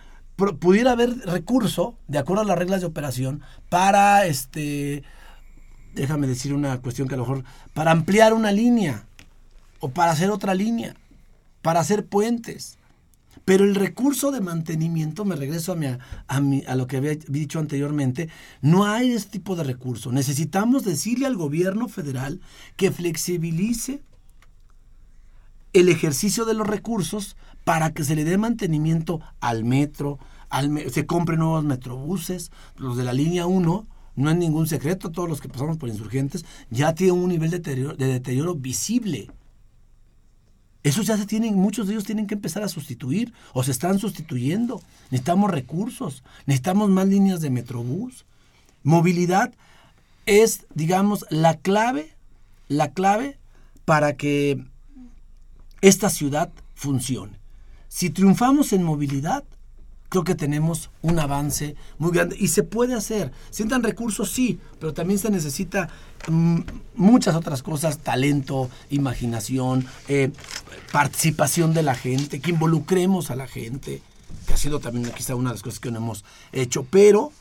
pudiera 0.59 0.91
haber 0.91 1.17
recurso, 1.19 1.97
de 2.07 2.17
acuerdo 2.17 2.43
a 2.43 2.45
las 2.45 2.57
reglas 2.57 2.81
de 2.81 2.87
operación, 2.87 3.41
para, 3.69 4.25
este, 4.25 5.03
déjame 5.93 6.27
decir 6.27 6.53
una 6.53 6.81
cuestión 6.81 7.07
que 7.07 7.15
a 7.15 7.17
lo 7.17 7.23
mejor, 7.25 7.43
para 7.73 7.91
ampliar 7.91 8.33
una 8.33 8.51
línea 8.51 9.05
o 9.79 9.89
para 9.89 10.11
hacer 10.11 10.29
otra 10.29 10.53
línea, 10.53 10.95
para 11.61 11.79
hacer 11.79 12.05
puentes. 12.05 12.77
Pero 13.45 13.63
el 13.63 13.75
recurso 13.75 14.31
de 14.31 14.41
mantenimiento, 14.41 15.25
me 15.25 15.35
regreso 15.35 15.71
a, 15.71 15.75
mi, 15.75 15.87
a, 16.27 16.41
mi, 16.41 16.63
a 16.67 16.75
lo 16.75 16.85
que 16.85 16.97
había 16.97 17.15
dicho 17.15 17.59
anteriormente, 17.59 18.29
no 18.61 18.85
hay 18.85 19.11
este 19.11 19.31
tipo 19.31 19.55
de 19.55 19.63
recurso. 19.63 20.11
Necesitamos 20.11 20.83
decirle 20.83 21.25
al 21.25 21.37
gobierno 21.37 21.87
federal 21.87 22.41
que 22.75 22.91
flexibilice 22.91 24.03
el 25.73 25.89
ejercicio 25.89 26.45
de 26.45 26.53
los 26.53 26.67
recursos 26.67 27.37
para 27.63 27.91
que 27.91 28.03
se 28.03 28.15
le 28.15 28.23
dé 28.23 28.37
mantenimiento 28.37 29.21
al 29.39 29.63
metro, 29.63 30.19
se 30.89 31.05
compren 31.05 31.39
nuevos 31.39 31.63
metrobuses, 31.63 32.51
los 32.77 32.97
de 32.97 33.03
la 33.03 33.13
línea 33.13 33.45
1, 33.47 33.87
no 34.15 34.29
es 34.29 34.35
ningún 34.35 34.67
secreto, 34.67 35.11
todos 35.11 35.29
los 35.29 35.39
que 35.39 35.47
pasamos 35.47 35.77
por 35.77 35.89
insurgentes 35.89 36.45
ya 36.69 36.93
tienen 36.93 37.15
un 37.15 37.29
nivel 37.29 37.49
de 37.49 37.95
deterioro, 37.95 38.55
visible. 38.55 39.29
Esos 40.83 41.05
ya 41.05 41.15
se 41.15 41.25
tienen, 41.25 41.55
muchos 41.55 41.87
de 41.87 41.93
ellos 41.93 42.05
tienen 42.05 42.27
que 42.27 42.33
empezar 42.33 42.63
a 42.63 42.67
sustituir 42.67 43.33
o 43.53 43.63
se 43.63 43.71
están 43.71 43.99
sustituyendo. 43.99 44.81
Necesitamos 45.11 45.51
recursos, 45.51 46.23
necesitamos 46.45 46.89
más 46.89 47.07
líneas 47.07 47.39
de 47.39 47.51
metrobús. 47.51 48.25
Movilidad 48.83 49.53
es, 50.25 50.65
digamos, 50.73 51.25
la 51.29 51.57
clave, 51.57 52.15
la 52.67 52.91
clave 52.91 53.37
para 53.85 54.13
que 54.13 54.65
esta 55.81 56.09
ciudad 56.09 56.51
funcione. 56.73 57.39
Si 57.87 58.09
triunfamos 58.09 58.73
en 58.73 58.83
movilidad, 58.83 59.43
creo 60.11 60.25
que 60.25 60.35
tenemos 60.35 60.89
un 61.01 61.19
avance 61.19 61.77
muy 61.97 62.11
grande 62.11 62.35
y 62.37 62.49
se 62.49 62.63
puede 62.63 62.93
hacer. 62.95 63.31
Sientan 63.49 63.81
recursos, 63.81 64.29
sí, 64.29 64.59
pero 64.77 64.93
también 64.93 65.17
se 65.17 65.29
necesita 65.29 65.87
mm, 66.27 66.59
muchas 66.95 67.33
otras 67.33 67.63
cosas, 67.63 67.99
talento, 67.99 68.69
imaginación, 68.89 69.87
eh, 70.09 70.33
participación 70.91 71.73
de 71.73 71.83
la 71.83 71.95
gente, 71.95 72.41
que 72.41 72.49
involucremos 72.49 73.31
a 73.31 73.37
la 73.37 73.47
gente, 73.47 74.01
que 74.47 74.53
ha 74.53 74.57
sido 74.57 74.81
también 74.81 75.09
quizá 75.15 75.33
una 75.35 75.51
de 75.51 75.55
las 75.55 75.63
cosas 75.63 75.79
que 75.79 75.91
no 75.91 75.99
hemos 75.99 76.25
hecho, 76.51 76.85
pero 76.89 77.31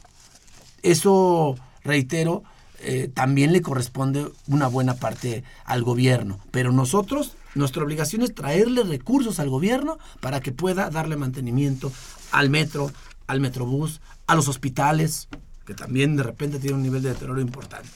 eso, 0.85 1.57
reitero, 1.83 2.45
eh, 2.83 3.11
también 3.13 3.53
le 3.53 3.63
corresponde 3.63 4.31
una 4.47 4.69
buena 4.69 4.95
parte 4.95 5.43
al 5.65 5.83
gobierno, 5.83 6.39
pero 6.53 6.71
nosotros 6.71 7.33
nuestra 7.55 7.83
obligación 7.83 8.23
es 8.23 8.35
traerle 8.35 8.85
recursos 8.85 9.41
al 9.41 9.51
gobierno 9.51 9.99
para 10.21 10.41
que 10.41 10.53
pueda 10.53 10.91
darle 10.91 11.17
mantenimiento 11.17 11.93
al 12.33 12.51
metro, 12.51 12.93
al 13.27 13.41
metrobús, 13.41 14.01
a 14.27 14.35
los 14.35 14.49
hospitales, 14.49 15.29
que 15.67 15.75
también 15.75 16.17
de 16.17 16.23
repente 16.23 16.59
tienen 16.59 16.77
un 16.77 16.83
nivel 16.83 17.03
de 17.03 17.11
deterioro 17.11 17.41
importante. 17.41 17.91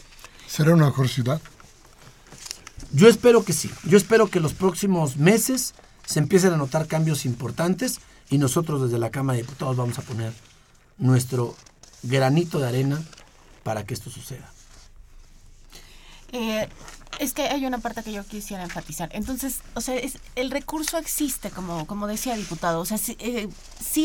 ¿Será 0.46 0.74
una 0.74 0.86
mejor 0.86 1.08
ciudad? 1.08 1.40
Yo 2.92 3.08
espero 3.08 3.44
que 3.44 3.52
sí. 3.52 3.70
Yo 3.84 3.96
espero 3.96 4.28
que 4.28 4.40
los 4.40 4.54
próximos 4.54 5.16
meses 5.16 5.74
se 6.06 6.20
empiecen 6.20 6.52
a 6.52 6.56
notar 6.56 6.86
cambios 6.86 7.24
importantes 7.24 8.00
y 8.30 8.38
nosotros 8.38 8.82
desde 8.82 8.98
la 8.98 9.10
Cámara 9.10 9.36
de 9.36 9.42
Diputados 9.42 9.76
vamos 9.76 9.98
a 9.98 10.02
poner 10.02 10.32
nuestro 10.98 11.56
granito 12.02 12.58
de 12.58 12.68
arena 12.68 13.02
para 13.62 13.84
que 13.84 13.94
esto 13.94 14.10
suceda. 14.10 14.53
Eh, 16.34 16.68
es 17.20 17.32
que 17.32 17.42
hay 17.42 17.64
una 17.64 17.78
parte 17.78 18.02
que 18.02 18.12
yo 18.12 18.24
quisiera 18.24 18.64
enfatizar. 18.64 19.08
Entonces, 19.12 19.60
o 19.74 19.80
sea, 19.80 19.94
es, 19.94 20.18
el 20.34 20.50
recurso 20.50 20.98
existe, 20.98 21.50
como, 21.50 21.86
como 21.86 22.08
decía 22.08 22.34
diputado. 22.36 22.80
O 22.80 22.84
sea, 22.84 22.98
sí, 22.98 23.16
eh, 23.20 23.48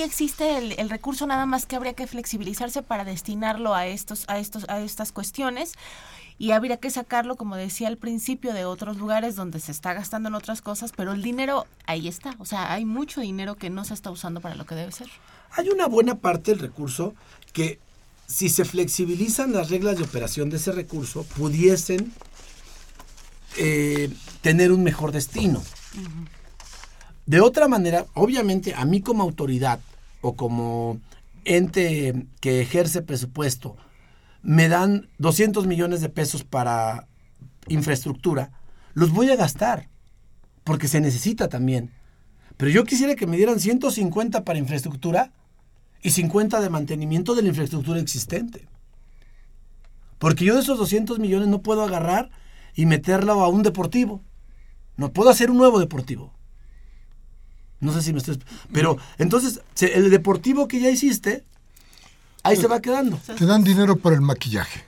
existe 0.04 0.58
el, 0.80 0.90
recurso, 0.92 1.26
nada 1.26 1.48
más 1.48 1.66
que 1.66 1.76
habría 1.76 1.94
que 1.94 2.06
flexibilizarse 2.06 2.84
para 2.84 3.04
destinarlo 3.04 3.74
a 3.74 3.88
estos, 3.88 4.26
a 4.28 4.38
estos, 4.38 4.70
a 4.70 4.80
estas 4.80 5.12
cuestiones. 5.12 5.74
Y 6.38 6.52
habría 6.52 6.78
que 6.78 6.92
sacarlo, 6.92 7.36
como 7.36 7.56
decía 7.56 7.88
al 7.88 7.98
principio, 7.98 8.54
de 8.54 8.64
otros 8.64 8.98
lugares 8.98 9.36
donde 9.36 9.60
se 9.60 9.72
está 9.72 9.94
gastando 9.94 10.30
en 10.30 10.36
otras 10.36 10.62
cosas, 10.62 10.94
pero 10.96 11.14
el 11.14 11.24
dinero 11.24 11.66
ahí 11.88 12.08
está. 12.08 12.36
O 12.38 12.46
sea, 12.46 12.72
hay 12.72 12.86
mucho 12.86 13.22
dinero 13.22 13.56
que 13.56 13.72
no 13.72 13.86
se 13.86 13.96
está 13.96 14.12
usando 14.12 14.40
para 14.40 14.54
lo 14.54 14.68
que 14.68 14.76
debe 14.76 14.92
ser. 14.92 15.10
Hay 15.52 15.70
una 15.70 15.88
buena 15.88 16.20
parte 16.20 16.52
del 16.52 16.60
recurso 16.60 17.16
que, 17.54 17.80
si 18.30 18.48
se 18.48 18.64
flexibilizan 18.64 19.54
las 19.54 19.72
reglas 19.72 19.98
de 19.98 20.04
operación 20.04 20.52
de 20.52 20.58
ese 20.58 20.72
recurso, 20.72 21.24
pudiesen 21.24 22.14
eh, 23.58 24.14
tener 24.42 24.72
un 24.72 24.84
mejor 24.84 25.12
destino. 25.12 25.64
De 27.26 27.42
otra 27.42 27.68
manera, 27.68 28.06
obviamente 28.14 28.76
a 28.76 28.86
mí 28.86 29.02
como 29.02 29.24
autoridad 29.24 29.80
o 30.22 30.36
como 30.36 31.02
ente 31.44 32.28
que 32.40 32.62
ejerce 32.62 33.02
presupuesto, 33.02 33.78
me 34.44 34.70
dan 34.70 35.10
200 35.18 35.66
millones 35.66 36.00
de 36.02 36.10
pesos 36.10 36.44
para 36.44 37.08
infraestructura, 37.68 38.52
los 38.94 39.12
voy 39.12 39.32
a 39.32 39.36
gastar, 39.36 39.90
porque 40.64 40.88
se 40.88 41.02
necesita 41.02 41.50
también. 41.50 41.92
Pero 42.58 42.70
yo 42.70 42.84
quisiera 42.84 43.16
que 43.16 43.26
me 43.26 43.38
dieran 43.38 43.60
150 43.60 44.44
para 44.44 44.60
infraestructura 44.60 45.32
y 46.02 46.12
50 46.12 46.62
de 46.62 46.70
mantenimiento 46.70 47.36
de 47.36 47.42
la 47.42 47.50
infraestructura 47.50 48.00
existente. 48.00 48.68
Porque 50.18 50.46
yo 50.46 50.56
de 50.56 50.62
esos 50.62 50.78
200 50.78 51.20
millones 51.20 51.48
no 51.48 51.62
puedo 51.62 51.84
agarrar 51.84 52.30
y 52.76 52.86
meterlo 52.86 53.42
a 53.42 53.48
un 53.48 53.64
deportivo. 53.64 54.22
No 54.98 55.12
puedo 55.12 55.30
hacer 55.30 55.50
un 55.50 55.58
nuevo 55.58 55.80
deportivo. 55.80 56.34
No 57.80 57.94
sé 57.94 58.02
si 58.02 58.12
me 58.12 58.20
estoy... 58.20 58.40
Pero 58.74 58.98
entonces, 59.18 59.62
el 59.80 60.10
deportivo 60.10 60.68
que 60.68 60.82
ya 60.82 60.90
hiciste, 60.90 61.46
ahí 62.44 62.58
se 62.58 62.68
va 62.68 62.82
quedando. 62.82 63.18
Te 63.38 63.46
dan 63.46 63.64
dinero 63.64 63.96
para 63.96 64.16
el 64.16 64.22
maquillaje. 64.22 64.84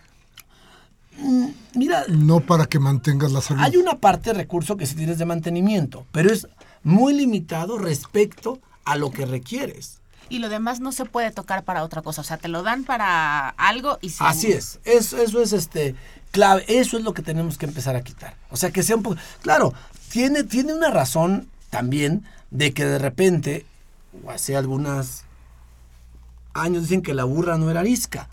Mm, 1.18 1.48
mira... 1.76 2.04
No 2.10 2.42
para 2.42 2.66
que 2.66 2.80
mantengas 2.80 3.32
la 3.32 3.40
salud. 3.40 3.62
Hay 3.62 3.78
una 3.78 4.00
parte 4.00 4.32
de 4.32 4.40
recurso 4.40 4.76
que 4.76 4.86
sí 4.86 4.96
tienes 4.96 5.18
de 5.18 5.26
mantenimiento, 5.26 6.06
pero 6.12 6.32
es 6.32 6.48
muy 6.84 7.14
limitado 7.14 7.78
respecto 7.78 8.60
a 8.84 8.98
lo 8.98 9.12
que 9.12 9.26
requieres 9.26 10.01
y 10.30 10.40
lo 10.40 10.50
demás 10.50 10.80
no 10.80 10.92
se 10.92 11.06
puede 11.06 11.32
tocar 11.32 11.64
para 11.64 11.84
otra 11.84 12.02
cosa. 12.02 12.22
O 12.22 12.24
sea, 12.24 12.38
te 12.38 12.48
lo 12.48 12.64
dan 12.64 12.84
para 12.84 13.50
algo 13.50 14.00
y 14.02 14.10
se... 14.10 14.24
Así 14.24 14.52
es. 14.52 14.80
Eso, 14.86 15.18
eso 15.18 15.42
es 15.42 15.54
este 15.54 15.96
clave. 16.32 16.64
Eso 16.68 16.98
es 16.98 17.04
lo 17.04 17.14
que 17.14 17.22
tenemos 17.22 17.58
que 17.58 17.66
empezar 17.66 17.96
a 17.96 18.02
quitar. 18.02 18.36
O 18.50 18.58
sea, 18.58 18.72
que 18.72 18.84
sea 18.84 18.96
un 18.96 19.04
poco... 19.04 19.18
Claro, 19.42 19.74
tiene, 20.10 20.44
tiene 20.44 20.74
una 20.74 20.90
razón 20.90 21.50
también 21.70 22.26
de 22.50 22.74
que 22.74 22.86
de 22.86 23.00
repente, 23.00 23.66
o 24.24 24.32
hace 24.32 24.56
algunos 24.56 25.24
años 26.54 26.84
dicen 26.84 27.02
que 27.02 27.14
la 27.14 27.24
burra 27.24 27.58
no 27.58 27.70
era 27.70 27.82
arisca. 27.82 28.28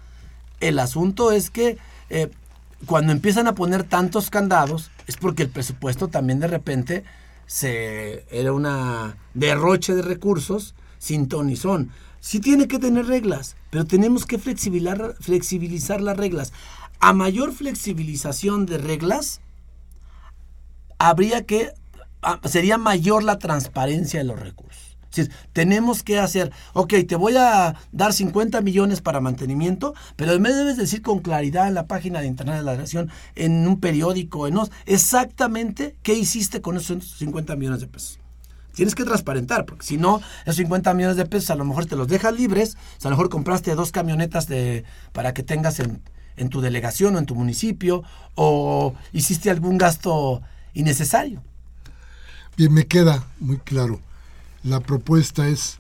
El 0.61 0.79
asunto 0.79 1.33
es 1.33 1.51
que 1.51 1.79
eh, 2.11 2.31
cuando 2.87 3.13
empiezan 3.13 3.47
a 3.47 3.55
poner 3.55 3.85
tantos 3.85 4.31
candados 4.31 4.91
es 5.07 5.17
porque 5.17 5.45
el 5.45 5.51
presupuesto 5.51 6.09
también 6.09 6.41
de 6.41 6.49
repente 6.49 7.05
se 7.47 8.25
era 8.31 8.53
una 8.53 9.17
derroche 9.35 9.95
de 9.95 10.03
recursos 10.03 10.75
sin 10.99 11.29
ton 11.29 11.55
son. 11.57 11.91
Sí 12.21 12.41
tiene 12.41 12.69
que 12.69 12.79
tener 12.79 13.07
reglas, 13.07 13.57
pero 13.71 13.85
tenemos 13.85 14.27
que 14.27 14.39
flexibilizar, 14.39 15.15
flexibilizar 15.21 16.01
las 16.01 16.17
reglas. 16.17 16.53
A 17.01 17.13
mayor 17.13 17.53
flexibilización 17.53 18.67
de 18.67 18.79
reglas, 18.79 19.41
habría 20.99 21.47
que, 21.47 21.73
ah, 22.23 22.41
sería 22.45 22.77
mayor 22.77 23.23
la 23.23 23.39
transparencia 23.39 24.21
de 24.21 24.25
los 24.25 24.39
recursos. 24.39 24.87
tenemos 25.53 26.03
que 26.05 26.19
hacer, 26.19 26.53
ok, 26.75 26.95
te 27.09 27.17
voy 27.17 27.35
a 27.37 27.75
dar 27.91 28.13
50 28.13 28.61
millones 28.61 29.01
para 29.01 29.21
mantenimiento, 29.21 29.95
pero 30.17 30.39
me 30.39 30.53
debes 30.53 30.77
decir 30.77 31.03
con 31.03 31.21
claridad 31.21 31.67
en 31.67 31.75
la 31.75 31.87
página 31.87 32.21
de 32.21 32.27
internet 32.27 32.57
de 32.59 32.63
la 32.63 32.77
nación, 32.77 33.11
en 33.35 33.67
un 33.67 33.81
periódico, 33.81 34.47
en 34.47 34.59
exactamente 34.87 35.97
qué 36.03 36.15
hiciste 36.15 36.61
con 36.61 36.77
esos 36.77 37.17
50 37.19 37.57
millones 37.57 37.81
de 37.81 37.89
pesos. 37.89 38.21
Tienes 38.79 38.95
que 38.95 39.05
transparentar, 39.05 39.67
porque 39.67 39.85
si 39.85 39.97
no, 39.97 40.21
esos 40.45 40.55
50 40.55 40.95
millones 40.95 41.17
de 41.17 41.27
pesos 41.27 41.51
a 41.51 41.57
lo 41.57 41.65
mejor 41.65 41.87
te 41.87 41.97
los 41.97 42.07
dejas 42.07 42.33
libres, 42.33 42.77
a 43.01 43.05
lo 43.07 43.11
mejor 43.11 43.29
compraste 43.29 43.75
dos 43.75 43.91
camionetas 43.91 44.47
de, 44.47 44.85
para 45.13 45.35
que 45.35 45.43
tengas 45.43 45.81
en, 45.81 46.01
en 46.37 46.49
tu 46.49 46.61
delegación 46.61 47.17
o 47.17 47.19
en 47.19 47.27
tu 47.27 47.35
municipio 47.35 48.05
o 48.37 48.95
hiciste 49.13 49.51
algún 49.51 49.79
gasto 49.79 50.43
innecesario. 50.75 51.43
Bien, 52.57 52.73
me 52.73 52.87
queda 52.87 53.27
muy 53.41 53.59
claro. 53.59 54.01
La 54.63 54.79
propuesta 54.79 55.49
es 55.49 55.79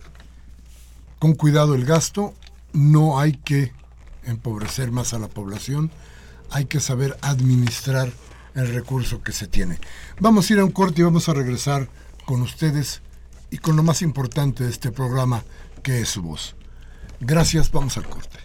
con 1.20 1.34
cuidado 1.34 1.76
el 1.76 1.84
gasto, 1.84 2.34
no 2.72 3.20
hay 3.20 3.34
que 3.34 3.72
empobrecer 4.24 4.90
más 4.90 5.14
a 5.14 5.20
la 5.20 5.28
población, 5.28 5.92
hay 6.50 6.64
que 6.64 6.80
saber 6.80 7.16
administrar 7.22 8.10
el 8.56 8.74
recurso 8.74 9.22
que 9.22 9.30
se 9.30 9.46
tiene. 9.46 9.78
Vamos 10.18 10.50
a 10.50 10.54
ir 10.54 10.58
a 10.58 10.64
un 10.64 10.72
corte 10.72 11.00
y 11.00 11.04
vamos 11.04 11.28
a 11.28 11.34
regresar 11.34 11.88
con 12.28 12.42
ustedes 12.42 13.00
y 13.50 13.56
con 13.56 13.74
lo 13.74 13.82
más 13.82 14.02
importante 14.02 14.62
de 14.64 14.68
este 14.68 14.92
programa, 14.92 15.44
que 15.82 16.02
es 16.02 16.10
su 16.10 16.20
voz. 16.20 16.56
Gracias, 17.20 17.72
vamos 17.72 17.96
al 17.96 18.06
corte. 18.06 18.38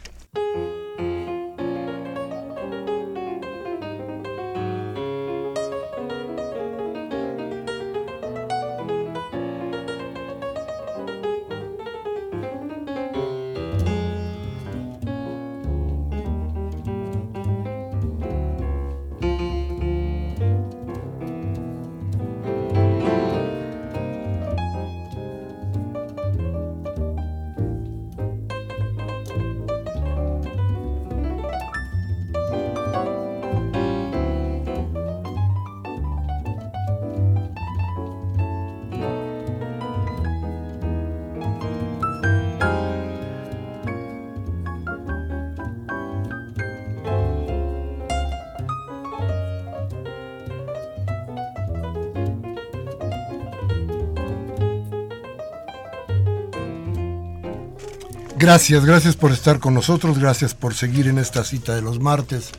Gracias, 58.43 58.83
gracias 58.85 59.15
por 59.15 59.31
estar 59.31 59.59
con 59.59 59.73
nosotros, 59.73 60.19
gracias 60.19 60.53
por 60.53 60.73
seguir 60.73 61.07
en 61.07 61.17
esta 61.17 61.45
cita 61.45 61.75
de 61.75 61.81
los 61.81 62.01
martes 62.01 62.51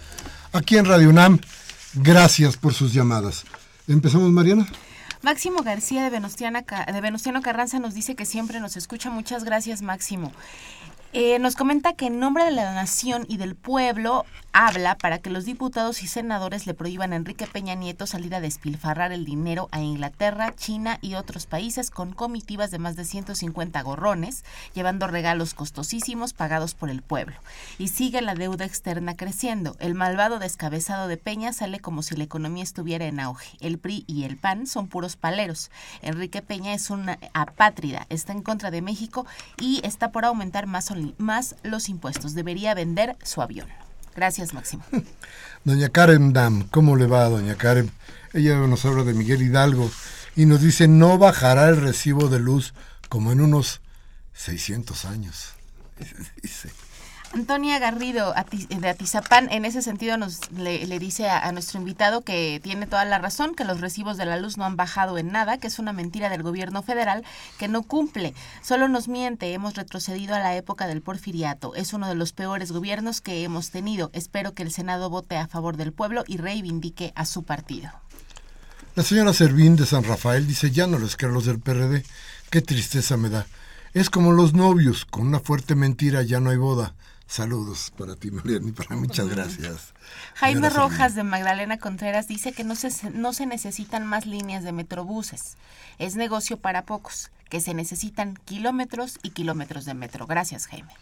aquí 0.51 0.79
en 0.79 0.87
Radio 0.87 1.11
UNAM. 1.11 1.41
Gracias 1.93 2.57
por 2.57 2.73
sus 2.73 2.95
llamadas. 2.95 3.45
¿Empezamos, 3.87 4.31
Mariana? 4.31 4.67
Máximo 5.21 5.63
García 5.63 6.09
de, 6.09 6.09
de 6.09 7.01
Venustiano 7.03 7.43
Carranza 7.43 7.81
nos 7.81 7.93
dice 7.93 8.15
que 8.15 8.25
siempre 8.25 8.61
nos 8.61 8.79
escucha. 8.79 9.11
Muchas 9.11 9.45
gracias, 9.45 9.83
Máximo. 9.83 10.33
Eh, 11.17 11.39
nos 11.39 11.55
comenta 11.55 11.93
que 11.93 12.07
en 12.07 12.19
nombre 12.19 12.45
de 12.45 12.51
la 12.51 12.75
nación 12.75 13.25
y 13.29 13.37
del 13.37 13.55
pueblo 13.55 14.27
habla 14.53 14.97
para 14.97 15.19
que 15.19 15.31
los 15.31 15.45
diputados 15.45 16.03
y 16.03 16.09
senadores 16.09 16.67
le 16.67 16.75
prohíban 16.75 17.13
a 17.13 17.17
Enrique 17.17 17.47
Peña 17.47 17.77
Nieto 17.77 18.09
salir 18.09 18.35
a 18.35 18.41
despilfarrar 18.41 19.13
el 19.13 19.25
dinero 19.25 19.69
a 19.71 19.81
Inglaterra, 19.81 20.55
China 20.57 20.99
y 21.03 21.15
otros 21.15 21.47
países 21.47 21.93
con 21.93 22.13
comitivas 22.13 22.73
de 22.73 22.81
más 22.81 22.97
de 22.97 23.05
150 23.05 23.81
gorrones, 23.83 24.45
llevando 24.75 25.07
regalos 25.07 25.55
costosísimos 25.55 26.33
pagados 26.33 26.75
por 26.75 26.91
el 26.91 27.03
pueblo. 27.03 27.37
Y 27.79 27.89
sigue 27.89 28.21
la 28.21 28.35
deuda 28.35 28.65
externa 28.65 29.17
creciendo. 29.17 29.77
El 29.79 29.95
malvado 29.95 30.41
descabezado 30.41 31.07
de 31.07 31.17
Peña 31.17 31.53
sale 31.53 31.79
como 31.79 32.03
si 32.03 32.17
la 32.17 32.25
economía 32.25 32.65
estuviera 32.65 33.07
en 33.07 33.21
auge. 33.21 33.57
El 33.61 33.79
PRI 33.79 34.03
y 34.09 34.25
el 34.25 34.37
PAN 34.37 34.67
son 34.67 34.89
puros 34.89 35.15
paleros. 35.15 35.71
Enrique 36.03 36.43
Peña 36.43 36.75
es 36.75 36.91
una 36.91 37.21
apátrida, 37.35 38.07
está 38.09 38.33
en 38.33 38.43
contra 38.43 38.73
de 38.73 38.83
México 38.83 39.27
y 39.61 39.81
está 39.85 40.11
por 40.11 40.25
aumentar 40.25 40.67
más 40.67 40.91
más 41.19 41.57
los 41.63 41.89
impuestos. 41.89 42.35
Debería 42.35 42.75
vender 42.75 43.17
su 43.23 43.43
avión. 43.43 43.69
Gracias, 44.15 44.55
Máximo. 44.55 44.85
Doña 45.65 45.89
Karen 45.89 46.33
Dam, 46.33 46.69
¿cómo 46.71 46.97
le 46.97 47.07
va, 47.07 47.29
doña 47.29 47.57
Karen? 47.57 47.91
Ella 48.33 48.57
nos 48.59 48.85
habla 48.85 49.03
de 49.03 49.15
Miguel 49.15 49.43
Hidalgo 49.43 49.91
y 50.37 50.47
nos 50.47 50.61
dice, 50.61 50.89
no 50.89 51.19
bajará 51.19 51.69
el 51.69 51.81
recibo 51.81 52.29
de 52.29 52.39
luz 52.39 52.75
como 53.09 53.33
en 53.33 53.41
unos 53.41 53.81
600 54.35 55.05
años. 55.05 55.55
Dice. 56.43 56.71
Antonia 57.35 57.81
Garrido 57.81 58.33
de 58.69 58.89
Atizapán 58.89 59.49
en 59.51 59.65
ese 59.65 59.83
sentido 59.83 60.17
nos 60.17 60.53
le, 60.53 60.87
dice 61.01 61.29
a, 61.29 61.51
nuestro 61.51 61.81
invitado 61.81 62.23
que 62.23 62.61
tiene 62.63 62.87
toda 62.87 63.05
la 63.05 63.19
razón, 63.19 63.57
que 63.57 63.65
los 63.65 63.81
recibos 63.81 64.17
de 64.17 64.25
la 64.25 64.39
luz 64.39 64.57
no 64.57 64.65
han 64.65 64.77
bajado 64.77 65.19
en 65.19 65.33
nada, 65.33 65.59
que 65.59 65.67
es 65.67 65.81
una 65.81 65.93
mentira 65.93 66.29
del 66.29 66.45
gobierno 66.45 66.85
federal 66.85 67.25
que 67.59 67.67
no 67.67 67.83
cumple, 67.83 68.35
solo 68.63 68.87
nos 68.87 69.09
miente, 69.09 69.53
hemos 69.53 69.75
retrocedido 69.75 70.37
a 70.37 70.39
la 70.39 70.55
época 70.55 70.87
del 70.87 71.03
porfiriato, 71.03 71.75
es 71.75 71.93
uno 71.93 72.07
de 72.07 72.15
los 72.15 72.33
peores 72.33 72.71
gobiernos 72.71 73.21
que 73.21 73.43
hemos 73.43 73.71
tenido. 73.71 74.11
Espero 74.13 74.55
que 74.55 74.63
el 74.63 74.71
Senado 74.71 75.11
vote 75.11 75.37
a 75.37 75.49
favor 75.49 75.77
del 75.77 75.93
pueblo 75.93 76.23
y 76.29 76.37
reivindique 76.37 77.13
a 77.17 77.27
su 77.27 77.43
partido. 77.43 77.91
La 78.95 79.03
señora 79.03 79.33
Servín 79.33 79.75
de 79.75 79.87
San 79.87 80.05
Rafael 80.05 80.47
dice, 80.47 80.71
ya 80.71 80.87
no 80.87 81.01
les 81.01 81.17
creo 81.17 81.33
los 81.33 81.47
del 81.47 81.59
PRD, 81.59 82.05
qué 82.51 82.63
tristeza 82.63 83.17
me 83.17 83.29
da. 83.29 83.45
Es 83.93 84.09
como 84.09 84.31
los 84.31 84.55
novios, 84.55 85.05
con 85.05 85.27
una 85.27 85.41
fuerte 85.41 85.75
mentira 85.75 86.23
ya 86.23 86.39
no 86.39 86.51
hay 86.51 86.59
boda. 86.59 86.95
Saludos 87.27 87.93
para 87.97 88.17
ti, 88.17 88.31
Mariana, 88.31 88.69
y 88.69 88.73
para 88.73 88.97
muchas 88.97 89.29
gracias. 89.29 89.95
Jaime 90.35 90.71
Rojas 90.71 91.15
de 91.15 91.25
Magdalena 91.25 91.79
Contreras 91.79 92.29
dice 92.29 92.53
que 92.53 92.65
no 92.65 92.77
se, 92.77 92.91
no 93.11 93.33
se 93.33 93.47
necesitan 93.47 94.07
más 94.07 94.27
líneas 94.27 94.63
de 94.63 94.73
metrobuses. 94.73 95.57
Es 95.99 96.17
negocio 96.17 96.59
para 96.59 96.85
pocos, 96.85 97.31
que 97.49 97.61
se 97.61 97.75
necesitan 97.75 98.39
kilómetros 98.45 99.19
y 99.23 99.31
kilómetros 99.31 99.85
de 99.85 99.95
metro. 99.95 100.27
Gracias, 100.27 100.67
Jaime. 100.67 100.93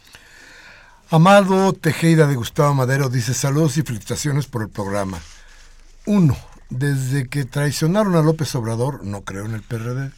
Amado 1.11 1.75
Tejeda 1.75 2.27
de 2.27 2.37
Gustavo 2.37 2.73
Madero 2.73 3.11
dice 3.11 3.35
saludos 3.35 3.77
y 3.77 3.83
felicitaciones 3.83 4.47
por 4.47 4.63
el 4.63 4.71
programa. 4.71 5.19
Uno, 6.07 6.37
desde 6.71 7.29
que 7.29 7.45
traicionaron 7.45 8.17
a 8.17 8.23
López 8.23 8.55
Obrador, 8.55 9.05
no 9.05 9.23
creo 9.23 9.45
en 9.45 9.55
el 9.55 9.63
PRD. 9.63 10.11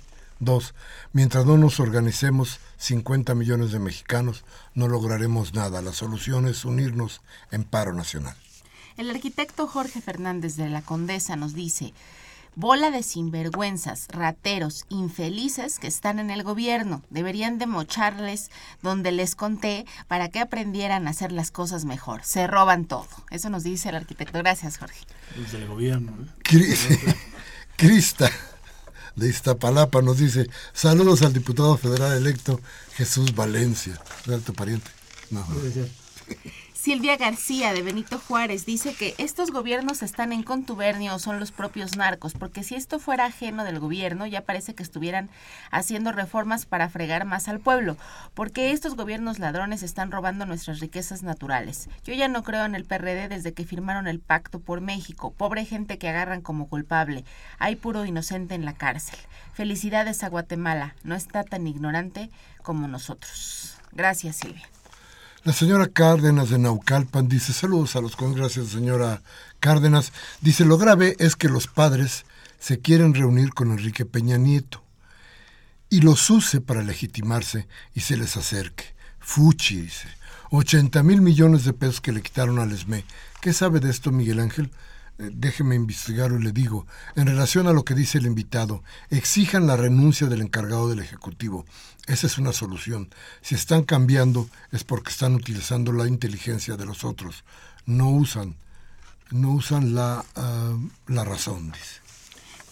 Dos, 0.44 0.74
mientras 1.12 1.46
no 1.46 1.56
nos 1.56 1.80
organicemos 1.80 2.60
50 2.76 3.34
millones 3.34 3.72
de 3.72 3.78
mexicanos, 3.78 4.44
no 4.74 4.88
lograremos 4.88 5.54
nada. 5.54 5.80
La 5.80 5.92
solución 5.92 6.46
es 6.46 6.66
unirnos 6.66 7.22
en 7.50 7.64
paro 7.64 7.94
nacional. 7.94 8.36
El 8.98 9.10
arquitecto 9.10 9.66
Jorge 9.66 10.02
Fernández 10.02 10.56
de 10.56 10.68
la 10.68 10.82
Condesa 10.82 11.34
nos 11.34 11.54
dice, 11.54 11.94
bola 12.56 12.90
de 12.90 13.02
sinvergüenzas, 13.02 14.06
rateros, 14.08 14.84
infelices 14.90 15.78
que 15.78 15.86
están 15.86 16.18
en 16.18 16.30
el 16.30 16.42
gobierno. 16.42 17.02
Deberían 17.08 17.58
de 17.58 17.66
mocharles 17.66 18.50
donde 18.82 19.12
les 19.12 19.36
conté 19.36 19.86
para 20.08 20.28
que 20.28 20.40
aprendieran 20.40 21.06
a 21.06 21.10
hacer 21.10 21.32
las 21.32 21.50
cosas 21.50 21.86
mejor. 21.86 22.22
Se 22.22 22.46
roban 22.46 22.84
todo. 22.84 23.08
Eso 23.30 23.48
nos 23.48 23.64
dice 23.64 23.88
el 23.88 23.96
arquitecto. 23.96 24.38
Gracias, 24.38 24.76
Jorge. 24.76 25.06
Desde 25.36 25.58
el 25.58 25.68
gobierno. 25.68 26.12
Crista 27.76 28.30
de 29.16 29.28
Iztapalapa 29.28 30.02
nos 30.02 30.18
dice, 30.18 30.48
saludos 30.72 31.22
al 31.22 31.32
diputado 31.32 31.76
federal 31.76 32.16
electo 32.16 32.60
Jesús 32.96 33.34
Valencia, 33.34 34.00
de 34.26 34.34
alto 34.34 34.52
pariente. 34.52 34.90
No. 35.30 35.46
Silvia 36.84 37.16
García 37.16 37.72
de 37.72 37.80
Benito 37.80 38.18
Juárez 38.18 38.66
dice 38.66 38.94
que 38.94 39.14
estos 39.16 39.50
gobiernos 39.50 40.02
están 40.02 40.34
en 40.34 40.42
contubernio 40.42 41.18
son 41.18 41.40
los 41.40 41.50
propios 41.50 41.96
narcos, 41.96 42.34
porque 42.34 42.62
si 42.62 42.74
esto 42.74 42.98
fuera 42.98 43.24
ajeno 43.24 43.64
del 43.64 43.78
gobierno 43.78 44.26
ya 44.26 44.42
parece 44.42 44.74
que 44.74 44.82
estuvieran 44.82 45.30
haciendo 45.70 46.12
reformas 46.12 46.66
para 46.66 46.90
fregar 46.90 47.24
más 47.24 47.48
al 47.48 47.58
pueblo, 47.58 47.96
porque 48.34 48.70
estos 48.70 48.96
gobiernos 48.96 49.38
ladrones 49.38 49.82
están 49.82 50.10
robando 50.10 50.44
nuestras 50.44 50.80
riquezas 50.80 51.22
naturales. 51.22 51.88
Yo 52.04 52.12
ya 52.12 52.28
no 52.28 52.42
creo 52.42 52.66
en 52.66 52.74
el 52.74 52.84
PRD 52.84 53.28
desde 53.28 53.54
que 53.54 53.64
firmaron 53.64 54.06
el 54.06 54.20
pacto 54.20 54.60
por 54.60 54.82
México, 54.82 55.32
pobre 55.32 55.64
gente 55.64 55.96
que 55.96 56.10
agarran 56.10 56.42
como 56.42 56.68
culpable, 56.68 57.24
hay 57.58 57.76
puro 57.76 58.04
inocente 58.04 58.54
en 58.54 58.66
la 58.66 58.74
cárcel. 58.74 59.18
Felicidades 59.54 60.22
a 60.22 60.28
Guatemala, 60.28 60.96
no 61.02 61.14
está 61.14 61.44
tan 61.44 61.66
ignorante 61.66 62.28
como 62.62 62.88
nosotros. 62.88 63.78
Gracias 63.92 64.36
Silvia. 64.36 64.73
La 65.44 65.52
señora 65.52 65.88
Cárdenas 65.88 66.48
de 66.48 66.58
Naucalpan 66.58 67.28
dice, 67.28 67.52
saludos 67.52 67.96
a 67.96 68.00
los 68.00 68.16
gracias 68.16 68.68
señora 68.68 69.20
Cárdenas. 69.60 70.10
Dice, 70.40 70.64
lo 70.64 70.78
grave 70.78 71.16
es 71.18 71.36
que 71.36 71.50
los 71.50 71.66
padres 71.66 72.24
se 72.58 72.80
quieren 72.80 73.12
reunir 73.12 73.52
con 73.52 73.70
Enrique 73.70 74.06
Peña 74.06 74.38
Nieto 74.38 74.82
y 75.90 76.00
los 76.00 76.30
use 76.30 76.62
para 76.62 76.82
legitimarse 76.82 77.68
y 77.92 78.00
se 78.00 78.16
les 78.16 78.38
acerque. 78.38 78.94
Fuchi, 79.20 79.82
dice, 79.82 80.08
80 80.50 81.02
mil 81.02 81.20
millones 81.20 81.64
de 81.64 81.74
pesos 81.74 82.00
que 82.00 82.12
le 82.12 82.22
quitaron 82.22 82.58
al 82.58 82.72
ESME. 82.72 83.04
¿Qué 83.42 83.52
sabe 83.52 83.80
de 83.80 83.90
esto 83.90 84.12
Miguel 84.12 84.40
Ángel? 84.40 84.70
Eh, 85.18 85.30
déjeme 85.32 85.76
investigarlo 85.76 86.38
y 86.38 86.42
le 86.42 86.52
digo, 86.52 86.86
en 87.14 87.26
relación 87.26 87.68
a 87.68 87.72
lo 87.72 87.84
que 87.84 87.94
dice 87.94 88.18
el 88.18 88.26
invitado, 88.26 88.82
exijan 89.10 89.66
la 89.66 89.76
renuncia 89.76 90.26
del 90.26 90.42
encargado 90.42 90.88
del 90.88 90.98
Ejecutivo. 90.98 91.64
Esa 92.06 92.26
es 92.26 92.38
una 92.38 92.52
solución. 92.52 93.08
Si 93.40 93.54
están 93.54 93.84
cambiando 93.84 94.48
es 94.72 94.84
porque 94.84 95.10
están 95.10 95.34
utilizando 95.34 95.92
la 95.92 96.08
inteligencia 96.08 96.76
de 96.76 96.86
los 96.86 97.04
otros. 97.04 97.44
no 97.86 98.08
usan, 98.08 98.56
no 99.30 99.50
usan 99.52 99.94
la, 99.94 100.24
ah, 100.36 100.76
la 101.06 101.24
razón, 101.24 101.70
dice. 101.72 102.03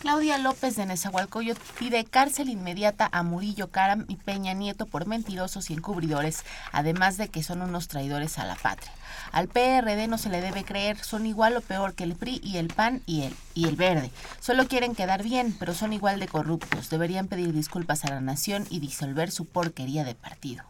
Claudia 0.02 0.36
López 0.36 0.74
de 0.74 0.84
Nezahualcóyotl 0.84 1.62
pide 1.78 2.04
cárcel 2.04 2.48
inmediata 2.48 3.08
a 3.12 3.22
Murillo 3.22 3.68
Caram 3.68 4.04
y 4.08 4.16
Peña 4.16 4.52
Nieto 4.52 4.86
por 4.86 5.06
mentirosos 5.06 5.70
y 5.70 5.74
encubridores, 5.74 6.42
además 6.72 7.18
de 7.18 7.28
que 7.28 7.44
son 7.44 7.62
unos 7.62 7.86
traidores 7.86 8.40
a 8.40 8.44
la 8.44 8.56
patria. 8.56 8.90
Al 9.30 9.46
PRD 9.46 10.08
no 10.08 10.18
se 10.18 10.28
le 10.28 10.40
debe 10.40 10.64
creer, 10.64 10.98
son 10.98 11.24
igual 11.24 11.56
o 11.56 11.60
peor 11.60 11.94
que 11.94 12.02
el 12.02 12.16
PRI 12.16 12.40
y 12.42 12.56
el 12.56 12.66
PAN 12.66 13.00
y 13.06 13.22
el, 13.22 13.36
y 13.54 13.68
el 13.68 13.76
Verde. 13.76 14.10
Solo 14.40 14.66
quieren 14.66 14.96
quedar 14.96 15.22
bien, 15.22 15.54
pero 15.56 15.72
son 15.72 15.92
igual 15.92 16.18
de 16.18 16.26
corruptos. 16.26 16.90
Deberían 16.90 17.28
pedir 17.28 17.52
disculpas 17.52 18.04
a 18.04 18.10
la 18.10 18.20
nación 18.20 18.66
y 18.70 18.80
disolver 18.80 19.30
su 19.30 19.44
porquería 19.44 20.02
de 20.02 20.16
partido. 20.16 20.64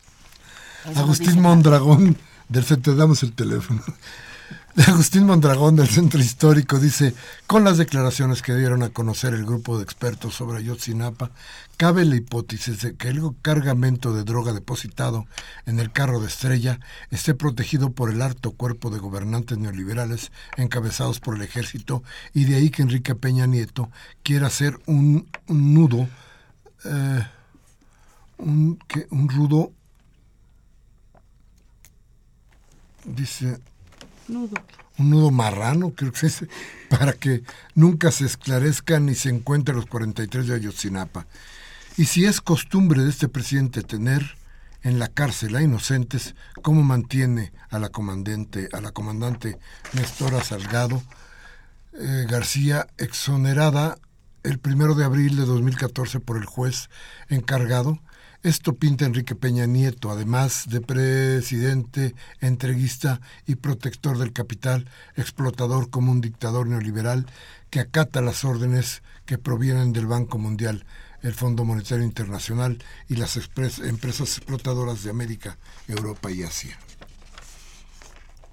Eso 0.90 1.00
Agustín 1.00 1.40
Mondragón, 1.40 2.18
del 2.50 2.66
te 2.66 2.94
damos 2.94 3.22
el 3.22 3.32
teléfono. 3.32 3.82
De 4.74 4.82
Agustín 4.88 5.26
Mondragón 5.26 5.76
del 5.76 5.88
Centro 5.88 6.18
Histórico 6.18 6.78
dice, 6.78 7.14
con 7.46 7.62
las 7.62 7.76
declaraciones 7.76 8.40
que 8.40 8.54
dieron 8.54 8.82
a 8.82 8.88
conocer 8.88 9.34
el 9.34 9.44
grupo 9.44 9.76
de 9.76 9.84
expertos 9.84 10.34
sobre 10.34 10.58
Ayotzinapa, 10.58 11.30
cabe 11.76 12.06
la 12.06 12.16
hipótesis 12.16 12.80
de 12.80 12.96
que 12.96 13.08
el 13.08 13.20
cargamento 13.42 14.14
de 14.14 14.24
droga 14.24 14.54
depositado 14.54 15.26
en 15.66 15.78
el 15.78 15.92
carro 15.92 16.20
de 16.20 16.28
Estrella 16.28 16.80
esté 17.10 17.34
protegido 17.34 17.90
por 17.90 18.08
el 18.08 18.22
harto 18.22 18.52
cuerpo 18.52 18.88
de 18.88 18.98
gobernantes 18.98 19.58
neoliberales 19.58 20.32
encabezados 20.56 21.20
por 21.20 21.36
el 21.36 21.42
ejército 21.42 22.02
y 22.32 22.44
de 22.46 22.56
ahí 22.56 22.70
que 22.70 22.80
Enrique 22.80 23.14
Peña 23.14 23.46
Nieto 23.46 23.90
quiera 24.22 24.46
hacer 24.46 24.80
un, 24.86 25.28
nudo, 25.48 26.08
eh, 26.86 27.26
un, 28.38 28.78
¿qué? 28.88 29.06
un 29.10 29.28
rudo 29.28 29.70
dice 33.04 33.60
un 34.28 35.10
nudo 35.10 35.30
marrano, 35.30 35.90
creo 35.94 36.12
que 36.12 36.26
es, 36.26 36.44
para 36.90 37.12
que 37.12 37.42
nunca 37.74 38.10
se 38.10 38.26
esclarezcan 38.26 39.06
ni 39.06 39.14
se 39.14 39.30
encuentren 39.30 39.76
los 39.76 39.86
43 39.86 40.46
de 40.46 40.54
Ayotzinapa. 40.54 41.26
Y 41.96 42.06
si 42.06 42.24
es 42.24 42.40
costumbre 42.40 43.02
de 43.02 43.10
este 43.10 43.28
presidente 43.28 43.82
tener 43.82 44.36
en 44.82 44.98
la 44.98 45.08
cárcel 45.08 45.56
a 45.56 45.62
inocentes, 45.62 46.34
¿cómo 46.62 46.82
mantiene 46.82 47.52
a 47.70 47.78
la 47.78 47.90
comandante, 47.90 48.68
a 48.72 48.80
la 48.80 48.92
comandante 48.92 49.58
Nestora 49.92 50.42
Salgado 50.42 51.02
eh, 51.92 52.26
García 52.28 52.86
exonerada 52.98 53.98
el 54.42 54.58
primero 54.58 54.94
de 54.94 55.04
abril 55.04 55.36
de 55.36 55.44
2014 55.44 56.20
por 56.20 56.36
el 56.36 56.46
juez 56.46 56.88
encargado? 57.28 58.00
Esto 58.42 58.74
pinta 58.74 59.04
Enrique 59.04 59.36
Peña 59.36 59.66
Nieto, 59.66 60.10
además 60.10 60.64
de 60.68 60.80
presidente, 60.80 62.16
entreguista 62.40 63.20
y 63.46 63.54
protector 63.54 64.18
del 64.18 64.32
capital, 64.32 64.88
explotador 65.14 65.90
como 65.90 66.10
un 66.10 66.20
dictador 66.20 66.66
neoliberal 66.66 67.26
que 67.70 67.78
acata 67.78 68.20
las 68.20 68.44
órdenes 68.44 69.04
que 69.26 69.38
provienen 69.38 69.92
del 69.92 70.08
Banco 70.08 70.38
Mundial, 70.38 70.84
el 71.22 71.34
Fondo 71.34 71.64
Monetario 71.64 72.04
Internacional 72.04 72.82
y 73.08 73.14
las 73.14 73.36
empresas 73.36 74.38
explotadoras 74.38 75.04
de 75.04 75.10
América, 75.10 75.56
Europa 75.86 76.28
y 76.32 76.42
Asia. 76.42 76.76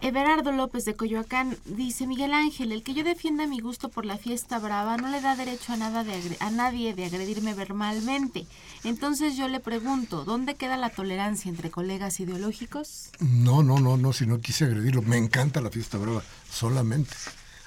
Everardo 0.02 0.54
López 0.54 0.86
de 0.86 0.96
Coyoacán 0.96 1.58
dice 1.66 2.08
Miguel 2.08 2.34
Ángel, 2.34 2.72
el 2.72 2.84
que 2.84 2.94
yo 2.94 3.04
defienda 3.04 3.48
mi 3.48 3.60
gusto 3.60 3.90
por 3.90 4.06
la 4.06 4.18
fiesta 4.18 4.58
brava 4.58 4.96
no 4.96 5.10
le 5.10 5.20
da 5.20 5.36
derecho 5.36 5.74
a 5.74 5.78
nada 5.78 6.06
de 6.06 6.38
a 6.40 6.50
nadie 6.52 6.94
de 6.94 7.06
agredirme 7.06 7.54
verbalmente. 7.54 8.48
Entonces 8.86 9.36
yo 9.36 9.50
le 9.50 9.60
pregunto, 9.60 10.24
¿dónde 10.24 10.56
queda 10.56 10.78
la 10.78 10.90
tolerancia 10.90 11.50
entre 11.50 11.70
colegas 11.70 12.22
ideológicos? 12.22 13.10
No, 13.20 13.62
no, 13.62 13.80
no, 13.80 13.98
no, 13.98 14.14
si 14.14 14.26
no 14.26 14.40
quise 14.40 14.66
agredirlo. 14.66 15.02
Me 15.02 15.18
encanta 15.18 15.60
la 15.60 15.70
fiesta 15.70 15.98
brava, 15.98 16.24
solamente. 16.50 17.14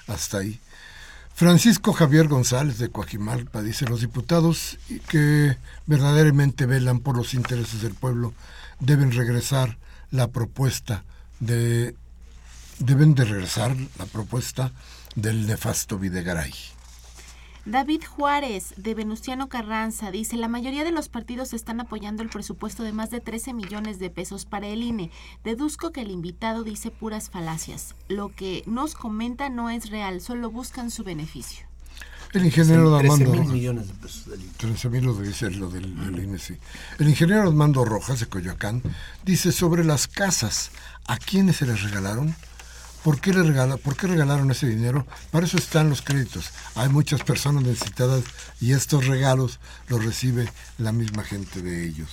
Hasta 0.07 0.39
ahí. 0.39 0.59
Francisco 1.35 1.93
Javier 1.93 2.27
González 2.27 2.79
de 2.79 2.89
Coajimalpa 2.89 3.61
dice, 3.61 3.85
los 3.85 4.01
diputados 4.01 4.79
que 5.07 5.55
verdaderamente 5.85 6.65
velan 6.65 6.99
por 6.99 7.15
los 7.15 7.35
intereses 7.35 7.81
del 7.83 7.93
pueblo 7.93 8.33
deben 8.79 9.11
regresar 9.11 9.77
la 10.09 10.29
propuesta 10.29 11.03
de... 11.39 11.95
deben 12.85 13.15
de 13.15 13.25
regresar 13.25 13.75
la 13.97 14.05
propuesta 14.05 14.71
del 15.15 15.47
nefasto 15.47 15.97
Videgaray. 15.97 16.53
David 17.65 18.03
Juárez 18.03 18.73
de 18.75 18.93
Venustiano 18.93 19.47
Carranza 19.47 20.11
dice, 20.11 20.35
la 20.35 20.49
mayoría 20.49 20.83
de 20.83 20.91
los 20.91 21.07
partidos 21.07 21.53
están 21.53 21.79
apoyando 21.79 22.21
el 22.21 22.27
presupuesto 22.27 22.83
de 22.83 22.91
más 22.91 23.09
de 23.09 23.21
13 23.21 23.53
millones 23.53 23.99
de 23.99 24.09
pesos 24.09 24.45
para 24.45 24.67
el 24.67 24.83
INE. 24.83 25.11
Deduzco 25.45 25.91
que 25.91 26.01
el 26.01 26.11
invitado 26.11 26.65
dice 26.65 26.91
puras 26.91 27.29
falacias. 27.29 27.95
Lo 28.09 28.35
que 28.35 28.63
nos 28.65 28.95
comenta 28.95 29.47
no 29.47 29.69
es 29.69 29.89
real, 29.89 30.19
solo 30.19 30.51
buscan 30.51 30.91
su 30.91 31.05
beneficio. 31.05 31.65
El 32.33 32.45
ingeniero 32.45 32.97
13 32.97 33.13
Armando 33.13 33.43
millones 33.45 33.87
de 33.87 33.93
pesos 33.93 34.25
del 34.25 34.41
INE. 34.41 34.51
13 34.57 34.89
mil 34.89 35.05
lo 35.05 35.13
dice 35.13 35.49
lo 35.51 35.69
del, 35.69 35.95
del 35.95 36.21
INE, 36.21 36.39
sí. 36.39 36.57
El 36.99 37.07
ingeniero 37.07 37.43
Armando 37.43 37.85
Rojas 37.85 38.19
de 38.19 38.25
Coyoacán 38.25 38.81
dice 39.23 39.53
sobre 39.53 39.85
las 39.85 40.09
casas, 40.09 40.71
¿a 41.05 41.15
quiénes 41.15 41.55
se 41.57 41.65
les 41.65 41.81
regalaron? 41.81 42.35
¿Por 43.03 43.19
qué, 43.19 43.33
le 43.33 43.43
regala, 43.43 43.77
¿Por 43.77 43.95
qué 43.97 44.07
regalaron 44.07 44.49
ese 44.51 44.65
dinero? 44.67 45.05
Para 45.31 45.45
eso 45.45 45.57
están 45.57 45.89
los 45.89 46.01
créditos. 46.01 46.51
Hay 46.75 46.89
muchas 46.89 47.21
personas 47.23 47.63
necesitadas 47.63 48.23
y 48.61 48.71
estos 48.71 49.07
regalos 49.07 49.59
los 49.87 50.03
recibe 50.03 50.49
la 50.77 50.91
misma 50.93 51.23
gente 51.23 51.61
de 51.61 51.85
ellos. 51.85 52.09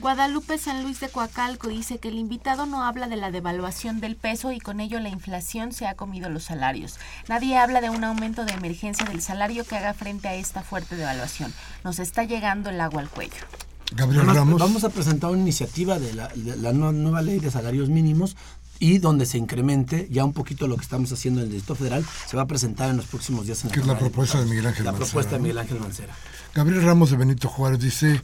Guadalupe 0.00 0.58
San 0.58 0.84
Luis 0.84 1.00
de 1.00 1.08
Coacalco 1.08 1.66
dice 1.66 1.98
que 1.98 2.06
el 2.08 2.18
invitado 2.18 2.66
no 2.66 2.84
habla 2.84 3.08
de 3.08 3.16
la 3.16 3.32
devaluación 3.32 3.98
del 3.98 4.14
peso 4.14 4.52
y 4.52 4.60
con 4.60 4.78
ello 4.78 5.00
la 5.00 5.08
inflación 5.08 5.72
se 5.72 5.88
ha 5.88 5.94
comido 5.94 6.30
los 6.30 6.44
salarios. 6.44 6.98
Nadie 7.28 7.58
habla 7.58 7.80
de 7.80 7.90
un 7.90 8.04
aumento 8.04 8.44
de 8.44 8.52
emergencia 8.52 9.04
del 9.06 9.20
salario 9.20 9.64
que 9.64 9.76
haga 9.76 9.94
frente 9.94 10.28
a 10.28 10.34
esta 10.36 10.62
fuerte 10.62 10.94
devaluación. 10.94 11.52
Nos 11.82 11.98
está 11.98 12.22
llegando 12.22 12.70
el 12.70 12.80
agua 12.80 13.00
al 13.02 13.08
cuello. 13.08 13.42
Gabriel 13.90 14.26
Ramos. 14.26 14.60
Vamos 14.60 14.84
a 14.84 14.90
presentar 14.90 15.30
una 15.30 15.40
iniciativa 15.40 15.98
de 15.98 16.12
la, 16.12 16.28
de 16.28 16.56
la 16.58 16.72
nue- 16.72 16.92
nueva 16.92 17.22
ley 17.22 17.40
de 17.40 17.50
salarios 17.50 17.88
mínimos 17.88 18.36
y 18.80 18.98
donde 18.98 19.26
se 19.26 19.38
incremente 19.38 20.08
ya 20.10 20.24
un 20.24 20.32
poquito 20.32 20.68
lo 20.68 20.76
que 20.76 20.82
estamos 20.82 21.12
haciendo 21.12 21.40
en 21.40 21.46
el 21.46 21.52
Distrito 21.52 21.74
Federal, 21.74 22.04
se 22.26 22.36
va 22.36 22.42
a 22.42 22.46
presentar 22.46 22.90
en 22.90 22.96
los 22.96 23.06
próximos 23.06 23.46
días 23.46 23.64
en 23.64 23.70
Que 23.70 23.80
es 23.80 23.86
la 23.86 23.94
de 23.94 24.00
propuesta 24.00 24.40
de. 24.40 24.46
Miguel 24.46 24.66
Ángel 24.66 24.84
La 24.84 24.92
Mancera, 24.92 25.06
propuesta 25.06 25.36
de. 25.36 25.42
Miguel 25.42 25.58
Ángel 25.58 25.80
Mancera. 25.80 26.14
Gabriel 26.54 26.82
Ramos 26.82 27.10
de 27.10 27.16
Benito 27.16 27.48
Juárez 27.48 27.80
dice, 27.80 28.22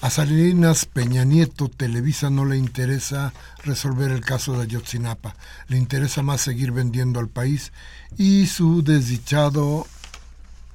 a 0.00 0.08
Salinas 0.10 0.86
Peña 0.86 1.24
Nieto, 1.24 1.68
Televisa 1.68 2.30
no 2.30 2.44
le 2.44 2.56
interesa 2.56 3.32
resolver 3.64 4.10
el 4.10 4.22
caso 4.22 4.54
de 4.54 4.62
Ayotzinapa, 4.62 5.36
le 5.68 5.76
interesa 5.76 6.22
más 6.22 6.40
seguir 6.40 6.72
vendiendo 6.72 7.20
al 7.20 7.28
país 7.28 7.72
y 8.16 8.46
su 8.46 8.82
desdichado 8.82 9.86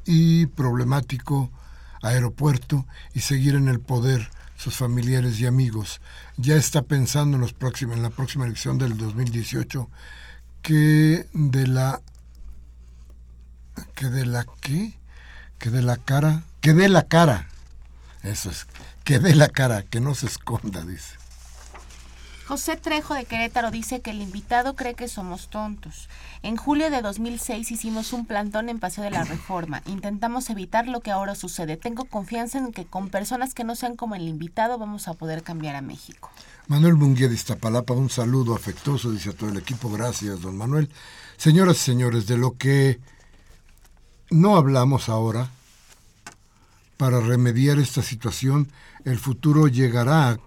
y 0.05 0.45
problemático 0.45 1.49
aeropuerto 2.03 2.85
y 3.15 3.21
seguir 3.21 3.55
en 3.55 3.67
el 3.67 3.79
poder 3.79 4.29
sus 4.55 4.75
familiares 4.75 5.39
y 5.39 5.45
amigos. 5.45 6.01
Ya 6.37 6.55
está 6.55 6.81
pensando 6.81 7.37
en, 7.37 7.41
los 7.41 7.53
próximos, 7.53 7.97
en 7.97 8.03
la 8.03 8.09
próxima 8.09 8.45
elección 8.45 8.77
del 8.77 8.97
2018 8.97 9.89
que 10.61 11.27
de 11.33 11.67
la 11.67 12.01
que 13.93 14.07
de 14.09 14.25
la 14.25 14.45
qué 14.61 14.93
que 15.59 15.69
de 15.69 15.83
la 15.83 15.97
cara 15.97 16.43
que 16.59 16.73
dé 16.73 16.89
la 16.89 17.03
cara 17.03 17.47
eso 18.23 18.49
es 18.49 18.65
que 19.03 19.19
dé 19.19 19.35
la 19.35 19.47
cara 19.47 19.83
que 19.83 19.99
no 19.99 20.15
se 20.15 20.25
esconda 20.25 20.83
dice 20.83 21.17
José 22.47 22.75
Trejo 22.77 23.15
de 23.15 23.25
Querétaro 23.25 23.71
dice 23.71 24.01
que 24.01 24.11
el 24.11 24.21
invitado 24.21 24.75
cree 24.75 24.93
que 24.93 25.07
somos 25.07 25.49
tontos. 25.49 26.09
En 26.43 26.57
julio 26.57 26.91
de 26.91 27.01
2006 27.01 27.71
hicimos 27.71 28.13
un 28.13 28.27
plantón 28.27 28.69
en 28.69 28.79
Paseo 28.79 29.03
de 29.03 29.09
la 29.09 29.23
Reforma. 29.23 29.81
Intentamos 29.87 30.51
evitar 30.51 30.87
lo 30.87 30.99
que 30.99 31.09
ahora 31.09 31.33
sucede. 31.33 31.75
Tengo 31.75 32.05
confianza 32.05 32.59
en 32.59 32.71
que 32.71 32.85
con 32.85 33.09
personas 33.09 33.55
que 33.55 33.63
no 33.63 33.75
sean 33.75 33.95
como 33.95 34.13
el 34.13 34.27
invitado 34.27 34.77
vamos 34.77 35.07
a 35.07 35.15
poder 35.15 35.41
cambiar 35.41 35.75
a 35.75 35.81
México. 35.81 36.29
Manuel 36.67 36.95
Munguía 36.95 37.27
de 37.27 37.33
Iztapalapa 37.33 37.93
un 37.93 38.11
saludo 38.11 38.53
afectuoso 38.55 39.11
dice 39.11 39.29
a 39.29 39.33
todo 39.33 39.49
el 39.49 39.57
equipo 39.57 39.89
gracias 39.89 40.41
don 40.41 40.57
Manuel 40.57 40.89
señoras 41.37 41.77
y 41.77 41.79
señores 41.81 42.25
de 42.25 42.37
lo 42.37 42.57
que 42.57 42.99
no 44.31 44.55
hablamos 44.55 45.07
ahora 45.07 45.49
para 46.97 47.19
remediar 47.19 47.77
esta 47.77 48.01
situación 48.01 48.71
el 49.03 49.19
futuro 49.19 49.67
llegará 49.67 50.39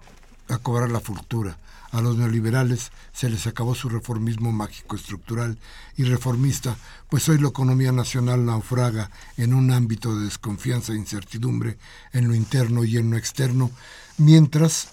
a, 0.49 0.57
cobrar 0.57 0.89
la 0.91 0.99
fortuna 0.99 1.57
a 1.91 2.01
los 2.01 2.17
neoliberales 2.17 2.91
se 3.11 3.29
les 3.29 3.47
acabó 3.47 3.75
su 3.75 3.89
reformismo 3.89 4.51
mágico 4.51 4.95
estructural 4.95 5.57
y 5.97 6.03
reformista, 6.03 6.77
pues 7.09 7.27
hoy 7.29 7.39
la 7.39 7.49
economía 7.49 7.91
nacional 7.91 8.45
naufraga 8.45 9.09
en 9.37 9.53
un 9.53 9.71
ámbito 9.71 10.15
de 10.17 10.25
desconfianza 10.25 10.93
e 10.93 10.97
incertidumbre 10.97 11.77
en 12.13 12.27
lo 12.27 12.35
interno 12.35 12.83
y 12.83 12.97
en 12.97 13.11
lo 13.11 13.17
externo, 13.17 13.71
mientras 14.17 14.89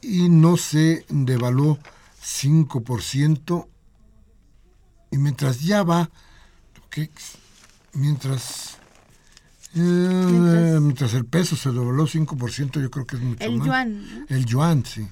y 0.00 0.28
no 0.28 0.56
se 0.56 1.04
devaluó 1.08 1.78
5% 2.22 3.66
y 5.10 5.18
mientras 5.18 5.60
ya 5.60 5.82
va, 5.82 6.10
¿qué? 6.90 7.10
mientras, 7.92 8.76
eh, 9.74 10.78
mientras 10.80 11.14
el 11.14 11.24
peso 11.24 11.56
se 11.56 11.70
devaluó 11.70 12.06
5%, 12.06 12.80
yo 12.80 12.90
creo 12.90 13.06
que 13.06 13.16
es 13.16 13.22
mucho 13.22 13.44
El 13.44 13.58
más. 13.58 13.66
yuan. 13.66 14.20
¿no? 14.20 14.26
El 14.28 14.44
yuan, 14.44 14.84
sí. 14.84 15.08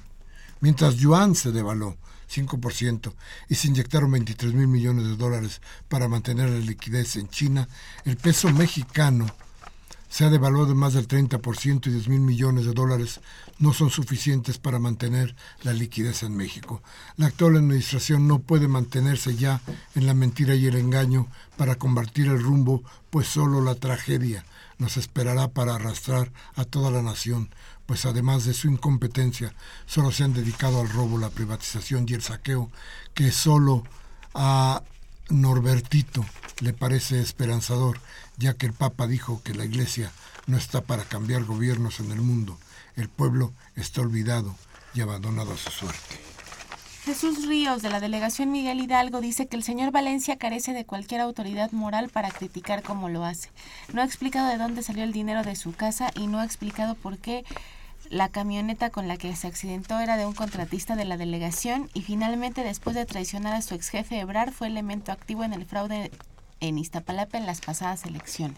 Mientras 0.59 0.95
yuan 0.95 1.35
se 1.35 1.51
devaló 1.51 1.97
5% 2.33 3.13
y 3.49 3.55
se 3.55 3.67
inyectaron 3.67 4.11
23 4.11 4.53
mil 4.53 4.67
millones 4.67 5.05
de 5.05 5.15
dólares 5.15 5.61
para 5.87 6.07
mantener 6.07 6.49
la 6.49 6.59
liquidez 6.59 7.15
en 7.15 7.29
China, 7.29 7.67
el 8.03 8.17
peso 8.17 8.51
mexicano 8.51 9.27
se 10.09 10.23
ha 10.23 10.29
devaluado 10.29 10.73
más 10.75 10.93
del 10.93 11.09
30% 11.09 11.87
y 11.87 11.91
10 11.91 12.07
mil 12.07 12.21
millones 12.21 12.65
de 12.65 12.71
dólares 12.71 13.19
no 13.59 13.73
son 13.73 13.89
suficientes 13.89 14.57
para 14.59 14.79
mantener 14.79 15.35
la 15.61 15.73
liquidez 15.73 16.23
en 16.23 16.37
México. 16.37 16.81
La 17.17 17.25
actual 17.25 17.57
administración 17.57 18.25
no 18.25 18.39
puede 18.39 18.69
mantenerse 18.69 19.35
ya 19.35 19.61
en 19.93 20.05
la 20.05 20.13
mentira 20.13 20.55
y 20.55 20.67
el 20.67 20.77
engaño 20.77 21.27
para 21.57 21.75
convertir 21.75 22.27
el 22.27 22.41
rumbo, 22.41 22.81
pues 23.09 23.27
solo 23.27 23.61
la 23.61 23.75
tragedia 23.75 24.45
nos 24.77 24.97
esperará 24.97 25.49
para 25.49 25.75
arrastrar 25.75 26.31
a 26.55 26.65
toda 26.65 26.91
la 26.91 27.01
nación, 27.01 27.49
pues 27.85 28.05
además 28.05 28.45
de 28.45 28.53
su 28.53 28.67
incompetencia, 28.67 29.53
solo 29.85 30.11
se 30.11 30.23
han 30.23 30.33
dedicado 30.33 30.81
al 30.81 30.89
robo, 30.89 31.17
la 31.17 31.29
privatización 31.29 32.05
y 32.07 32.13
el 32.13 32.21
saqueo, 32.21 32.69
que 33.13 33.31
solo 33.31 33.83
a 34.33 34.83
Norbertito 35.29 36.25
le 36.61 36.73
parece 36.73 37.21
esperanzador, 37.21 37.99
ya 38.37 38.55
que 38.55 38.65
el 38.65 38.73
Papa 38.73 39.07
dijo 39.07 39.41
que 39.43 39.53
la 39.53 39.65
Iglesia 39.65 40.11
no 40.47 40.57
está 40.57 40.81
para 40.81 41.03
cambiar 41.03 41.43
gobiernos 41.43 41.99
en 41.99 42.11
el 42.11 42.21
mundo. 42.21 42.57
El 42.95 43.09
pueblo 43.09 43.53
está 43.75 44.01
olvidado 44.01 44.55
y 44.93 45.01
abandonado 45.01 45.53
a 45.53 45.57
su 45.57 45.69
suerte. 45.71 46.25
Jesús 47.05 47.45
Ríos, 47.45 47.83
de 47.83 47.91
la 47.91 47.99
delegación 47.99 48.51
Miguel 48.51 48.79
Hidalgo, 48.79 49.21
dice 49.21 49.45
que 49.45 49.55
el 49.55 49.63
señor 49.63 49.91
Valencia 49.91 50.37
carece 50.37 50.73
de 50.73 50.85
cualquier 50.85 51.21
autoridad 51.21 51.71
moral 51.71 52.09
para 52.09 52.31
criticar 52.31 52.81
como 52.81 53.09
lo 53.09 53.23
hace. 53.23 53.49
No 53.93 54.01
ha 54.01 54.05
explicado 54.05 54.47
de 54.47 54.57
dónde 54.57 54.81
salió 54.81 55.03
el 55.03 55.11
dinero 55.11 55.43
de 55.43 55.55
su 55.55 55.71
casa 55.71 56.09
y 56.15 56.25
no 56.25 56.39
ha 56.39 56.45
explicado 56.45 56.95
por 56.95 57.19
qué 57.19 57.45
la 58.09 58.29
camioneta 58.29 58.89
con 58.89 59.07
la 59.07 59.17
que 59.17 59.35
se 59.35 59.47
accidentó 59.47 59.99
era 59.99 60.17
de 60.17 60.25
un 60.25 60.33
contratista 60.33 60.95
de 60.95 61.05
la 61.05 61.17
delegación 61.17 61.89
y 61.93 62.01
finalmente 62.01 62.63
después 62.63 62.95
de 62.95 63.05
traicionar 63.05 63.53
a 63.53 63.61
su 63.61 63.75
ex 63.75 63.89
jefe 63.89 64.19
Ebrar 64.19 64.51
fue 64.51 64.67
elemento 64.67 65.11
activo 65.11 65.43
en 65.43 65.53
el 65.53 65.65
fraude 65.65 66.11
en 66.59 66.77
Iztapalapa 66.77 67.37
en 67.37 67.45
las 67.45 67.61
pasadas 67.61 68.05
elecciones. 68.05 68.57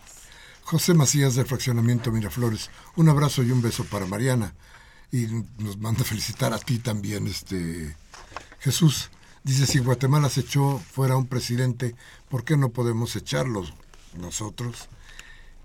José 0.63 0.93
Macías 0.93 1.35
del 1.35 1.45
fraccionamiento 1.45 2.11
Miraflores, 2.11 2.69
un 2.95 3.09
abrazo 3.09 3.43
y 3.43 3.51
un 3.51 3.61
beso 3.61 3.85
para 3.85 4.05
Mariana 4.05 4.53
y 5.11 5.27
nos 5.57 5.77
manda 5.77 6.03
felicitar 6.03 6.53
a 6.53 6.59
ti 6.59 6.79
también, 6.79 7.27
este 7.27 7.95
Jesús. 8.59 9.09
Dice, 9.43 9.65
si 9.65 9.79
Guatemala 9.79 10.29
se 10.29 10.41
echó 10.41 10.77
fuera 10.79 11.15
un 11.15 11.25
presidente, 11.25 11.95
¿por 12.27 12.43
qué 12.43 12.57
no 12.57 12.69
podemos 12.69 13.15
echarlos 13.15 13.73
nosotros? 14.19 14.89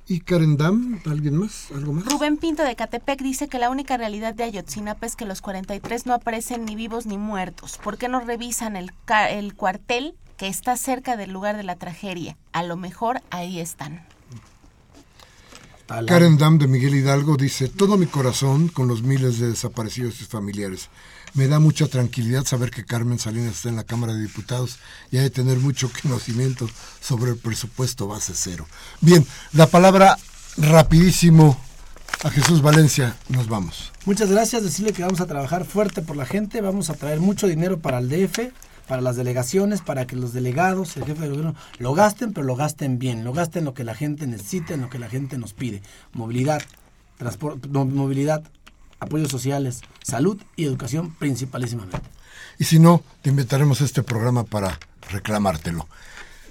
¿Y 0.07 0.21
Karen 0.21 0.57
Dam? 0.57 1.01
¿Alguien 1.07 1.37
más? 1.37 1.71
¿Algo 1.73 1.93
más? 1.93 2.05
Rubén 2.07 2.37
Pinto 2.37 2.65
de 2.65 2.75
Catepec 2.75 3.21
dice 3.23 3.49
que 3.49 3.59
la 3.59 3.71
única 3.71 3.97
realidad 3.97 4.35
de 4.35 4.45
Ayotzinapa 4.45 5.07
es 5.07 5.17
que 5.17 5.25
los 5.25 5.41
43 5.41 6.07
no 6.07 6.15
aparecen 6.15 6.65
ni 6.65 6.75
vivos 6.75 7.07
ni 7.07 7.19
muertos. 7.19 7.79
¿Por 7.79 7.99
qué 7.99 8.09
no 8.09 8.21
revisan 8.21 8.77
el, 8.77 8.91
el 9.31 9.55
cuartel 9.55 10.15
que 10.37 10.49
está 10.49 10.77
cerca 10.77 11.17
del 11.17 11.33
lugar 11.33 11.57
de 11.57 11.63
la 11.63 11.77
tragedia? 11.77 12.37
A 12.53 12.65
lo 12.65 12.77
mejor 12.77 13.23
ahí 13.31 13.61
están. 13.61 14.05
Karen 16.07 16.39
Dam 16.39 16.59
de 16.59 16.67
Miguel 16.67 16.95
Hidalgo 16.95 17.37
dice, 17.37 17.69
todo 17.69 17.97
mi 17.97 18.07
corazón 18.07 18.69
con 18.69 18.89
los 18.89 19.03
miles 19.03 19.39
de 19.39 19.49
desaparecidos 19.49 20.21
y 20.21 20.25
familiares. 20.25 20.89
Me 21.35 21.49
da 21.49 21.59
mucha 21.59 21.87
tranquilidad 21.87 22.45
saber 22.45 22.71
que 22.71 22.85
Carmen 22.85 23.19
Salinas 23.19 23.57
está 23.57 23.69
en 23.69 23.77
la 23.77 23.85
Cámara 23.85 24.15
de 24.15 24.23
Diputados 24.23 24.79
y 25.11 25.19
hay 25.19 25.25
de 25.25 25.31
tener 25.31 25.59
mucho 25.59 25.91
conocimiento 26.03 26.69
sobre 27.01 27.33
el 27.33 27.37
presupuesto 27.37 28.07
base 28.07 28.33
cero. 28.35 28.67
Bien, 29.01 29.27
la 29.53 29.67
palabra 29.67 30.19
rapidísimo 30.57 31.59
a 32.25 32.31
Jesús 32.31 32.63
Valencia, 32.63 33.17
nos 33.29 33.49
vamos. 33.49 33.93
Muchas 34.05 34.31
gracias, 34.31 34.63
decirle 34.63 34.93
que 34.93 35.03
vamos 35.03 35.21
a 35.21 35.27
trabajar 35.27 35.65
fuerte 35.65 36.03
por 36.03 36.17
la 36.17 36.27
gente, 36.27 36.61
vamos 36.61 36.91
a 36.91 36.95
traer 36.95 37.21
mucho 37.21 37.47
dinero 37.47 37.81
para 37.81 37.99
el 37.99 38.09
DF, 38.09 38.53
para 38.87 39.03
las 39.03 39.17
delegaciones, 39.17 39.81
para 39.81 40.07
que 40.07 40.17
los 40.17 40.33
delegados, 40.33 40.97
el 40.97 41.05
jefe 41.05 41.23
de 41.23 41.29
gobierno, 41.29 41.55
lo 41.79 41.95
gasten, 41.95 42.33
pero 42.33 42.47
lo 42.47 42.57
gasten 42.57 42.99
bien, 42.99 43.25
lo 43.25 43.33
gasten 43.33 43.65
lo 43.65 43.75
que 43.75 43.85
la 43.85 43.95
gente 43.95 44.27
necesita, 44.27 44.75
en 44.75 44.83
lo 44.83 44.91
que 44.91 44.99
la 44.99 45.09
gente 45.09 45.39
nos 45.39 45.53
pide. 45.53 45.83
Movilidad, 46.13 46.63
transporte, 47.19 47.69
movilidad, 47.69 48.43
apoyos 49.01 49.31
sociales, 49.31 49.83
salud 50.03 50.41
y 50.57 50.65
educación 50.65 51.15
principalísimamente. 51.15 52.01
Y 52.59 52.65
si 52.65 52.79
no, 52.79 53.03
te 53.23 53.31
invitaremos 53.31 53.81
a 53.81 53.85
este 53.85 54.03
programa 54.03 54.45
para 54.45 54.79
reclamártelo. 55.11 55.89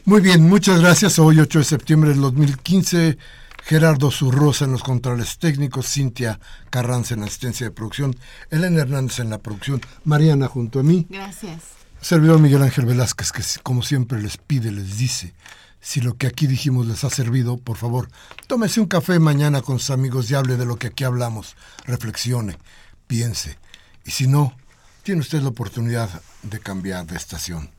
Muy 0.06 0.22
bien, 0.22 0.48
muchas 0.48 0.82
gracias. 0.82 1.20
Hoy 1.20 1.40
8 1.40 1.60
de 1.60 1.66
septiembre 1.66 2.10
del 2.12 2.22
2015. 2.22 3.18
Gerardo 3.64 4.10
Zurrosa 4.10 4.66
en 4.66 4.72
los 4.72 4.84
controles 4.84 5.38
técnicos, 5.38 5.88
Cintia 5.88 6.40
Carranza 6.70 7.14
en 7.14 7.20
la 7.20 7.28
asistencia 7.28 7.68
de 7.68 7.72
producción, 7.72 8.16
Elena 8.50 8.82
Hernández 8.82 9.20
en 9.20 9.30
la 9.30 9.38
producción, 9.38 9.82
Mariana 10.04 10.48
junto 10.48 10.80
a 10.80 10.84
mí. 10.84 11.06
Gracias. 11.10 11.81
Servidor 12.02 12.40
Miguel 12.40 12.64
Ángel 12.64 12.86
Velázquez, 12.86 13.32
que 13.32 13.44
como 13.62 13.84
siempre 13.84 14.20
les 14.20 14.38
pide, 14.38 14.72
les 14.72 14.98
dice, 14.98 15.36
si 15.80 16.02
lo 16.02 16.18
que 16.18 16.26
aquí 16.26 16.48
dijimos 16.48 16.88
les 16.88 17.04
ha 17.04 17.12
servido, 17.12 17.58
por 17.58 17.78
favor, 17.78 18.10
tómese 18.48 18.80
un 18.80 18.88
café 18.88 19.20
mañana 19.20 19.62
con 19.62 19.78
sus 19.80 19.92
amigos 19.92 20.30
y 20.30 20.36
hable 20.36 20.58
de 20.58 20.66
lo 20.66 20.78
que 20.78 20.88
aquí 20.88 21.04
hablamos. 21.04 21.56
Reflexione, 21.86 22.58
piense. 23.06 23.58
Y 24.04 24.12
si 24.12 24.26
no, 24.28 24.58
tiene 25.04 25.22
usted 25.22 25.42
la 25.42 25.50
oportunidad 25.50 26.10
de 26.42 26.60
cambiar 26.60 27.06
de 27.06 27.18
estación. 27.18 27.70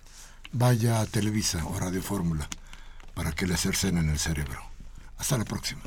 Vaya 0.53 1.01
a 1.01 1.07
Televisa 1.07 1.65
o 1.67 1.79
Radio 1.79 2.03
Fórmula 2.03 2.49
para 3.15 3.33
que 3.33 3.47
le 3.47 3.57
cercenen 3.57 4.09
el 4.09 4.21
cerebro. 4.21 4.61
Hasta 5.19 5.37
la 5.37 5.45
próxima. 5.45 5.83